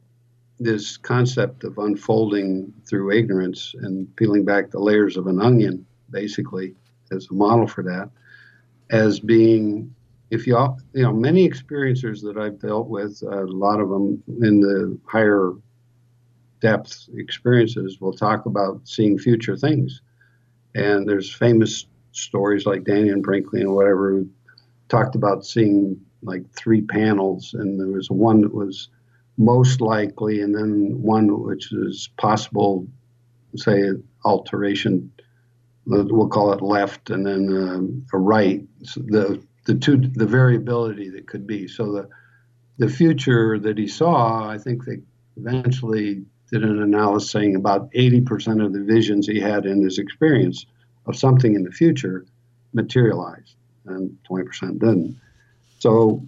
this 0.61 0.97
concept 0.97 1.63
of 1.63 1.79
unfolding 1.79 2.73
through 2.85 3.13
ignorance 3.13 3.75
and 3.81 4.15
peeling 4.17 4.45
back 4.45 4.73
the 4.73 4.81
layers 4.81 5.17
of 5.17 5.29
an 5.29 5.41
onion, 5.41 5.87
basically 6.11 6.75
as 7.13 7.29
a 7.31 7.35
model 7.35 7.67
for 7.67 7.83
that 7.83 8.11
as 8.91 9.21
being 9.21 9.95
if 10.31 10.47
you 10.47 10.77
you 10.93 11.03
know 11.03 11.13
many 11.13 11.49
experiencers 11.49 12.23
that 12.23 12.37
I've 12.37 12.59
dealt 12.59 12.89
with, 12.89 13.23
uh, 13.23 13.45
a 13.45 13.47
lot 13.47 13.81
of 13.81 13.89
them 13.89 14.23
in 14.43 14.61
the 14.61 14.99
higher 15.07 15.53
depth 16.61 17.09
experiences 17.15 18.01
will 18.01 18.13
talk 18.13 18.47
about 18.47 18.81
seeing 18.85 19.19
future 19.19 19.57
things, 19.57 20.03
and 20.75 21.09
there's 21.09 21.33
famous 21.33 21.87
stories 22.13 22.67
like 22.67 22.85
Dannion 22.85 23.23
Brinkley 23.23 23.61
and 23.61 23.75
whatever 23.75 24.11
who 24.11 24.29
talked 24.89 25.15
about 25.15 25.47
seeing 25.47 25.99
like 26.23 26.43
three 26.53 26.83
panels, 26.83 27.55
and 27.55 27.81
there 27.81 27.87
was 27.89 28.11
one 28.11 28.43
that 28.43 28.55
was 28.55 28.89
most 29.39 29.81
likely, 29.81 30.41
and 30.43 30.55
then 30.55 31.01
one 31.01 31.43
which 31.43 31.73
is 31.73 32.11
possible, 32.19 32.87
say 33.57 33.93
alteration 34.25 35.11
we'll 35.89 36.29
call 36.29 36.53
it 36.53 36.63
left 36.63 37.11
and 37.11 37.27
then 37.27 37.49
um, 37.49 38.07
a 38.13 38.19
right. 38.19 38.63
So 38.83 39.01
the 39.01 39.43
the 39.65 39.75
two 39.75 39.97
the 39.97 40.27
variability 40.27 41.11
that 41.11 41.27
could 41.27 41.47
be. 41.47 41.69
So 41.69 41.93
the 41.93 42.09
the 42.79 42.89
future 42.89 43.59
that 43.59 43.77
he 43.79 43.89
saw, 43.89 44.49
I 44.49 44.59
think 44.59 44.85
they 44.85 44.99
eventually 45.37 46.25
did 46.51 46.63
an 46.63 46.81
analysis 46.81 47.31
saying 47.31 47.57
about 47.57 47.93
80% 47.93 48.65
of 48.65 48.73
the 48.73 48.83
visions 48.83 49.27
he 49.27 49.41
had 49.41 49.67
in 49.67 49.83
his 49.83 49.99
experience 49.99 50.65
of 51.07 51.17
something 51.17 51.55
in 51.55 51.65
the 51.65 51.73
future 51.73 52.25
materialized, 52.73 53.57
and 53.85 54.17
20% 54.31 54.79
didn't. 54.79 55.21
So 55.81 56.25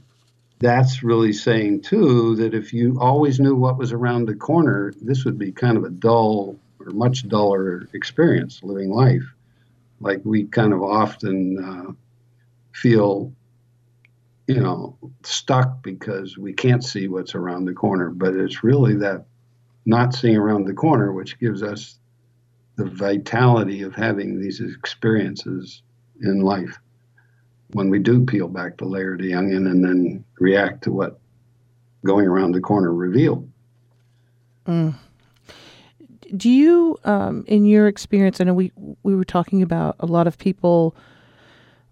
that's 0.58 1.04
really 1.04 1.32
saying 1.32 1.82
too 1.82 2.34
that 2.36 2.52
if 2.52 2.72
you 2.72 2.98
always 3.00 3.38
knew 3.38 3.54
what 3.54 3.78
was 3.78 3.92
around 3.92 4.26
the 4.26 4.34
corner, 4.34 4.92
this 5.00 5.24
would 5.24 5.38
be 5.38 5.52
kind 5.52 5.76
of 5.76 5.84
a 5.84 5.90
dull 5.90 6.56
or 6.80 6.86
much 6.90 7.28
duller 7.28 7.88
experience 7.94 8.60
living 8.62 8.90
life 8.90 9.34
like 10.00 10.20
we 10.24 10.44
kind 10.44 10.72
of 10.72 10.82
often 10.82 11.58
uh, 11.58 11.92
feel 12.72 13.32
you 14.46 14.60
know 14.60 14.96
stuck 15.22 15.82
because 15.82 16.36
we 16.36 16.52
can't 16.52 16.82
see 16.82 17.08
what's 17.08 17.34
around 17.34 17.66
the 17.66 17.72
corner. 17.72 18.10
But 18.10 18.34
it's 18.34 18.64
really 18.64 18.94
that 18.96 19.24
not 19.86 20.14
seeing 20.14 20.36
around 20.36 20.66
the 20.66 20.74
corner 20.74 21.12
which 21.12 21.38
gives 21.38 21.62
us 21.62 21.98
the 22.76 22.84
vitality 22.84 23.82
of 23.82 23.94
having 23.94 24.40
these 24.40 24.60
experiences 24.60 25.82
in 26.22 26.40
life. 26.40 26.78
When 27.72 27.88
we 27.88 27.98
do 27.98 28.24
peel 28.24 28.48
back 28.48 28.78
the 28.78 28.84
layer 28.84 29.14
of 29.14 29.20
the 29.20 29.34
onion 29.34 29.66
and 29.66 29.84
then 29.84 30.24
react 30.38 30.82
to 30.84 30.92
what 30.92 31.18
going 32.04 32.26
around 32.26 32.52
the 32.52 32.60
corner 32.60 32.92
revealed. 32.92 33.48
Mm 34.66 34.94
do 36.36 36.48
you, 36.48 36.98
um, 37.04 37.44
in 37.46 37.64
your 37.64 37.88
experience, 37.88 38.40
I 38.40 38.44
know 38.44 38.54
we 38.54 38.72
we 39.02 39.14
were 39.14 39.24
talking 39.24 39.62
about 39.62 39.96
a 40.00 40.06
lot 40.06 40.26
of 40.26 40.38
people 40.38 40.94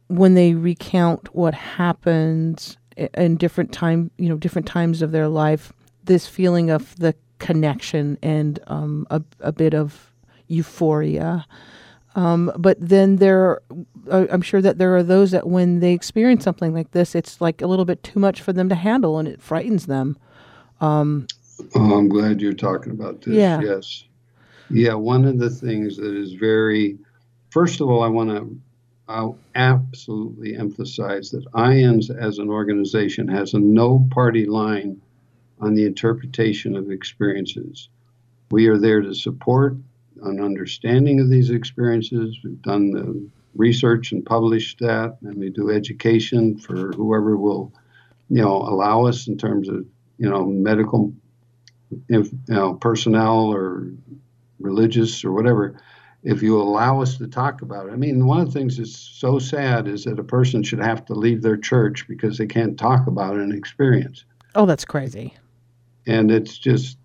when 0.09 0.35
they 0.35 0.55
recount 0.55 1.35
what 1.35 1.55
happened 1.55 2.77
in 2.97 3.37
different 3.37 3.73
time, 3.73 4.11
you 4.17 4.29
know, 4.29 4.37
different 4.37 4.67
times 4.67 5.03
of 5.03 5.13
their 5.13 5.29
life, 5.29 5.73
this 6.05 6.27
feeling 6.27 6.71
of 6.71 6.97
the 6.97 7.15
connection 7.39 8.19
and 8.23 8.59
um, 8.67 9.07
a, 9.11 9.23
a 9.41 9.53
bit 9.53 9.75
of 9.75 10.13
euphoria. 10.49 11.47
Um, 12.15 12.51
but 12.57 12.77
then 12.81 13.17
there, 13.17 13.61
uh, 14.11 14.27
I'm 14.31 14.43
sure 14.43 14.61
that 14.61 14.79
there 14.79 14.97
are 14.97 15.03
those 15.03 15.31
that 15.31 15.47
when 15.47 15.79
they 15.79 15.93
experience 15.93 16.43
something 16.43 16.75
like 16.75 16.91
this, 16.91 17.15
it's 17.15 17.41
like 17.41 17.63
a 17.63 17.67
little 17.67 17.85
bit 17.85 18.03
too 18.03 18.19
much 18.19 18.41
for 18.41 18.53
them 18.53 18.69
to 18.71 18.75
handle, 18.75 19.19
and 19.19 19.29
it 19.29 19.41
frightens 19.41 19.87
them. 19.87 20.19
Um, 20.81 21.29
oh, 21.77 21.95
I'm 21.97 22.09
glad 22.09 22.41
you're 22.41 22.55
talking 22.55 22.93
about 22.93 23.21
this. 23.23 23.37
Yeah. 23.37 23.61
Yes. 23.61 24.05
Yeah. 24.71 24.95
One 24.95 25.25
of 25.25 25.39
the 25.39 25.51
things 25.51 25.97
that 25.97 26.15
is 26.15 26.33
very, 26.35 26.99
first 27.51 27.81
of 27.81 27.89
all, 27.89 28.03
I 28.03 28.09
want 28.09 28.31
to 28.31 28.61
I'll 29.09 29.39
absolutely 29.55 30.55
emphasize 30.55 31.31
that 31.31 31.51
IANDS 31.53 32.11
as 32.11 32.39
an 32.39 32.51
organization 32.51 33.27
has 33.29 33.55
a 33.55 33.59
no 33.59 34.07
party 34.11 34.45
line 34.45 35.01
on 35.61 35.75
the 35.75 35.87
interpretation 35.87 36.77
of 36.77 36.91
experiences. 36.91 37.89
We 38.51 38.67
are 38.69 38.79
there 38.79 39.01
to 39.01 39.15
support 39.15 39.77
an 40.23 40.41
understanding 40.41 41.21
of 41.21 41.31
these 41.31 41.51
experiences. 41.51 42.39
We've 42.45 42.61
done 42.61 42.91
the 42.91 43.29
research 43.55 44.13
and 44.13 44.25
published 44.25 44.81
that, 44.81 45.17
and 45.23 45.39
we 45.39 45.51
do 45.51 45.71
education 45.71 46.59
for 46.59 46.93
whoever 46.93 47.37
will, 47.37 47.73
you 48.29 48.43
know, 48.43 48.57
allow 48.57 49.07
us 49.07 49.27
in 49.27 49.39
terms 49.39 49.69
of, 49.69 49.87
you 50.19 50.29
know, 50.29 50.45
medical, 50.45 51.15
you 52.09 52.31
know, 52.49 52.75
personnel 52.75 53.53
or 53.53 53.89
religious 54.59 55.25
or 55.25 55.33
whatever 55.33 55.81
if 56.25 56.43
you 56.43 56.61
allow 56.61 57.01
us 57.01 57.17
to 57.19 57.27
talk 57.27 57.63
about 57.63 57.87
it. 57.87 57.93
I 57.93 57.97
mean, 57.97 58.27
one 58.27 58.41
of 58.41 58.47
the 58.47 58.59
things 58.59 58.77
that's 58.77 58.97
so 58.97 59.39
sad 59.39 59.87
is 59.87 60.05
that 60.05 60.19
a 60.19 60.25
person 60.25 60.63
should 60.63 60.81
have 60.81 61.05
to 61.07 61.15
leave 61.15 61.43
their 61.43 61.57
church 61.57 62.07
because 62.09 62.39
they 62.39 62.47
can't 62.47 62.79
talk 62.79 63.07
about 63.07 63.37
an 63.37 63.53
experience. 63.53 64.25
Oh, 64.55 64.67
that's 64.67 64.85
crazy. 64.85 65.35
And 66.07 66.31
it's 66.31 66.59
just 66.59 66.99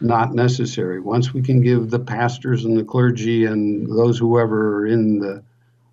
not 0.00 0.34
necessary. 0.34 1.00
Once 1.00 1.34
we 1.34 1.42
can 1.42 1.60
give 1.60 1.90
the 1.90 1.98
pastors 1.98 2.64
and 2.64 2.76
the 2.76 2.84
clergy 2.84 3.44
and 3.44 3.86
those 3.86 4.18
whoever 4.18 4.78
are 4.78 4.86
in 4.86 5.18
the 5.18 5.42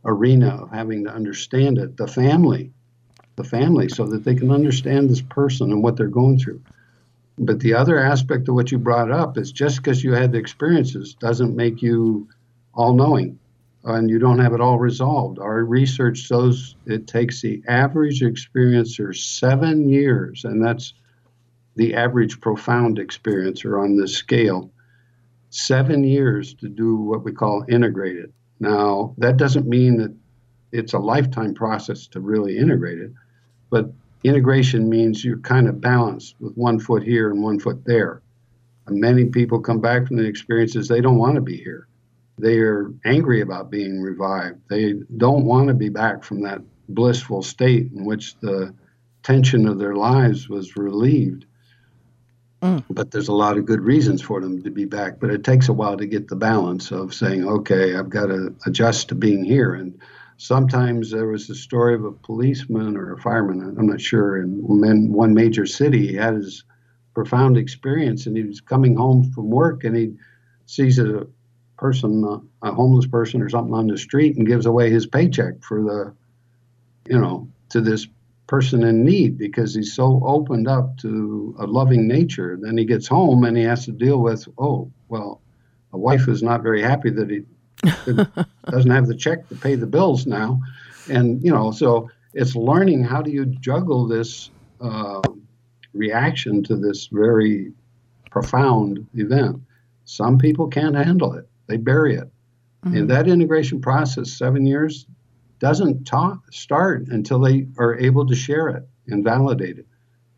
arena 0.05 0.63
of 0.63 0.71
having 0.71 1.03
to 1.03 1.11
understand 1.11 1.77
it, 1.77 1.97
the 1.97 2.07
family, 2.07 2.71
the 3.35 3.43
family, 3.43 3.89
so 3.89 4.05
that 4.05 4.23
they 4.23 4.35
can 4.35 4.51
understand 4.51 5.09
this 5.09 5.21
person 5.21 5.71
and 5.71 5.83
what 5.83 5.97
they're 5.97 6.07
going 6.07 6.39
through. 6.39 6.61
But 7.43 7.59
the 7.59 7.73
other 7.73 7.97
aspect 7.97 8.47
of 8.47 8.53
what 8.53 8.71
you 8.71 8.77
brought 8.77 9.11
up 9.11 9.35
is 9.35 9.51
just 9.51 9.77
because 9.77 10.03
you 10.03 10.13
had 10.13 10.31
the 10.31 10.37
experiences 10.37 11.15
doesn't 11.15 11.55
make 11.55 11.81
you 11.81 12.29
all 12.75 12.93
knowing 12.93 13.39
and 13.83 14.11
you 14.11 14.19
don't 14.19 14.37
have 14.37 14.53
it 14.53 14.61
all 14.61 14.77
resolved. 14.77 15.39
Our 15.39 15.63
research 15.65 16.19
shows 16.19 16.75
it 16.85 17.07
takes 17.07 17.41
the 17.41 17.63
average 17.67 18.21
experiencer 18.21 19.15
seven 19.15 19.89
years, 19.89 20.45
and 20.45 20.63
that's 20.63 20.93
the 21.75 21.95
average 21.95 22.39
profound 22.41 22.99
experiencer 22.99 23.81
on 23.83 23.97
this 23.97 24.13
scale, 24.13 24.69
seven 25.49 26.03
years 26.03 26.53
to 26.55 26.69
do 26.69 26.95
what 26.95 27.23
we 27.23 27.31
call 27.31 27.65
integrated. 27.67 28.31
Now, 28.59 29.15
that 29.17 29.37
doesn't 29.37 29.67
mean 29.67 29.97
that 29.97 30.15
it's 30.71 30.93
a 30.93 30.99
lifetime 30.99 31.55
process 31.55 32.05
to 32.07 32.19
really 32.19 32.59
integrate 32.59 32.99
it, 32.99 33.11
but 33.71 33.91
integration 34.23 34.89
means 34.89 35.23
you're 35.23 35.39
kind 35.39 35.67
of 35.67 35.81
balanced 35.81 36.35
with 36.39 36.55
one 36.55 36.79
foot 36.79 37.03
here 37.03 37.29
and 37.29 37.41
one 37.41 37.59
foot 37.59 37.83
there. 37.85 38.21
And 38.87 38.99
many 38.99 39.25
people 39.25 39.59
come 39.59 39.79
back 39.79 40.07
from 40.07 40.17
the 40.17 40.25
experiences, 40.25 40.87
they 40.87 41.01
don't 41.01 41.17
want 41.17 41.35
to 41.35 41.41
be 41.41 41.57
here 41.57 41.87
they 42.41 42.57
are 42.57 42.91
angry 43.05 43.41
about 43.41 43.69
being 43.69 44.01
revived. 44.01 44.59
They 44.67 44.95
don't 45.17 45.45
want 45.45 45.67
to 45.67 45.73
be 45.73 45.89
back 45.89 46.23
from 46.23 46.41
that 46.41 46.61
blissful 46.89 47.43
state 47.43 47.91
in 47.95 48.03
which 48.03 48.35
the 48.39 48.73
tension 49.23 49.67
of 49.67 49.77
their 49.77 49.95
lives 49.95 50.49
was 50.49 50.75
relieved. 50.75 51.45
Mm. 52.61 52.83
But 52.89 53.11
there's 53.11 53.27
a 53.27 53.33
lot 53.33 53.57
of 53.57 53.65
good 53.65 53.81
reasons 53.81 54.21
for 54.21 54.41
them 54.41 54.63
to 54.63 54.71
be 54.71 54.85
back. 54.85 55.19
But 55.19 55.29
it 55.29 55.43
takes 55.43 55.69
a 55.69 55.73
while 55.73 55.97
to 55.97 56.07
get 56.07 56.27
the 56.27 56.35
balance 56.35 56.91
of 56.91 57.13
saying, 57.13 57.47
okay, 57.47 57.95
I've 57.95 58.09
got 58.09 58.27
to 58.27 58.55
adjust 58.65 59.09
to 59.09 59.15
being 59.15 59.43
here. 59.43 59.75
And 59.75 59.99
sometimes 60.41 61.11
there 61.11 61.27
was 61.27 61.47
a 61.51 61.55
story 61.55 61.93
of 61.93 62.03
a 62.03 62.11
policeman 62.11 62.97
or 62.97 63.13
a 63.13 63.21
fireman, 63.21 63.75
I'm 63.77 63.85
not 63.85 64.01
sure, 64.01 64.41
in 64.41 64.63
one 64.63 65.35
major 65.35 65.67
city. 65.67 66.07
He 66.07 66.15
had 66.15 66.33
his 66.33 66.63
profound 67.13 67.57
experience 67.57 68.25
and 68.25 68.35
he 68.35 68.41
was 68.41 68.59
coming 68.59 68.95
home 68.95 69.31
from 69.33 69.51
work 69.51 69.83
and 69.83 69.95
he 69.95 70.15
sees 70.65 70.97
a 70.97 71.27
person, 71.77 72.41
a 72.63 72.71
homeless 72.71 73.05
person 73.05 73.43
or 73.43 73.49
something 73.49 73.75
on 73.75 73.85
the 73.85 73.99
street, 73.99 74.35
and 74.35 74.47
gives 74.47 74.65
away 74.65 74.89
his 74.89 75.05
paycheck 75.05 75.61
for 75.61 75.83
the, 75.83 76.13
you 77.07 77.19
know, 77.19 77.47
to 77.69 77.79
this 77.79 78.07
person 78.47 78.83
in 78.83 79.05
need 79.05 79.37
because 79.37 79.75
he's 79.75 79.93
so 79.93 80.23
opened 80.25 80.67
up 80.67 80.97
to 80.97 81.55
a 81.59 81.67
loving 81.67 82.07
nature. 82.07 82.57
Then 82.59 82.79
he 82.79 82.85
gets 82.85 83.07
home 83.07 83.43
and 83.43 83.55
he 83.55 83.63
has 83.63 83.85
to 83.85 83.91
deal 83.91 84.19
with, 84.19 84.47
oh, 84.57 84.91
well, 85.07 85.39
a 85.93 85.99
wife 85.99 86.27
is 86.27 86.41
not 86.41 86.63
very 86.63 86.81
happy 86.81 87.11
that 87.11 87.29
he 87.29 87.41
doesn't 87.83 88.91
have 88.91 89.07
the 89.07 89.15
check 89.15 89.47
to 89.49 89.55
pay 89.55 89.75
the 89.75 89.87
bills 89.87 90.25
now. 90.25 90.61
And, 91.09 91.43
you 91.43 91.51
know, 91.51 91.71
so 91.71 92.09
it's 92.33 92.55
learning 92.55 93.03
how 93.03 93.21
do 93.21 93.31
you 93.31 93.45
juggle 93.45 94.07
this 94.07 94.51
uh, 94.79 95.21
reaction 95.93 96.63
to 96.63 96.75
this 96.75 97.07
very 97.07 97.73
profound 98.29 99.07
event. 99.15 99.61
Some 100.05 100.37
people 100.37 100.67
can't 100.67 100.95
handle 100.95 101.33
it. 101.33 101.47
They 101.67 101.77
bury 101.77 102.15
it. 102.15 102.29
Mm-hmm. 102.85 102.97
And 102.97 103.09
that 103.09 103.27
integration 103.27 103.81
process, 103.81 104.31
seven 104.31 104.65
years, 104.65 105.05
doesn't 105.59 106.05
talk, 106.05 106.51
start 106.51 107.07
until 107.07 107.39
they 107.39 107.67
are 107.77 107.97
able 107.99 108.25
to 108.25 108.35
share 108.35 108.69
it 108.69 108.87
and 109.07 109.23
validate 109.23 109.77
it. 109.77 109.85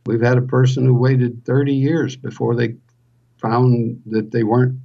We've 0.05 0.21
had 0.21 0.37
a 0.37 0.41
person 0.41 0.85
who 0.85 0.95
waited 0.95 1.45
30 1.45 1.73
years 1.73 2.15
before 2.17 2.55
they 2.55 2.75
found 3.37 4.01
that 4.07 4.31
they 4.31 4.43
weren't, 4.43 4.77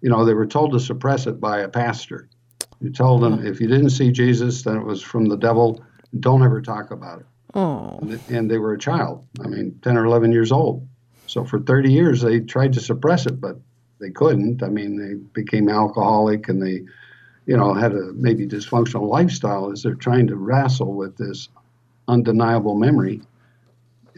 you 0.00 0.10
know, 0.10 0.24
they 0.24 0.34
were 0.34 0.46
told 0.46 0.72
to 0.72 0.80
suppress 0.80 1.26
it 1.26 1.40
by 1.40 1.60
a 1.60 1.68
pastor. 1.68 2.28
You 2.80 2.90
told 2.90 3.22
them 3.22 3.46
if 3.46 3.60
you 3.60 3.68
didn't 3.68 3.90
see 3.90 4.10
Jesus, 4.10 4.62
then 4.62 4.76
it 4.76 4.84
was 4.84 5.02
from 5.02 5.26
the 5.26 5.36
devil. 5.36 5.84
Don't 6.18 6.42
ever 6.42 6.62
talk 6.62 6.90
about 6.90 7.20
it. 7.20 7.26
Oh. 7.54 7.98
And, 8.00 8.20
and 8.28 8.50
they 8.50 8.58
were 8.58 8.72
a 8.72 8.78
child. 8.78 9.26
I 9.44 9.48
mean, 9.48 9.78
10 9.82 9.96
or 9.98 10.06
11 10.06 10.32
years 10.32 10.50
old. 10.50 10.86
So 11.26 11.44
for 11.44 11.60
30 11.60 11.92
years, 11.92 12.22
they 12.22 12.40
tried 12.40 12.72
to 12.72 12.80
suppress 12.80 13.26
it, 13.26 13.40
but 13.40 13.56
they 14.00 14.10
couldn't. 14.10 14.62
I 14.62 14.68
mean, 14.68 14.96
they 14.96 15.14
became 15.14 15.68
alcoholic 15.68 16.48
and 16.48 16.62
they, 16.62 16.84
you 17.46 17.56
know, 17.56 17.74
had 17.74 17.92
a 17.92 18.12
maybe 18.14 18.46
dysfunctional 18.46 19.08
lifestyle 19.08 19.70
as 19.70 19.82
they're 19.82 19.94
trying 19.94 20.26
to 20.28 20.36
wrestle 20.36 20.94
with 20.94 21.16
this 21.16 21.48
undeniable 22.08 22.74
memory. 22.74 23.20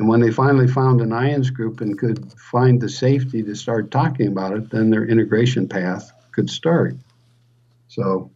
And 0.03 0.09
when 0.09 0.19
they 0.19 0.33
finally 0.33 0.67
found 0.67 1.01
an 1.01 1.11
IANDS 1.11 1.55
group 1.55 1.81
and 1.81 1.97
could 1.97 2.33
find 2.33 2.81
the 2.81 2.89
safety 2.89 3.41
to 3.45 3.55
start 3.55 3.93
talking 3.93 4.27
about 4.27 4.57
it, 4.57 4.69
then 4.69 4.91
their 4.91 5.07
integration 5.07 5.69
path 5.69 6.11
could 6.33 6.51
start. 6.51 6.97
So, 7.87 8.33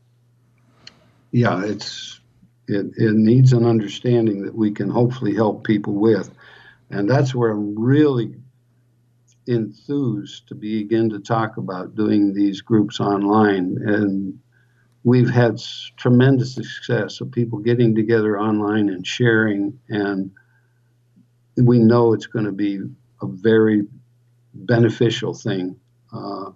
yeah, 1.32 1.64
it's 1.64 2.20
it, 2.68 2.92
it 2.96 3.14
needs 3.16 3.52
an 3.52 3.66
understanding 3.66 4.44
that 4.44 4.54
we 4.54 4.70
can 4.70 4.88
hopefully 4.88 5.34
help 5.34 5.64
people 5.64 5.94
with. 5.94 6.30
And 6.90 7.10
that's 7.10 7.34
where 7.34 7.50
I'm 7.50 7.76
really 7.76 8.36
enthused 9.48 10.46
to 10.46 10.54
begin 10.54 11.10
to 11.10 11.18
talk 11.18 11.56
about 11.56 11.96
doing 11.96 12.32
these 12.32 12.60
groups 12.60 13.00
online. 13.00 13.76
And 13.84 14.38
we've 15.02 15.30
had 15.30 15.60
tremendous 15.96 16.54
success 16.54 17.20
of 17.20 17.32
people 17.32 17.58
getting 17.58 17.92
together 17.92 18.38
online 18.38 18.88
and 18.88 19.04
sharing. 19.04 19.80
And 19.88 20.30
we 21.56 21.78
know 21.78 22.12
it's 22.12 22.26
going 22.26 22.44
to 22.44 22.52
be 22.52 22.80
a 23.22 23.26
very 23.26 23.84
beneficial 24.54 25.34
thing 25.34 25.76
uh, 26.12 26.50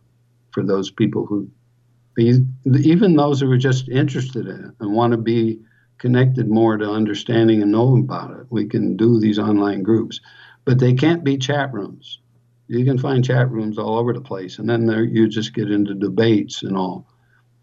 for 0.53 0.63
those 0.65 0.91
people 0.91 1.27
who, 1.27 1.49
even 2.19 3.17
those 3.17 3.41
who 3.41 3.51
are 3.51 3.59
just 3.59 3.89
interested 3.89 4.47
in 4.47 4.65
it 4.65 4.75
and 4.81 4.93
want 4.93 5.13
to 5.13 5.17
be 5.17 5.61
connected 5.99 6.49
more 6.49 6.77
to 6.77 6.91
understanding 6.91 7.63
and 7.63 7.73
knowing 7.73 8.03
about 8.03 8.31
it. 8.31 8.47
We 8.51 8.67
can 8.67 8.97
do 8.97 9.21
these 9.21 9.39
online 9.39 9.83
groups, 9.83 10.21
but 10.65 10.79
they 10.79 10.95
can't 10.95 11.25
be 11.25 11.39
chat 11.39 11.73
rooms 11.73 12.21
you 12.71 12.85
can 12.85 12.99
find 12.99 13.25
chat 13.25 13.51
rooms 13.51 13.79
all 13.79 13.99
over 13.99 14.13
the 14.13 14.21
place, 14.21 14.61
and 14.61 14.71
then 14.71 14.87
there 14.87 15.03
you 15.03 15.27
just 15.29 15.55
get 15.55 15.73
into 15.73 15.93
debates 15.93 16.63
and 16.63 16.77
all. 16.77 17.05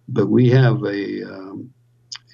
But 0.10 0.28
we 0.28 0.50
have 0.50 0.84
a 0.84 1.24
um, 1.24 1.74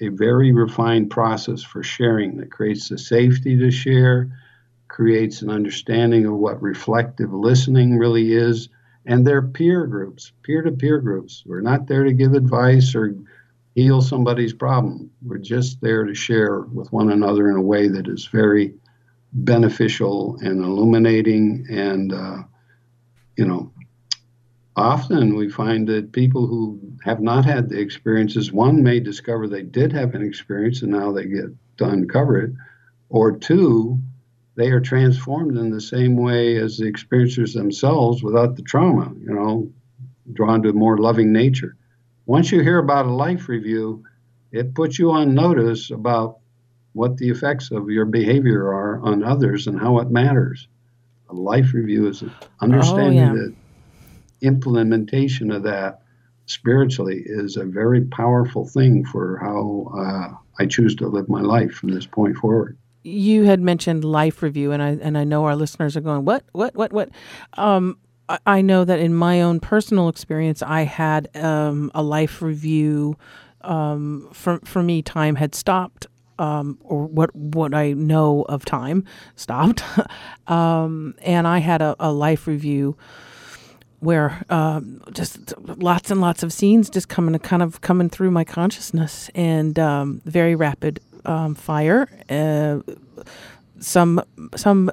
a 0.00 0.08
very 0.08 0.52
refined 0.52 1.08
process 1.08 1.62
for 1.62 1.84
sharing 1.84 2.36
that 2.38 2.50
creates 2.50 2.88
the 2.88 2.98
safety 2.98 3.56
to 3.56 3.70
share, 3.70 4.28
creates 4.94 5.42
an 5.42 5.50
understanding 5.50 6.24
of 6.24 6.34
what 6.34 6.62
reflective 6.62 7.32
listening 7.32 7.98
really 7.98 8.32
is, 8.32 8.68
and 9.06 9.26
they're 9.26 9.42
peer 9.42 9.88
groups, 9.88 10.30
peer-to-peer 10.44 11.00
groups. 11.00 11.42
We're 11.44 11.62
not 11.62 11.88
there 11.88 12.04
to 12.04 12.12
give 12.12 12.32
advice 12.32 12.94
or 12.94 13.16
heal 13.74 14.00
somebody's 14.00 14.52
problem. 14.52 15.10
We're 15.20 15.38
just 15.38 15.80
there 15.80 16.04
to 16.04 16.14
share 16.14 16.60
with 16.60 16.92
one 16.92 17.10
another 17.10 17.50
in 17.50 17.56
a 17.56 17.60
way 17.60 17.88
that 17.88 18.06
is 18.06 18.26
very 18.26 18.74
beneficial 19.32 20.38
and 20.40 20.62
illuminating 20.62 21.66
and 21.68 22.12
uh, 22.12 22.42
you 23.36 23.46
know, 23.46 23.72
often 24.76 25.34
we 25.34 25.50
find 25.50 25.88
that 25.88 26.12
people 26.12 26.46
who 26.46 26.78
have 27.02 27.20
not 27.20 27.44
had 27.44 27.68
the 27.68 27.80
experiences, 27.80 28.52
one 28.52 28.84
may 28.84 29.00
discover 29.00 29.48
they 29.48 29.62
did 29.62 29.92
have 29.92 30.14
an 30.14 30.22
experience 30.22 30.82
and 30.82 30.92
now 30.92 31.10
they 31.10 31.24
get 31.24 31.46
to 31.78 31.84
uncover 31.84 32.40
it, 32.42 32.52
or 33.08 33.36
two, 33.36 34.00
they 34.56 34.70
are 34.70 34.80
transformed 34.80 35.56
in 35.56 35.70
the 35.70 35.80
same 35.80 36.16
way 36.16 36.56
as 36.56 36.76
the 36.76 36.90
experiencers 36.90 37.54
themselves 37.54 38.22
without 38.22 38.56
the 38.56 38.62
trauma, 38.62 39.12
you 39.20 39.34
know, 39.34 39.70
drawn 40.32 40.62
to 40.62 40.70
a 40.70 40.72
more 40.72 40.98
loving 40.98 41.32
nature. 41.32 41.76
Once 42.26 42.50
you 42.52 42.60
hear 42.60 42.78
about 42.78 43.06
a 43.06 43.12
life 43.12 43.48
review, 43.48 44.04
it 44.52 44.74
puts 44.74 44.98
you 44.98 45.10
on 45.10 45.34
notice 45.34 45.90
about 45.90 46.38
what 46.92 47.16
the 47.16 47.28
effects 47.28 47.70
of 47.72 47.90
your 47.90 48.04
behavior 48.04 48.72
are 48.72 49.00
on 49.00 49.24
others 49.24 49.66
and 49.66 49.78
how 49.78 49.98
it 49.98 50.10
matters. 50.10 50.68
A 51.28 51.34
life 51.34 51.74
review 51.74 52.08
is 52.08 52.22
understanding 52.60 53.18
oh, 53.18 53.22
yeah. 53.24 53.32
that 53.32 53.54
implementation 54.42 55.50
of 55.50 55.64
that 55.64 56.02
spiritually 56.46 57.22
is 57.24 57.56
a 57.56 57.64
very 57.64 58.02
powerful 58.02 58.66
thing 58.66 59.04
for 59.04 59.38
how 59.38 59.92
uh, 59.98 60.62
I 60.62 60.66
choose 60.66 60.94
to 60.96 61.08
live 61.08 61.28
my 61.28 61.40
life 61.40 61.72
from 61.72 61.88
this 61.90 62.06
point 62.06 62.36
forward. 62.36 62.78
You 63.04 63.44
had 63.44 63.60
mentioned 63.60 64.02
life 64.04 64.42
review, 64.42 64.72
and 64.72 64.82
I 64.82 64.90
and 65.00 65.16
I 65.16 65.24
know 65.24 65.44
our 65.44 65.54
listeners 65.54 65.96
are 65.96 66.00
going, 66.00 66.24
what, 66.24 66.44
what, 66.52 66.74
what, 66.74 66.92
what? 66.92 67.10
Um, 67.54 67.98
I, 68.28 68.38
I 68.46 68.60
know 68.62 68.84
that 68.84 68.98
in 68.98 69.14
my 69.14 69.42
own 69.42 69.60
personal 69.60 70.08
experience, 70.08 70.62
I 70.62 70.82
had 70.82 71.28
um, 71.36 71.90
a 71.94 72.02
life 72.02 72.42
review. 72.42 73.16
Um, 73.60 74.28
for 74.32 74.58
for 74.64 74.82
me, 74.82 75.02
time 75.02 75.36
had 75.36 75.54
stopped 75.54 76.06
um, 76.38 76.78
or 76.82 77.06
what 77.06 77.34
what 77.34 77.74
I 77.74 77.92
know 77.92 78.42
of 78.48 78.64
time 78.64 79.04
stopped, 79.36 79.82
um, 80.46 81.14
and 81.22 81.46
I 81.46 81.58
had 81.58 81.82
a, 81.82 81.96
a 82.00 82.12
life 82.12 82.46
review 82.46 82.96
where 84.00 84.44
um, 84.50 85.02
just 85.12 85.54
lots 85.58 86.10
and 86.10 86.20
lots 86.20 86.42
of 86.42 86.52
scenes 86.52 86.90
just 86.90 87.08
coming 87.08 87.38
kind 87.38 87.62
of 87.62 87.80
coming 87.80 88.10
through 88.10 88.30
my 88.30 88.44
consciousness 88.44 89.30
and 89.34 89.78
um, 89.78 90.20
very 90.26 90.54
rapid 90.54 91.00
um, 91.24 91.54
fire. 91.54 92.08
Uh, 92.28 92.80
some 93.80 94.22
some 94.56 94.90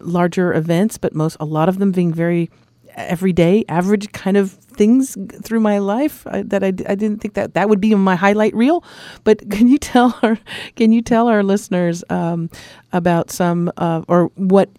larger 0.00 0.54
events, 0.54 0.98
but 0.98 1.14
most 1.14 1.36
a 1.40 1.44
lot 1.44 1.68
of 1.68 1.78
them 1.78 1.92
being 1.92 2.12
very 2.12 2.50
everyday, 2.94 3.64
average 3.68 4.12
kind 4.12 4.36
of 4.36 4.52
things 4.52 5.16
through 5.42 5.60
my 5.60 5.78
life 5.78 6.26
I, 6.26 6.42
that 6.42 6.62
I, 6.62 6.68
I 6.68 6.94
didn't 6.94 7.18
think 7.18 7.34
that 7.34 7.54
that 7.54 7.68
would 7.68 7.80
be 7.80 7.94
my 7.94 8.16
highlight 8.16 8.54
reel. 8.54 8.84
But 9.24 9.48
can 9.50 9.68
you 9.68 9.78
tell 9.78 10.18
our 10.22 10.38
can 10.76 10.92
you 10.92 11.02
tell 11.02 11.28
our 11.28 11.42
listeners 11.42 12.04
um, 12.10 12.50
about 12.92 13.30
some 13.30 13.72
uh, 13.76 14.02
or 14.08 14.26
what 14.34 14.70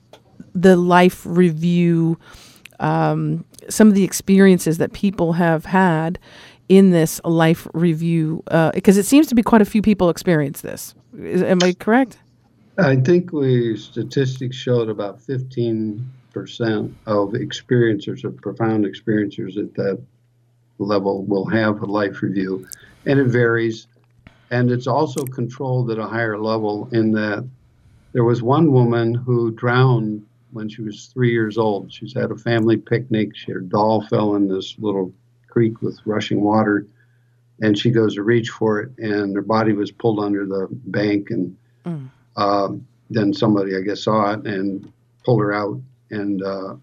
the 0.54 0.76
life 0.76 1.26
review 1.26 2.18
um, 2.80 3.46
some 3.70 3.88
of 3.88 3.96
the 3.96 4.04
experiences 4.04 4.78
that 4.78 4.94
people 4.94 5.34
have 5.34 5.66
had 5.66 6.20
in 6.70 6.92
this 6.92 7.22
life 7.24 7.68
review 7.74 8.44
because 8.74 8.98
uh, 8.98 9.02
it 9.02 9.06
seems 9.06 9.28
to 9.28 9.36
be 9.36 9.44
quite 9.44 9.62
a 9.62 9.66
few 9.66 9.82
people 9.82 10.10
experience 10.10 10.62
this. 10.62 10.96
Is, 11.18 11.44
am 11.44 11.60
I 11.62 11.74
correct? 11.74 12.18
I 12.78 12.96
think 12.96 13.32
we 13.32 13.78
statistics 13.78 14.56
showed 14.56 14.90
about 14.90 15.22
15 15.22 16.10
percent 16.34 16.96
of 17.06 17.30
experiencers 17.30 18.24
of 18.24 18.36
profound 18.38 18.86
experiencers 18.86 19.58
at 19.58 19.74
that 19.76 20.02
level 20.80 21.24
will 21.26 21.46
have 21.46 21.82
a 21.82 21.86
life 21.86 22.22
review, 22.22 22.68
and 23.06 23.20
it 23.20 23.28
varies. 23.28 23.88
And 24.50 24.72
it's 24.72 24.88
also 24.88 25.24
controlled 25.26 25.90
at 25.90 25.98
a 25.98 26.06
higher 26.06 26.38
level 26.38 26.90
in 26.92 27.12
that 27.14 27.48
there 28.12 28.24
was 28.24 28.44
one 28.44 28.72
woman 28.72 29.14
who 29.14 29.52
drowned 29.52 30.26
when 30.52 30.70
she 30.70 30.82
was 30.82 31.08
three 31.08 31.32
years 31.32 31.58
old. 31.58 31.92
She's 31.92 32.14
had 32.14 32.30
a 32.30 32.36
family 32.36 32.78
picnic. 32.78 33.36
She, 33.36 33.52
her 33.52 33.60
doll 33.60 34.06
fell 34.08 34.36
in 34.36 34.48
this 34.48 34.76
little 34.78 35.12
creek 35.54 35.82
with 35.82 36.00
rushing 36.06 36.42
water, 36.42 36.88
and 37.62 37.78
she 37.78 37.92
goes 37.92 38.16
to 38.16 38.24
reach 38.24 38.50
for 38.50 38.80
it, 38.82 38.92
and 38.98 39.36
her 39.36 39.42
body 39.44 39.72
was 39.72 39.92
pulled 39.92 40.20
under 40.20 40.46
the 40.46 40.68
bank, 40.72 41.30
and 41.30 41.56
mm. 41.86 42.10
um, 42.36 42.88
then 43.12 43.34
somebody, 43.34 43.78
I 43.78 43.82
guess, 43.82 44.02
saw 44.02 44.34
it 44.34 44.48
and 44.48 44.92
pulled 45.24 45.42
her 45.42 45.54
out. 45.54 45.80
And 46.10 46.44
uh, 46.44 46.76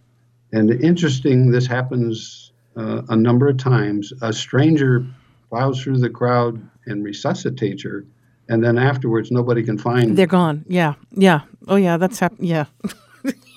and 0.52 0.70
interesting, 0.70 1.50
this 1.50 1.66
happens 1.66 2.52
uh, 2.76 3.02
a 3.08 3.16
number 3.16 3.48
of 3.48 3.58
times. 3.58 4.12
A 4.22 4.32
stranger 4.32 5.04
plows 5.48 5.82
through 5.82 5.98
the 5.98 6.10
crowd 6.10 6.62
and 6.86 7.04
resuscitates 7.04 7.82
her, 7.82 8.04
and 8.48 8.62
then 8.62 8.78
afterwards, 8.78 9.32
nobody 9.32 9.64
can 9.64 9.78
find. 9.78 10.16
They're 10.16 10.26
gone. 10.26 10.64
Yeah, 10.68 10.94
yeah. 11.12 11.40
Oh, 11.66 11.76
yeah. 11.76 11.96
That's 11.96 12.20
happened. 12.20 12.46
Yeah. 12.46 12.66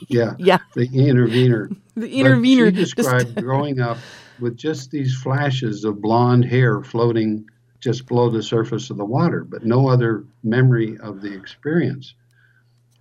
yeah, 0.07 0.34
yeah. 0.39 0.57
The 0.76 0.89
intervener. 0.91 1.70
The 1.95 2.09
intervener. 2.20 2.72
But 2.72 2.80
she 2.80 2.86
described 2.86 3.36
growing 3.36 3.80
up 3.80 3.97
with 4.40 4.58
just 4.58 4.92
these 4.92 5.16
flashes 5.16 5.84
of 5.84 6.02
blonde 6.02 6.46
hair 6.46 6.82
floating 6.84 7.46
just 7.80 8.08
below 8.08 8.30
the 8.30 8.42
surface 8.42 8.90
of 8.90 8.98
the 8.98 9.06
water, 9.06 9.44
but 9.44 9.66
no 9.66 9.90
other 9.90 10.26
memory 10.44 10.98
of 11.00 11.22
the 11.22 11.34
experience. 11.34 12.16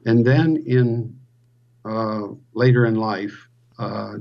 And 0.05 0.25
then 0.25 0.63
in 0.67 1.19
uh, 1.85 2.29
later 2.55 2.87
in 2.87 2.97
life, 2.97 3.49
uh, 3.79 4.15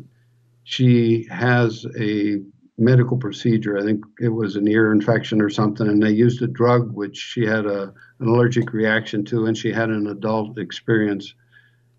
she 0.64 1.28
has 1.30 1.86
a 2.00 2.42
medical 2.78 3.18
procedure. 3.18 3.78
I 3.78 3.84
think 3.84 4.04
it 4.20 4.30
was 4.30 4.56
an 4.56 4.68
ear 4.68 4.92
infection 4.92 5.42
or 5.42 5.50
something, 5.50 5.88
and 5.88 6.02
they 6.02 6.12
used 6.12 6.42
a 6.42 6.48
drug 6.48 6.92
which 6.94 7.18
she 7.18 7.46
had 7.46 7.66
a, 7.66 7.94
an 8.20 8.28
allergic 8.28 8.74
reaction 8.74 9.26
to, 9.26 9.46
and 9.46 9.58
she 9.58 9.72
had 9.72 9.90
an 9.90 10.08
adult 10.08 10.58
experience 10.58 11.34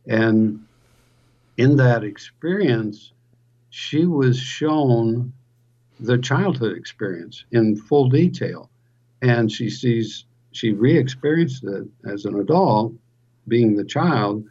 and 0.06 0.64
in 1.56 1.76
that 1.76 2.04
experience, 2.04 3.12
she 3.74 4.04
was 4.04 4.38
shown 4.38 5.32
the 5.98 6.18
childhood 6.18 6.76
experience 6.76 7.46
in 7.52 7.74
full 7.74 8.06
detail. 8.06 8.68
And 9.22 9.50
she 9.50 9.70
sees, 9.70 10.26
she 10.50 10.72
re 10.72 10.98
experienced 10.98 11.64
it 11.64 11.86
as 12.04 12.26
an 12.26 12.38
adult, 12.38 12.92
being 13.48 13.74
the 13.74 13.84
child, 13.84 14.44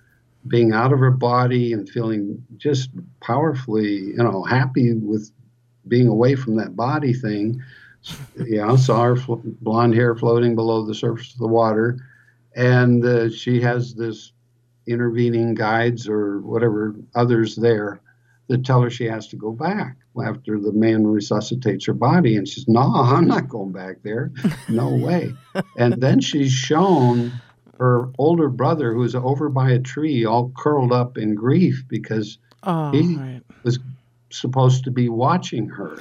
being 0.48 0.74
out 0.74 0.92
of 0.92 0.98
her 0.98 1.12
body 1.12 1.72
and 1.72 1.88
feeling 1.88 2.44
just 2.58 2.90
powerfully, 3.20 3.92
you 3.92 4.16
know, 4.16 4.42
happy 4.42 4.96
with 4.96 5.32
being 5.88 6.08
away 6.08 6.34
from 6.34 6.56
that 6.56 6.76
body 6.76 7.14
thing. 7.14 7.62
Yeah, 8.44 8.72
I 8.72 8.76
saw 8.76 9.04
her 9.04 9.18
blonde 9.62 9.94
hair 9.94 10.16
floating 10.16 10.56
below 10.56 10.84
the 10.84 10.96
surface 10.96 11.32
of 11.34 11.38
the 11.40 11.48
water. 11.48 12.00
And 12.56 13.06
uh, 13.06 13.30
she 13.30 13.62
has 13.62 13.94
this 13.94 14.34
intervening 14.88 15.54
guides 15.54 16.10
or 16.10 16.40
whatever 16.40 16.96
others 17.14 17.56
there 17.56 18.02
that 18.52 18.66
tell 18.66 18.82
her 18.82 18.90
she 18.90 19.06
has 19.06 19.28
to 19.30 19.36
go 19.36 19.52
back 19.52 19.96
after 20.26 20.60
the 20.60 20.74
man 20.74 21.08
resuscitates 21.08 21.86
her 21.86 21.94
body. 21.94 22.36
And 22.36 22.48
she's, 22.48 22.68
no, 22.68 22.82
I'm 22.82 23.28
not 23.28 23.50
going 23.50 23.72
back 23.72 24.04
there. 24.04 24.32
No 24.70 24.94
way. 24.96 25.34
and 25.78 26.02
then 26.02 26.20
she's 26.20 26.52
shown 26.52 27.32
her 27.80 28.10
older 28.18 28.50
brother 28.50 28.94
who's 28.94 29.16
over 29.16 29.50
by 29.50 29.72
a 29.72 29.80
tree 29.80 30.26
all 30.26 30.52
curled 30.56 30.92
up 30.92 31.18
in 31.18 31.34
grief 31.34 31.84
because 31.88 32.38
oh, 32.64 32.92
he 32.92 33.16
right. 33.16 33.42
was 33.64 33.80
supposed 34.30 34.84
to 34.84 34.92
be 34.92 35.10
watching 35.10 35.68
her. 35.70 35.98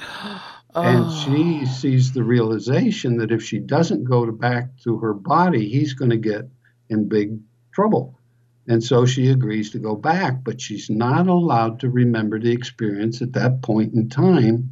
Oh. 0.75 0.81
And 0.81 1.11
she 1.23 1.65
sees 1.65 2.11
the 2.11 2.23
realization 2.23 3.17
that 3.17 3.31
if 3.31 3.41
she 3.41 3.59
doesn't 3.59 4.03
go 4.03 4.25
to 4.25 4.31
back 4.31 4.77
to 4.83 4.97
her 4.99 5.13
body, 5.13 5.69
he's 5.69 5.93
going 5.93 6.11
to 6.11 6.17
get 6.17 6.49
in 6.89 7.07
big 7.07 7.39
trouble. 7.73 8.19
And 8.67 8.83
so 8.83 9.05
she 9.05 9.29
agrees 9.29 9.71
to 9.71 9.79
go 9.79 9.95
back, 9.95 10.43
but 10.43 10.61
she's 10.61 10.89
not 10.89 11.27
allowed 11.27 11.79
to 11.79 11.89
remember 11.89 12.39
the 12.39 12.51
experience 12.51 13.21
at 13.21 13.33
that 13.33 13.61
point 13.61 13.93
in 13.93 14.07
time 14.09 14.71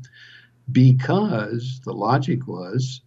because 0.71 1.81
the 1.83 1.93
logic 1.93 2.47
was 2.47 3.01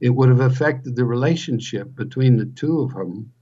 it 0.00 0.10
would 0.10 0.28
have 0.28 0.40
affected 0.40 0.94
the 0.94 1.04
relationship 1.04 1.94
between 1.96 2.36
the 2.36 2.46
two 2.46 2.80
of 2.80 2.94
them, 2.94 3.32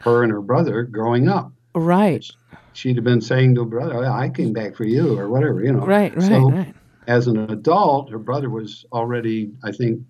her 0.00 0.22
and 0.24 0.32
her 0.32 0.40
brother, 0.40 0.82
growing 0.82 1.28
up. 1.28 1.52
Right. 1.74 2.24
She'd 2.72 2.96
have 2.96 3.04
been 3.04 3.20
saying 3.20 3.54
to 3.54 3.62
her 3.62 3.70
brother, 3.70 4.04
oh, 4.04 4.12
I 4.12 4.28
came 4.28 4.52
back 4.52 4.74
for 4.74 4.84
you, 4.84 5.16
or 5.16 5.28
whatever, 5.28 5.62
you 5.62 5.72
know. 5.72 5.86
Right, 5.86 6.14
right, 6.16 6.28
so, 6.28 6.50
right. 6.50 6.74
As 7.06 7.28
an 7.28 7.38
adult, 7.50 8.10
her 8.10 8.18
brother 8.18 8.50
was 8.50 8.84
already, 8.92 9.52
I 9.62 9.70
think, 9.70 10.02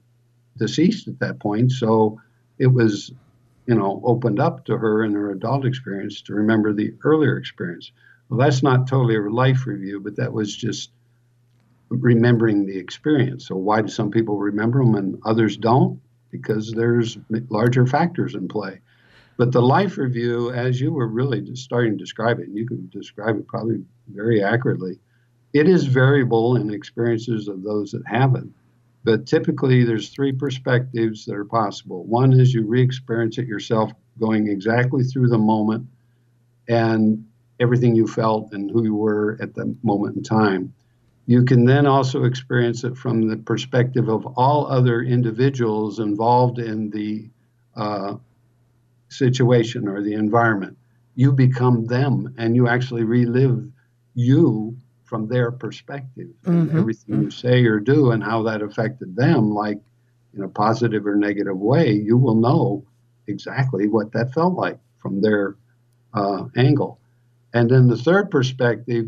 deceased 0.56 1.08
at 1.08 1.18
that 1.18 1.40
point. 1.40 1.72
So 1.72 2.20
it 2.58 2.68
was 2.68 3.12
you 3.66 3.74
know, 3.74 4.00
opened 4.04 4.40
up 4.40 4.64
to 4.66 4.76
her 4.76 5.04
in 5.04 5.12
her 5.12 5.30
adult 5.30 5.64
experience 5.64 6.22
to 6.22 6.34
remember 6.34 6.72
the 6.72 6.94
earlier 7.02 7.36
experience. 7.36 7.92
Well, 8.28 8.38
that's 8.38 8.62
not 8.62 8.86
totally 8.86 9.16
a 9.16 9.20
life 9.20 9.66
review, 9.66 10.00
but 10.00 10.16
that 10.16 10.32
was 10.32 10.54
just 10.54 10.90
remembering 11.88 12.66
the 12.66 12.78
experience. 12.78 13.46
So, 13.48 13.56
why 13.56 13.82
do 13.82 13.88
some 13.88 14.10
people 14.10 14.38
remember 14.38 14.84
them 14.84 14.94
and 14.94 15.20
others 15.24 15.56
don't? 15.56 16.00
Because 16.30 16.72
there's 16.72 17.16
larger 17.48 17.86
factors 17.86 18.34
in 18.34 18.48
play. 18.48 18.80
But 19.36 19.52
the 19.52 19.62
life 19.62 19.98
review, 19.98 20.52
as 20.52 20.80
you 20.80 20.92
were 20.92 21.08
really 21.08 21.54
starting 21.56 21.92
to 21.92 21.98
describe 21.98 22.38
it, 22.38 22.48
and 22.48 22.56
you 22.56 22.66
can 22.66 22.88
describe 22.92 23.36
it 23.36 23.46
probably 23.46 23.84
very 24.08 24.42
accurately, 24.42 24.98
it 25.52 25.68
is 25.68 25.86
variable 25.86 26.56
in 26.56 26.72
experiences 26.72 27.48
of 27.48 27.62
those 27.62 27.92
that 27.92 28.06
have 28.06 28.34
it. 28.34 28.44
But 29.04 29.26
typically, 29.26 29.84
there's 29.84 30.08
three 30.08 30.32
perspectives 30.32 31.26
that 31.26 31.34
are 31.34 31.44
possible. 31.44 32.04
One 32.04 32.32
is 32.32 32.54
you 32.54 32.66
re 32.66 32.82
experience 32.82 33.36
it 33.38 33.46
yourself, 33.46 33.92
going 34.18 34.48
exactly 34.48 35.04
through 35.04 35.28
the 35.28 35.38
moment 35.38 35.86
and 36.68 37.24
everything 37.60 37.94
you 37.94 38.06
felt 38.06 38.52
and 38.52 38.70
who 38.70 38.84
you 38.84 38.94
were 38.94 39.38
at 39.40 39.54
the 39.54 39.76
moment 39.82 40.16
in 40.16 40.22
time. 40.22 40.72
You 41.26 41.44
can 41.44 41.64
then 41.64 41.86
also 41.86 42.24
experience 42.24 42.84
it 42.84 42.96
from 42.96 43.28
the 43.28 43.36
perspective 43.36 44.08
of 44.08 44.26
all 44.36 44.66
other 44.66 45.02
individuals 45.02 45.98
involved 45.98 46.58
in 46.58 46.90
the 46.90 47.28
uh, 47.76 48.16
situation 49.08 49.88
or 49.88 50.02
the 50.02 50.14
environment. 50.14 50.76
You 51.14 51.32
become 51.32 51.86
them 51.86 52.34
and 52.38 52.56
you 52.56 52.68
actually 52.68 53.04
relive 53.04 53.70
you 54.14 54.76
from 55.04 55.28
their 55.28 55.50
perspective 55.52 56.30
and 56.44 56.70
Mhm. 56.70 56.78
everything 56.78 57.22
you 57.22 57.30
say 57.30 57.64
or 57.64 57.78
do 57.78 58.10
and 58.10 58.22
how 58.22 58.42
that 58.42 58.62
affected 58.62 59.14
them, 59.14 59.50
like 59.50 59.80
in 60.34 60.42
a 60.42 60.48
positive 60.48 61.06
or 61.06 61.14
negative 61.14 61.58
way, 61.58 61.92
you 61.92 62.16
will 62.16 62.34
know 62.34 62.84
exactly 63.26 63.86
what 63.88 64.12
that 64.12 64.32
felt 64.34 64.54
like 64.54 64.78
from 64.98 65.20
their 65.20 65.56
uh, 66.14 66.46
angle. 66.56 66.98
And 67.54 67.68
then 67.70 67.88
the 67.88 67.96
third 67.96 68.30
perspective, 68.30 69.06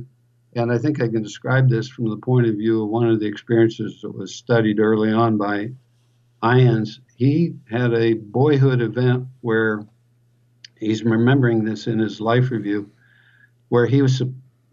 and 0.54 0.72
I 0.72 0.78
think 0.78 1.00
I 1.00 1.08
can 1.08 1.22
describe 1.22 1.68
this 1.68 1.88
from 1.88 2.08
the 2.10 2.16
point 2.16 2.46
of 2.46 2.56
view 2.56 2.82
of 2.82 2.88
one 2.88 3.08
of 3.08 3.20
the 3.20 3.26
experiences 3.26 4.00
that 4.02 4.10
was 4.10 4.34
studied 4.34 4.80
early 4.80 5.12
on 5.12 5.36
by 5.36 5.72
IANDS. 6.42 7.00
He 7.16 7.54
had 7.70 7.94
a 7.94 8.14
boyhood 8.14 8.80
event 8.82 9.26
where 9.40 9.86
he's 10.78 11.04
remembering 11.04 11.64
this 11.64 11.86
in 11.86 11.98
his 11.98 12.20
life 12.20 12.50
review, 12.50 12.90
where 13.68 13.86
he 13.86 14.02
was 14.02 14.22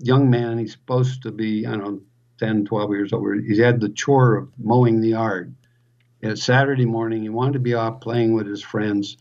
young 0.03 0.29
man. 0.29 0.57
He's 0.57 0.73
supposed 0.73 1.23
to 1.23 1.31
be, 1.31 1.65
I 1.65 1.71
don't 1.71 1.83
know, 1.83 2.01
10, 2.39 2.65
12 2.65 2.91
years 2.91 3.13
old. 3.13 3.43
He's 3.45 3.59
had 3.59 3.79
the 3.79 3.89
chore 3.89 4.35
of 4.35 4.49
mowing 4.57 5.01
the 5.01 5.09
yard. 5.09 5.55
It's 6.21 6.43
Saturday 6.43 6.85
morning. 6.85 7.21
He 7.21 7.29
wanted 7.29 7.53
to 7.53 7.59
be 7.59 7.73
off 7.73 8.01
playing 8.01 8.33
with 8.33 8.47
his 8.47 8.61
friends, 8.61 9.17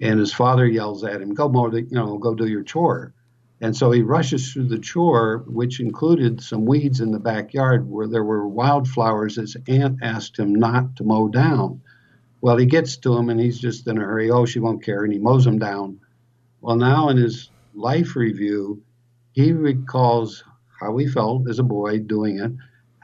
and 0.00 0.18
his 0.18 0.32
father 0.32 0.66
yells 0.66 1.04
at 1.04 1.20
him, 1.20 1.34
"Go 1.34 1.48
mow 1.48 1.70
the, 1.70 1.82
you 1.82 1.96
know, 1.96 2.18
go 2.18 2.34
do 2.34 2.46
your 2.46 2.62
chore." 2.62 3.14
And 3.60 3.76
so 3.76 3.92
he 3.92 4.02
rushes 4.02 4.52
through 4.52 4.68
the 4.68 4.78
chore, 4.78 5.44
which 5.46 5.78
included 5.78 6.40
some 6.40 6.64
weeds 6.64 7.00
in 7.00 7.12
the 7.12 7.20
backyard 7.20 7.88
where 7.88 8.08
there 8.08 8.24
were 8.24 8.46
wildflowers 8.48 9.36
his 9.36 9.56
aunt 9.68 9.98
asked 10.02 10.36
him 10.36 10.52
not 10.54 10.96
to 10.96 11.04
mow 11.04 11.28
down. 11.28 11.80
Well, 12.40 12.56
he 12.56 12.66
gets 12.66 12.96
to 12.98 13.14
them 13.14 13.30
and 13.30 13.38
he's 13.38 13.60
just 13.60 13.86
in 13.86 13.98
a 13.98 14.00
hurry. 14.00 14.30
Oh, 14.32 14.46
she 14.46 14.58
won't 14.58 14.82
care. 14.82 15.04
And 15.04 15.12
he 15.12 15.20
mows 15.20 15.44
them 15.44 15.60
down. 15.60 16.00
Well, 16.60 16.74
now 16.74 17.08
in 17.08 17.16
his 17.16 17.50
life 17.72 18.16
review, 18.16 18.82
he 19.32 19.52
recalls 19.52 20.44
how 20.80 20.96
he 20.96 21.06
felt 21.06 21.48
as 21.48 21.58
a 21.58 21.62
boy 21.64 21.98
doing 21.98 22.38
it. 22.38 22.52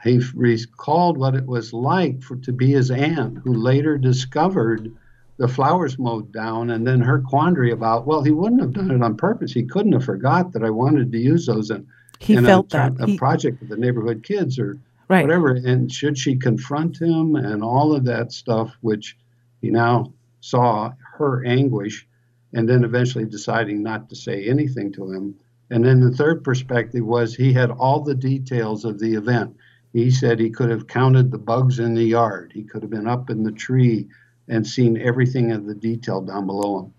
He 0.03 0.21
recalled 0.33 1.17
what 1.17 1.35
it 1.35 1.45
was 1.45 1.73
like 1.73 2.21
for 2.23 2.37
to 2.37 2.53
be 2.53 2.71
his 2.71 2.89
aunt, 2.91 3.39
who 3.39 3.53
later 3.53 3.97
discovered 3.97 4.91
the 5.37 5.47
flowers 5.47 5.97
mowed 5.99 6.31
down, 6.31 6.69
and 6.69 6.85
then 6.85 6.99
her 7.01 7.19
quandary 7.19 7.71
about, 7.71 8.05
well, 8.05 8.21
he 8.21 8.31
wouldn't 8.31 8.61
have 8.61 8.73
done 8.73 8.91
it 8.91 9.01
on 9.01 9.15
purpose. 9.17 9.51
He 9.53 9.63
couldn't 9.63 9.93
have 9.93 10.03
forgot 10.05 10.51
that 10.53 10.63
I 10.63 10.69
wanted 10.69 11.11
to 11.11 11.17
use 11.17 11.45
those 11.45 11.69
in, 11.71 11.87
He 12.19 12.35
in 12.35 12.45
felt 12.45 12.67
a, 12.73 12.77
that. 12.77 12.99
a 13.01 13.05
He- 13.07 13.17
project 13.17 13.59
with 13.59 13.69
the 13.69 13.77
neighborhood 13.77 14.23
kids 14.23 14.59
or 14.59 14.77
right. 15.07 15.21
whatever. 15.23 15.51
And 15.51 15.91
should 15.91 16.17
she 16.17 16.35
confront 16.35 17.01
him 17.01 17.35
and 17.35 17.63
all 17.63 17.93
of 17.95 18.03
that 18.05 18.31
stuff, 18.33 18.75
which 18.81 19.17
he 19.61 19.69
now 19.69 20.13
saw 20.41 20.91
her 21.17 21.45
anguish, 21.45 22.05
and 22.53 22.67
then 22.67 22.83
eventually 22.83 23.25
deciding 23.25 23.81
not 23.83 24.09
to 24.09 24.15
say 24.15 24.45
anything 24.47 24.91
to 24.93 25.11
him. 25.11 25.35
And 25.69 25.85
then 25.85 25.99
the 25.99 26.11
third 26.11 26.43
perspective 26.43 27.05
was 27.05 27.35
he 27.35 27.53
had 27.53 27.71
all 27.71 28.01
the 28.01 28.15
details 28.15 28.85
of 28.85 28.99
the 28.99 29.13
event. 29.13 29.55
He 29.93 30.11
said 30.11 30.39
he 30.39 30.49
could 30.49 30.69
have 30.69 30.87
counted 30.87 31.31
the 31.31 31.37
bugs 31.37 31.79
in 31.79 31.95
the 31.95 32.03
yard, 32.03 32.51
he 32.53 32.63
could 32.63 32.81
have 32.81 32.91
been 32.91 33.07
up 33.07 33.29
in 33.29 33.43
the 33.43 33.51
tree 33.51 34.07
and 34.47 34.65
seen 34.65 34.97
everything 34.97 35.51
of 35.51 35.65
the 35.65 35.75
detail 35.75 36.21
down 36.21 36.47
below 36.47 36.79
him. 36.79 36.93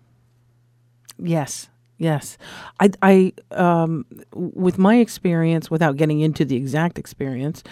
Yes, 1.19 1.69
yes. 1.97 2.37
I, 2.79 2.91
I, 3.01 3.33
um, 3.51 4.05
with 4.33 4.77
my 4.77 4.95
experience, 4.97 5.69
without 5.69 5.97
getting 5.97 6.21
into 6.21 6.45
the 6.45 6.55
exact 6.55 6.97
experience, 6.97 7.63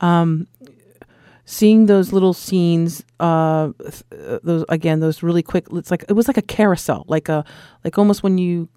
um, 0.00 0.48
seeing 1.44 1.86
those 1.86 2.12
little 2.12 2.34
scenes, 2.34 3.04
uh, 3.20 3.72
uh, 4.12 4.38
those 4.42 4.64
again, 4.68 5.00
those 5.00 5.22
really 5.22 5.42
quick. 5.42 5.66
It's 5.72 5.90
like 5.90 6.04
it 6.08 6.12
was 6.12 6.28
like 6.28 6.36
a 6.36 6.42
carousel, 6.42 7.04
like 7.08 7.28
a, 7.28 7.44
like 7.84 7.96
almost 7.96 8.22
when 8.22 8.36
you, 8.38 8.68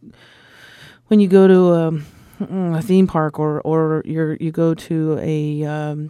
when 1.11 1.19
you 1.19 1.27
go 1.27 1.45
to 1.45 1.73
a, 1.73 1.91
mm, 2.39 2.77
a 2.77 2.81
theme 2.81 3.05
park 3.05 3.37
or 3.37 3.59
or 3.61 4.01
you're 4.05 4.37
you 4.39 4.49
go 4.49 4.73
to 4.73 5.19
a 5.21 5.61
um, 5.65 6.09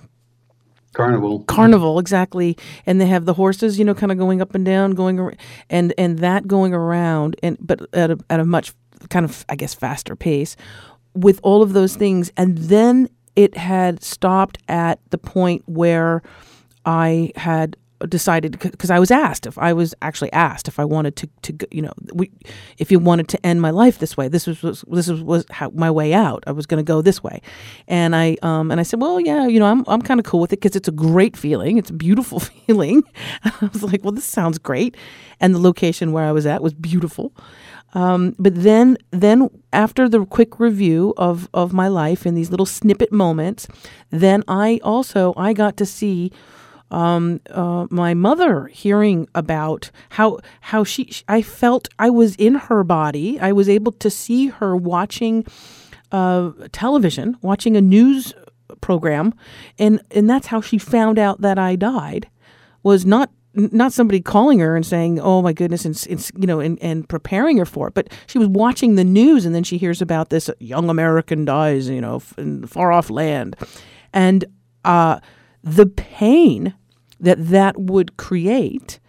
Carnival. 0.93 1.39
carnival 1.45 1.97
exactly 1.97 2.55
and 2.85 3.01
they 3.01 3.07
have 3.07 3.25
the 3.25 3.33
horses 3.33 3.79
you 3.79 3.83
know 3.83 3.95
kind 3.95 4.11
of 4.11 4.19
going 4.19 4.43
up 4.43 4.53
and 4.53 4.63
down 4.63 4.91
going 4.91 5.19
ar- 5.19 5.33
and 5.71 5.91
and 5.97 6.19
that 6.19 6.47
going 6.47 6.71
around 6.75 7.35
and 7.41 7.57
but 7.59 7.81
at 7.95 8.11
a, 8.11 8.19
at 8.29 8.39
a 8.39 8.45
much 8.45 8.73
kind 9.09 9.25
of 9.25 9.43
i 9.49 9.55
guess 9.55 9.73
faster 9.73 10.15
pace 10.15 10.55
with 11.15 11.39
all 11.41 11.63
of 11.63 11.73
those 11.73 11.95
things 11.95 12.31
and 12.37 12.55
then 12.59 13.09
it 13.35 13.57
had 13.57 14.03
stopped 14.03 14.59
at 14.67 14.99
the 15.09 15.17
point 15.17 15.63
where 15.65 16.21
i 16.85 17.31
had 17.37 17.75
decided 18.09 18.59
because 18.59 18.89
I 18.89 18.99
was 18.99 19.11
asked 19.11 19.45
if 19.45 19.57
I 19.57 19.73
was 19.73 19.93
actually 20.01 20.31
asked 20.33 20.67
if 20.67 20.79
I 20.79 20.85
wanted 20.85 21.15
to 21.17 21.29
to 21.43 21.67
you 21.71 21.81
know 21.81 21.93
we 22.13 22.31
if 22.77 22.91
you 22.91 22.99
wanted 22.99 23.27
to 23.29 23.45
end 23.45 23.61
my 23.61 23.71
life 23.71 23.99
this 23.99 24.17
way 24.17 24.27
this 24.27 24.47
was, 24.47 24.61
was 24.61 24.83
this 24.87 25.07
was, 25.07 25.21
was 25.21 25.45
how, 25.49 25.69
my 25.71 25.91
way 25.91 26.13
out. 26.13 26.43
I 26.47 26.51
was 26.51 26.65
going 26.65 26.83
to 26.83 26.87
go 26.87 27.01
this 27.01 27.23
way. 27.23 27.41
And 27.87 28.15
I 28.15 28.37
um 28.41 28.71
and 28.71 28.79
I 28.79 28.83
said 28.83 29.01
well 29.01 29.19
yeah 29.19 29.47
you 29.47 29.59
know 29.59 29.65
I'm 29.65 29.83
I'm 29.87 30.01
kind 30.01 30.19
of 30.19 30.25
cool 30.25 30.39
with 30.39 30.53
it 30.53 30.61
because 30.61 30.75
it's 30.75 30.87
a 30.87 30.91
great 30.91 31.37
feeling. 31.37 31.77
It's 31.77 31.89
a 31.89 31.93
beautiful 31.93 32.39
feeling. 32.67 33.03
I 33.43 33.69
was 33.71 33.83
like 33.83 34.03
well 34.03 34.13
this 34.13 34.25
sounds 34.25 34.57
great. 34.57 34.95
And 35.39 35.55
the 35.55 35.59
location 35.59 36.11
where 36.11 36.25
I 36.25 36.31
was 36.31 36.45
at 36.45 36.61
was 36.61 36.73
beautiful. 36.73 37.33
Um, 37.93 38.35
but 38.39 38.55
then 38.55 38.97
then 39.11 39.49
after 39.73 40.07
the 40.07 40.25
quick 40.25 40.59
review 40.59 41.13
of 41.17 41.49
of 41.53 41.73
my 41.73 41.87
life 41.87 42.25
in 42.25 42.35
these 42.35 42.49
little 42.49 42.65
snippet 42.65 43.11
moments 43.11 43.67
then 44.11 44.43
I 44.47 44.79
also 44.83 45.33
I 45.35 45.53
got 45.53 45.75
to 45.77 45.85
see 45.85 46.31
um, 46.91 47.39
uh, 47.49 47.87
my 47.89 48.13
mother 48.13 48.67
hearing 48.67 49.27
about 49.33 49.89
how 50.11 50.39
how 50.59 50.83
she 50.83 51.11
I 51.27 51.41
felt 51.41 51.87
I 51.97 52.09
was 52.09 52.35
in 52.35 52.55
her 52.55 52.83
body. 52.83 53.39
I 53.39 53.51
was 53.51 53.69
able 53.69 53.93
to 53.93 54.09
see 54.09 54.47
her 54.47 54.75
watching 54.75 55.45
uh, 56.11 56.51
television, 56.71 57.37
watching 57.41 57.75
a 57.75 57.81
news 57.81 58.33
program, 58.81 59.33
and 59.79 60.01
and 60.11 60.29
that's 60.29 60.47
how 60.47 60.61
she 60.61 60.77
found 60.77 61.17
out 61.17 61.41
that 61.41 61.57
I 61.57 61.75
died. 61.75 62.29
Was 62.83 63.05
not 63.05 63.31
not 63.53 63.93
somebody 63.93 64.21
calling 64.21 64.59
her 64.59 64.75
and 64.75 64.85
saying, 64.85 65.19
"Oh 65.19 65.41
my 65.41 65.53
goodness," 65.53 65.85
and, 65.85 66.05
and 66.09 66.31
you 66.37 66.47
know, 66.47 66.59
and, 66.59 66.77
and 66.81 67.07
preparing 67.07 67.57
her 67.57 67.65
for 67.65 67.87
it, 67.87 67.93
but 67.93 68.09
she 68.27 68.37
was 68.37 68.47
watching 68.47 68.95
the 68.95 69.03
news, 69.03 69.45
and 69.45 69.55
then 69.55 69.63
she 69.63 69.77
hears 69.77 70.01
about 70.01 70.29
this 70.29 70.49
young 70.59 70.89
American 70.89 71.45
dies, 71.45 71.89
you 71.89 72.01
know, 72.01 72.21
in 72.37 72.67
far 72.67 72.91
off 72.91 73.09
land, 73.09 73.55
and 74.13 74.45
uh, 74.83 75.19
the 75.63 75.85
pain 75.85 76.73
that 77.21 77.47
that 77.49 77.79
would 77.79 78.17
create 78.17 78.99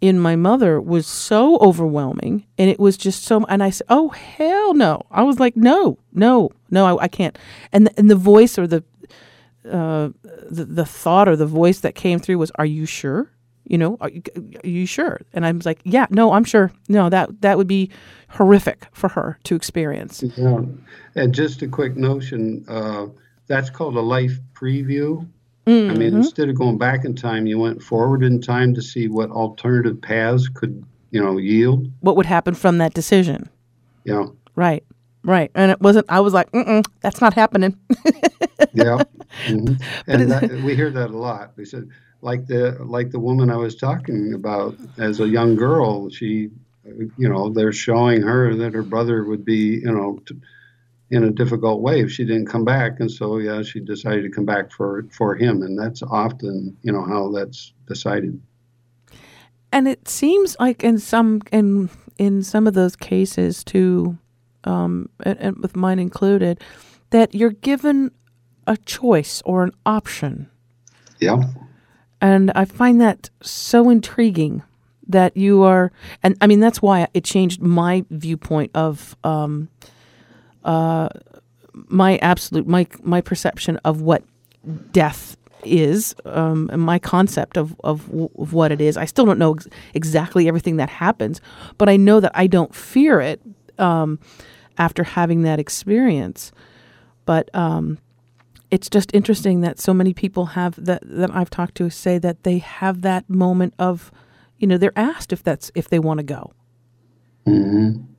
in 0.00 0.18
my 0.18 0.34
mother 0.34 0.80
was 0.80 1.06
so 1.06 1.58
overwhelming 1.58 2.46
and 2.56 2.70
it 2.70 2.80
was 2.80 2.96
just 2.96 3.22
so 3.24 3.44
and 3.46 3.62
i 3.62 3.70
said 3.70 3.86
oh 3.90 4.08
hell 4.10 4.74
no. 4.74 5.02
I 5.10 5.22
was 5.22 5.38
like 5.38 5.56
no 5.56 5.98
no 6.12 6.50
no 6.70 6.98
i, 6.98 7.04
I 7.04 7.08
can't. 7.08 7.38
And 7.72 7.86
the, 7.86 7.98
and 7.98 8.10
the 8.10 8.16
voice 8.16 8.58
or 8.58 8.66
the 8.66 8.82
uh 9.70 10.10
the, 10.50 10.64
the 10.64 10.86
thought 10.86 11.28
or 11.28 11.36
the 11.36 11.46
voice 11.46 11.80
that 11.80 11.94
came 11.94 12.18
through 12.18 12.38
was 12.38 12.50
are 12.54 12.64
you 12.66 12.86
sure? 12.86 13.30
You 13.64 13.78
know 13.78 13.98
are 14.00 14.08
you, 14.08 14.22
are 14.64 14.68
you 14.68 14.86
sure? 14.86 15.20
And 15.34 15.44
i 15.44 15.52
was 15.52 15.66
like 15.66 15.80
yeah 15.84 16.06
no 16.10 16.32
i'm 16.32 16.44
sure. 16.44 16.72
No 16.88 17.10
that 17.10 17.42
that 17.42 17.58
would 17.58 17.68
be 17.68 17.90
horrific 18.30 18.86
for 18.92 19.08
her 19.08 19.38
to 19.44 19.54
experience. 19.54 20.22
Yeah. 20.36 20.60
And 21.14 21.34
just 21.34 21.60
a 21.62 21.68
quick 21.68 21.96
notion 21.96 22.64
uh, 22.68 23.06
that's 23.48 23.68
called 23.68 23.96
a 23.96 24.00
life 24.00 24.38
preview. 24.54 25.28
I 25.66 25.70
mean, 25.70 26.12
Mhm. 26.12 26.16
instead 26.16 26.48
of 26.48 26.56
going 26.56 26.78
back 26.78 27.04
in 27.04 27.14
time, 27.14 27.46
you 27.46 27.58
went 27.58 27.82
forward 27.82 28.22
in 28.24 28.40
time 28.40 28.74
to 28.74 28.82
see 28.82 29.08
what 29.08 29.30
alternative 29.30 30.00
paths 30.00 30.48
could, 30.48 30.82
you 31.10 31.20
know, 31.22 31.36
yield. 31.38 31.88
what 32.00 32.16
would 32.16 32.26
happen 32.26 32.54
from 32.54 32.78
that 32.78 32.94
decision 32.94 33.48
know, 34.06 34.34
right 34.56 34.82
right 35.24 35.50
and 35.54 35.70
it 35.70 35.80
wasn't 35.80 36.04
i 36.08 36.18
was 36.18 36.32
like 36.32 36.50
Mm-mm, 36.52 36.84
that's 37.02 37.20
not 37.20 37.34
happening 37.34 37.76
yeah. 38.74 38.98
Mhm. 39.46 39.80
And 40.06 40.30
that, 40.30 40.60
we 40.62 40.74
hear 40.74 40.90
that 40.90 41.10
a 41.10 41.16
lot. 41.16 41.52
We 41.56 41.64
said, 41.64 41.88
like 42.22 42.46
the 42.46 42.76
like 42.84 43.10
the 43.10 43.20
woman 43.20 43.50
I 43.50 43.56
was 43.56 43.74
talking 43.76 44.32
about 44.34 44.76
as 44.98 45.20
a 45.20 45.28
young 45.28 45.54
girl, 45.56 46.08
she, 46.10 46.50
you 47.16 47.28
know, 47.28 47.50
they're 47.50 47.72
showing 47.72 48.22
her 48.22 48.54
that 48.56 48.74
her 48.74 48.82
brother 48.82 49.24
would 49.24 49.44
be, 49.44 49.80
you 49.84 49.92
know, 49.92 50.18
t- 50.26 50.36
in 51.10 51.24
a 51.24 51.30
difficult 51.30 51.80
way 51.82 52.00
if 52.00 52.10
she 52.10 52.24
didn't 52.24 52.46
come 52.46 52.64
back, 52.64 53.00
and 53.00 53.10
so 53.10 53.38
yeah, 53.38 53.62
she 53.62 53.80
decided 53.80 54.22
to 54.22 54.30
come 54.30 54.44
back 54.44 54.70
for 54.70 55.04
for 55.16 55.34
him, 55.34 55.62
and 55.62 55.78
that's 55.78 56.02
often, 56.02 56.76
you 56.82 56.92
know, 56.92 57.04
how 57.04 57.30
that's 57.32 57.72
decided. 57.86 58.40
and 59.72 59.86
it 59.88 60.08
seems 60.08 60.56
like 60.60 60.82
in 60.84 60.98
some 60.98 61.40
in 61.52 61.88
in 62.18 62.42
some 62.42 62.66
of 62.66 62.74
those 62.74 62.96
cases 62.96 63.62
too 63.64 64.18
um 64.64 65.08
and, 65.24 65.38
and 65.38 65.56
with 65.58 65.74
mine 65.76 65.98
included 65.98 66.60
that 67.10 67.34
you're 67.34 67.50
given 67.62 68.10
a 68.66 68.76
choice 68.76 69.42
or 69.44 69.62
an 69.64 69.72
option 69.86 70.48
Yeah. 71.20 71.42
and 72.20 72.50
i 72.54 72.64
find 72.64 73.00
that 73.00 73.30
so 73.42 73.88
intriguing 73.90 74.62
that 75.08 75.36
you 75.36 75.62
are 75.62 75.90
and 76.22 76.36
i 76.40 76.46
mean 76.46 76.60
that's 76.60 76.82
why 76.82 77.06
it 77.14 77.24
changed 77.24 77.62
my 77.62 78.04
viewpoint 78.10 78.70
of 78.74 79.16
um 79.24 79.68
uh 80.64 81.08
my 81.88 82.18
absolute 82.18 82.66
my 82.66 82.86
my 83.02 83.20
perception 83.20 83.76
of 83.78 84.00
what 84.00 84.22
death 84.92 85.36
is 85.64 86.14
um, 86.24 86.70
my 86.74 86.98
concept 86.98 87.56
of, 87.56 87.78
of, 87.84 88.10
of 88.38 88.52
what 88.52 88.72
it 88.72 88.80
is. 88.80 88.96
I 88.96 89.04
still 89.04 89.26
don't 89.26 89.38
know 89.38 89.54
ex- 89.54 89.68
exactly 89.94 90.48
everything 90.48 90.76
that 90.76 90.90
happens, 90.90 91.40
but 91.78 91.88
I 91.88 91.96
know 91.96 92.20
that 92.20 92.32
I 92.34 92.46
don't 92.46 92.74
fear 92.74 93.20
it 93.20 93.40
um, 93.78 94.18
after 94.78 95.04
having 95.04 95.42
that 95.42 95.58
experience. 95.58 96.52
But 97.26 97.54
um, 97.54 97.98
it's 98.70 98.88
just 98.88 99.14
interesting 99.14 99.60
that 99.60 99.78
so 99.78 99.92
many 99.92 100.14
people 100.14 100.46
have 100.46 100.82
that 100.82 101.02
that 101.04 101.34
I've 101.34 101.50
talked 101.50 101.74
to 101.76 101.90
say 101.90 102.18
that 102.18 102.42
they 102.44 102.58
have 102.58 103.02
that 103.02 103.28
moment 103.28 103.74
of, 103.78 104.10
you 104.58 104.66
know, 104.66 104.78
they're 104.78 104.98
asked 104.98 105.32
if 105.32 105.42
that's 105.42 105.70
if 105.74 105.88
they 105.88 105.98
want 105.98 106.18
to 106.18 106.24
go. 106.24 106.52
Mm-hmm 107.46 108.09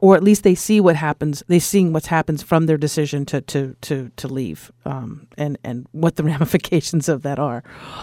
or 0.00 0.16
at 0.16 0.22
least 0.22 0.42
they 0.42 0.54
see 0.54 0.80
what 0.80 0.96
happens. 0.96 1.42
They 1.46 1.58
seeing 1.58 1.92
what 1.92 2.06
happens 2.06 2.42
from 2.42 2.66
their 2.66 2.78
decision 2.78 3.26
to 3.26 3.40
to 3.42 3.76
to 3.82 4.10
to 4.16 4.28
leave, 4.28 4.72
um, 4.84 5.26
and 5.36 5.58
and 5.62 5.86
what 5.92 6.16
the 6.16 6.24
ramifications 6.32 7.08
of 7.08 7.22
that 7.22 7.38
are. 7.38 7.62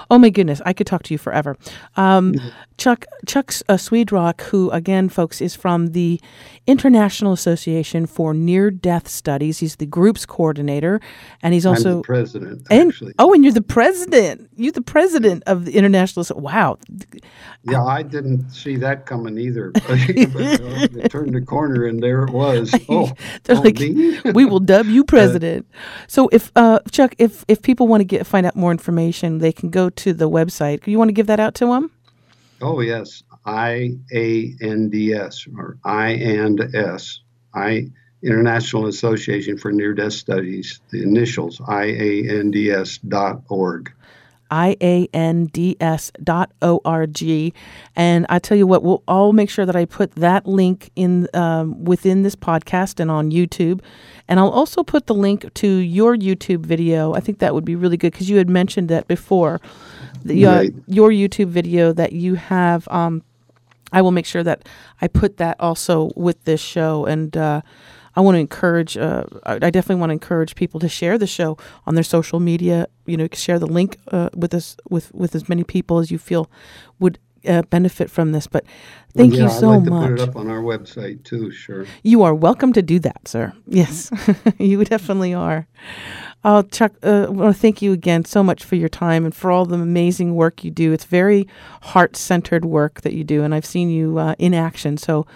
Oh 0.09 0.17
my 0.17 0.29
goodness, 0.29 0.61
I 0.65 0.73
could 0.73 0.87
talk 0.87 1.03
to 1.03 1.13
you 1.13 1.17
forever. 1.17 1.57
Um, 1.95 2.35
Chuck 2.77 3.05
Chuck 3.25 3.51
uh, 3.67 3.75
Swedrock, 3.75 4.41
who 4.41 4.69
again, 4.71 5.09
folks, 5.09 5.41
is 5.41 5.55
from 5.55 5.87
the 5.87 6.21
International 6.67 7.33
Association 7.33 8.05
for 8.05 8.33
Near 8.33 8.69
Death 8.69 9.07
Studies. 9.07 9.59
He's 9.59 9.77
the 9.77 9.85
group's 9.85 10.25
coordinator, 10.25 11.01
and 11.41 11.53
he's 11.53 11.65
also 11.65 12.01
president. 12.03 12.67
And, 12.69 12.89
actually. 12.89 13.13
oh, 13.17 13.33
and 13.33 13.43
you're 13.43 13.53
the 13.53 13.61
president. 13.61 14.49
You're 14.55 14.71
the 14.71 14.81
president 14.81 15.43
of 15.47 15.65
the 15.65 15.75
International. 15.75 16.25
Wow. 16.35 16.77
Yeah, 17.63 17.83
I 17.83 18.03
didn't 18.03 18.49
see 18.51 18.75
that 18.77 19.05
coming 19.05 19.37
either. 19.37 19.71
but, 19.71 19.89
uh, 19.89 21.07
turned 21.09 21.33
the 21.33 21.43
corner 21.45 21.86
and 21.87 22.01
there 22.01 22.23
it 22.23 22.31
was. 22.31 22.73
Oh, 22.89 23.11
they're 23.43 23.57
oh, 23.57 23.61
like, 23.61 23.79
we 24.35 24.45
will 24.45 24.59
dub 24.59 24.85
you 24.85 25.03
president. 25.15 25.67
so 26.07 26.29
if 26.31 26.51
uh, 26.55 26.79
Chuck, 26.91 27.15
if 27.17 27.43
if 27.47 27.61
people 27.61 27.87
want 27.87 28.01
to 28.01 28.05
get 28.05 28.25
find 28.25 28.45
out 28.45 28.55
more 28.55 28.71
information, 28.71 29.39
they 29.39 29.51
can 29.51 29.69
go 29.69 29.89
to 29.89 30.13
the 30.13 30.29
website. 30.29 30.85
You 30.87 30.97
want 30.97 31.09
to 31.09 31.13
give 31.13 31.27
that 31.27 31.39
out 31.39 31.53
to 31.55 31.65
them? 31.65 31.91
Oh 32.61 32.79
yes, 32.79 33.23
I 33.45 33.97
A 34.13 34.55
N 34.61 34.89
D 34.89 35.13
S 35.13 35.47
or 35.57 35.77
I 35.83 36.09
and 36.09 36.61
S 36.75 37.19
I 37.53 37.89
International 38.23 38.87
Association 38.87 39.57
for 39.57 39.71
Near 39.71 39.93
Death 39.93 40.13
Studies. 40.13 40.79
The 40.91 41.03
initials 41.03 41.61
I 41.67 41.83
A 41.85 42.39
N 42.39 42.51
D 42.51 42.71
S 42.71 42.99
dot 42.99 43.41
org 43.49 43.91
iands.org. 44.51 45.13
And 47.95 48.25
I 48.29 48.39
tell 48.39 48.57
you 48.57 48.67
what, 48.67 48.83
we'll 48.83 49.03
all 49.07 49.33
make 49.33 49.49
sure 49.49 49.65
that 49.65 49.75
I 49.75 49.85
put 49.85 50.11
that 50.15 50.45
link 50.45 50.89
in 50.95 51.27
um, 51.33 51.83
within 51.83 52.23
this 52.23 52.35
podcast 52.35 52.99
and 52.99 53.09
on 53.11 53.31
YouTube. 53.31 53.81
And 54.27 54.39
I'll 54.39 54.49
also 54.49 54.83
put 54.83 55.07
the 55.07 55.15
link 55.15 55.53
to 55.55 55.67
your 55.67 56.15
YouTube 56.15 56.65
video. 56.65 57.13
I 57.13 57.19
think 57.19 57.39
that 57.39 57.53
would 57.53 57.65
be 57.65 57.75
really 57.75 57.97
good 57.97 58.11
because 58.11 58.29
you 58.29 58.37
had 58.37 58.49
mentioned 58.49 58.89
that 58.89 59.07
before. 59.07 59.61
The, 60.23 60.45
uh, 60.45 60.55
Right. 60.55 60.73
Your 60.87 61.09
YouTube 61.09 61.47
video 61.49 61.93
that 61.93 62.13
you 62.13 62.35
have. 62.35 62.87
Um, 62.89 63.23
I 63.93 64.01
will 64.01 64.11
make 64.11 64.25
sure 64.25 64.43
that 64.43 64.67
I 65.01 65.07
put 65.07 65.37
that 65.37 65.55
also 65.59 66.11
with 66.15 66.43
this 66.43 66.59
show. 66.59 67.05
And 67.05 67.35
uh, 67.37 67.61
I 68.17 68.21
want 68.21 68.33
to 68.33 68.39
encourage, 68.39 68.97
uh, 68.97 69.25
I 69.43 69.69
definitely 69.69 69.97
want 69.97 70.09
to 70.09 70.13
encourage 70.13 70.55
people 70.55 70.79
to 70.79 70.89
share 70.89 71.19
the 71.19 71.27
show 71.27 71.55
on 71.85 71.93
their 71.93 72.03
social 72.03 72.39
media. 72.39 72.87
You 73.05 73.15
know, 73.15 73.27
share 73.31 73.59
the 73.59 73.67
link 73.67 73.99
uh, 74.11 74.29
with 74.35 74.55
us 74.55 74.75
with 74.89 75.13
with 75.13 75.35
as 75.35 75.47
many 75.47 75.63
people 75.63 75.99
as 75.99 76.09
you 76.09 76.17
feel 76.17 76.49
would 76.97 77.19
uh, 77.47 77.61
benefit 77.69 78.09
from 78.09 78.31
this. 78.31 78.47
But 78.47 78.65
thank 79.15 79.35
yeah, 79.35 79.43
you 79.43 79.49
so 79.49 79.69
I'd 79.69 79.75
like 79.75 79.83
to 79.83 79.89
much. 79.91 80.09
put 80.09 80.19
it 80.19 80.29
up 80.29 80.35
on 80.35 80.49
our 80.49 80.63
website 80.63 81.25
too. 81.25 81.51
Sure. 81.51 81.85
You 82.01 82.23
are 82.23 82.33
welcome 82.33 82.73
to 82.73 82.81
do 82.81 82.97
that, 82.99 83.27
sir. 83.27 83.53
Yes, 83.67 84.09
you 84.57 84.83
definitely 84.83 85.35
are. 85.35 85.67
Oh, 86.43 86.63
Chuck, 86.63 86.93
uh, 87.03 87.25
I 87.27 87.29
want 87.29 87.55
to 87.55 87.61
thank 87.61 87.83
you 87.83 87.93
again 87.93 88.25
so 88.25 88.41
much 88.41 88.63
for 88.63 88.77
your 88.77 88.89
time 88.89 89.25
and 89.25 89.35
for 89.35 89.51
all 89.51 89.65
the 89.67 89.75
amazing 89.75 90.33
work 90.33 90.63
you 90.63 90.71
do. 90.71 90.91
It's 90.91 91.05
very 91.05 91.47
heart 91.81 92.15
centered 92.15 92.65
work 92.65 93.01
that 93.01 93.13
you 93.13 93.23
do, 93.23 93.43
and 93.43 93.53
I've 93.53 93.65
seen 93.65 93.91
you 93.91 94.17
uh, 94.17 94.33
in 94.39 94.55
action. 94.55 94.97
So 94.97 95.27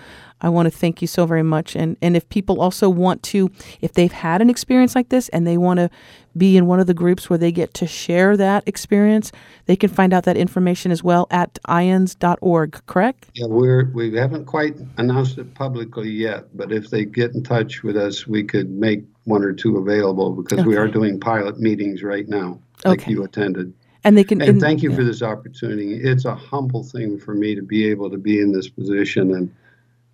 I 0.41 0.49
want 0.49 0.65
to 0.65 0.71
thank 0.71 1.01
you 1.01 1.07
so 1.07 1.25
very 1.25 1.43
much. 1.43 1.75
And, 1.75 1.97
and 2.01 2.17
if 2.17 2.27
people 2.29 2.61
also 2.61 2.89
want 2.89 3.23
to, 3.23 3.49
if 3.81 3.93
they've 3.93 4.11
had 4.11 4.41
an 4.41 4.49
experience 4.49 4.95
like 4.95 5.09
this 5.09 5.29
and 5.29 5.45
they 5.45 5.57
want 5.57 5.79
to 5.79 5.89
be 6.35 6.57
in 6.57 6.65
one 6.65 6.79
of 6.79 6.87
the 6.87 6.93
groups 6.93 7.29
where 7.29 7.37
they 7.37 7.51
get 7.51 7.73
to 7.75 7.87
share 7.87 8.35
that 8.37 8.63
experience, 8.67 9.31
they 9.65 9.75
can 9.75 9.89
find 9.89 10.13
out 10.13 10.23
that 10.23 10.37
information 10.37 10.91
as 10.91 11.03
well 11.03 11.27
at 11.29 11.59
iands.org, 11.67 12.81
correct? 12.87 13.29
Yeah, 13.33 13.47
we're 13.47 13.91
we 13.93 14.13
haven't 14.15 14.45
quite 14.45 14.75
announced 14.97 15.37
it 15.37 15.53
publicly 15.53 16.09
yet, 16.09 16.45
but 16.55 16.71
if 16.71 16.89
they 16.89 17.05
get 17.05 17.33
in 17.33 17.43
touch 17.43 17.83
with 17.83 17.97
us, 17.97 18.25
we 18.27 18.43
could 18.43 18.69
make 18.69 19.03
one 19.25 19.43
or 19.43 19.53
two 19.53 19.77
available 19.77 20.31
because 20.31 20.65
we 20.65 20.77
are 20.77 20.87
doing 20.87 21.19
pilot 21.19 21.59
meetings 21.59 22.01
right 22.01 22.27
now, 22.27 22.59
like 22.85 23.01
Okay. 23.01 23.11
you 23.11 23.23
attended. 23.23 23.73
And 24.03 24.17
they 24.17 24.23
can. 24.23 24.41
And 24.41 24.59
thank 24.59 24.81
you 24.81 24.89
yeah. 24.89 24.95
for 24.95 25.03
this 25.03 25.21
opportunity. 25.21 25.93
It's 25.93 26.25
a 26.25 26.33
humble 26.33 26.83
thing 26.83 27.19
for 27.19 27.35
me 27.35 27.53
to 27.53 27.61
be 27.61 27.87
able 27.87 28.09
to 28.09 28.17
be 28.17 28.39
in 28.39 28.51
this 28.51 28.67
position 28.67 29.35
and 29.35 29.53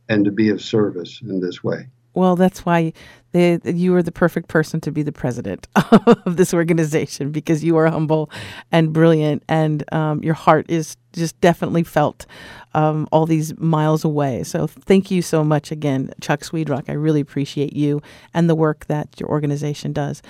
and 0.10 0.26
to 0.26 0.32
be 0.32 0.50
of 0.50 0.62
service 0.62 1.22
in 1.22 1.40
this 1.40 1.64
way. 1.64 1.88
Well, 2.14 2.36
that's 2.36 2.66
why 2.66 2.94
they, 3.32 3.60
you 3.66 3.96
are 3.96 4.04
the 4.04 4.12
perfect 4.12 4.48
person 4.48 4.80
to 4.82 4.92
be 4.92 5.04
the 5.04 5.12
president 5.12 5.68
of 5.76 6.38
this 6.38 6.54
organization 6.54 7.32
because 7.32 7.64
you 7.64 7.78
are 7.78 7.88
humble 7.88 8.30
and 8.72 8.94
brilliant, 8.94 9.44
and 9.48 9.84
um, 9.94 10.24
your 10.24 10.34
heart 10.34 10.66
is 10.70 10.98
just 11.14 11.40
definitely 11.42 11.84
felt 11.84 12.26
um, 12.74 13.08
all 13.12 13.26
these 13.26 13.58
miles 13.58 14.04
away. 14.04 14.44
So, 14.44 14.68
thank 14.68 15.10
you 15.10 15.22
so 15.22 15.44
much 15.44 15.72
again, 15.72 16.12
Chuck 16.22 16.42
Swedrock. 16.42 16.90
I 16.90 16.94
really 16.94 17.22
appreciate 17.22 17.74
you 17.74 18.02
and 18.34 18.50
the 18.50 18.56
work 18.56 18.86
that 18.86 19.20
your 19.20 19.30
organization 19.30 19.94
does. 19.94 20.22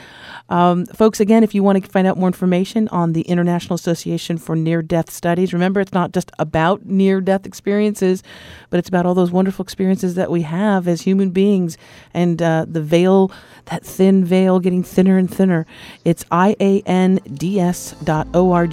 Um, 0.50 0.86
folks, 0.86 1.20
again, 1.20 1.44
if 1.44 1.54
you 1.54 1.62
want 1.62 1.84
to 1.84 1.92
find 1.92 2.08
out 2.08 2.18
more 2.18 2.28
information 2.28 2.88
on 2.90 3.14
the 3.14 3.22
International 3.24 3.76
Association 3.76 4.38
for 4.38 4.56
Near 4.56 4.82
Death 4.82 5.10
Studies, 5.10 5.52
remember 5.52 5.82
it's 5.82 5.94
not 5.94 6.14
just 6.14 6.32
about 6.40 6.86
near 6.86 7.20
death 7.20 7.46
experiences, 7.46 8.24
but 8.70 8.78
it's 8.78 8.90
about 8.90 9.06
all 9.06 9.14
those 9.14 9.32
wonderful 9.32 9.64
experiences 9.64 10.16
that 10.16 10.32
we 10.32 10.44
have 10.44 10.88
as 10.88 11.02
human 11.02 11.32
beings 11.32 11.78
and 12.14 12.42
uh, 12.42 12.66
the 12.68 12.82
veil, 12.88 13.32
that 13.66 13.86
thin 13.86 14.26
veil 14.26 14.60
getting 14.60 14.82
thinner 14.84 15.18
and 15.18 15.32
thinner. 15.34 15.66
It's 16.06 16.24
iands.org. 16.32 16.86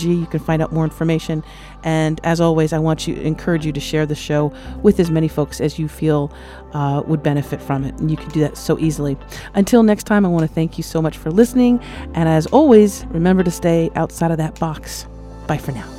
You 0.03 0.27
can 0.27 0.41
find 0.41 0.63
out 0.63 0.73
more 0.73 0.85
information. 0.85 1.43
And 1.83 2.21
as 2.25 2.41
always, 2.41 2.73
I 2.73 2.79
want 2.79 3.01
to 3.01 3.21
encourage 3.21 3.67
you 3.67 3.73
to 3.73 3.81
share 3.81 4.07
the 4.07 4.15
show 4.15 4.55
with 4.83 4.99
as 5.01 5.11
many 5.11 5.29
folks 5.29 5.61
as 5.61 5.79
you 5.79 5.89
feel 5.89 6.33
uh, 6.73 7.03
would 7.07 7.23
benefit 7.23 7.61
from 7.61 7.85
it. 7.85 7.95
And 7.97 8.11
you 8.11 8.17
can 8.17 8.31
do 8.31 8.41
that 8.41 8.57
so 8.57 8.79
easily. 8.79 9.19
Until 9.55 9.83
next 9.83 10.05
time, 10.05 10.25
I 10.25 10.29
want 10.29 10.49
to 10.49 10.55
thank 10.55 10.79
you 10.79 10.85
so 10.85 11.03
much 11.03 11.19
for 11.19 11.31
listening. 11.31 11.81
And 12.15 12.29
as 12.29 12.47
always, 12.47 13.05
remember 13.07 13.43
to 13.43 13.51
stay 13.51 13.91
outside 13.97 14.31
of 14.31 14.39
that 14.39 14.59
box. 14.59 15.07
Bye 15.47 15.59
for 15.59 15.73
now. 15.73 15.94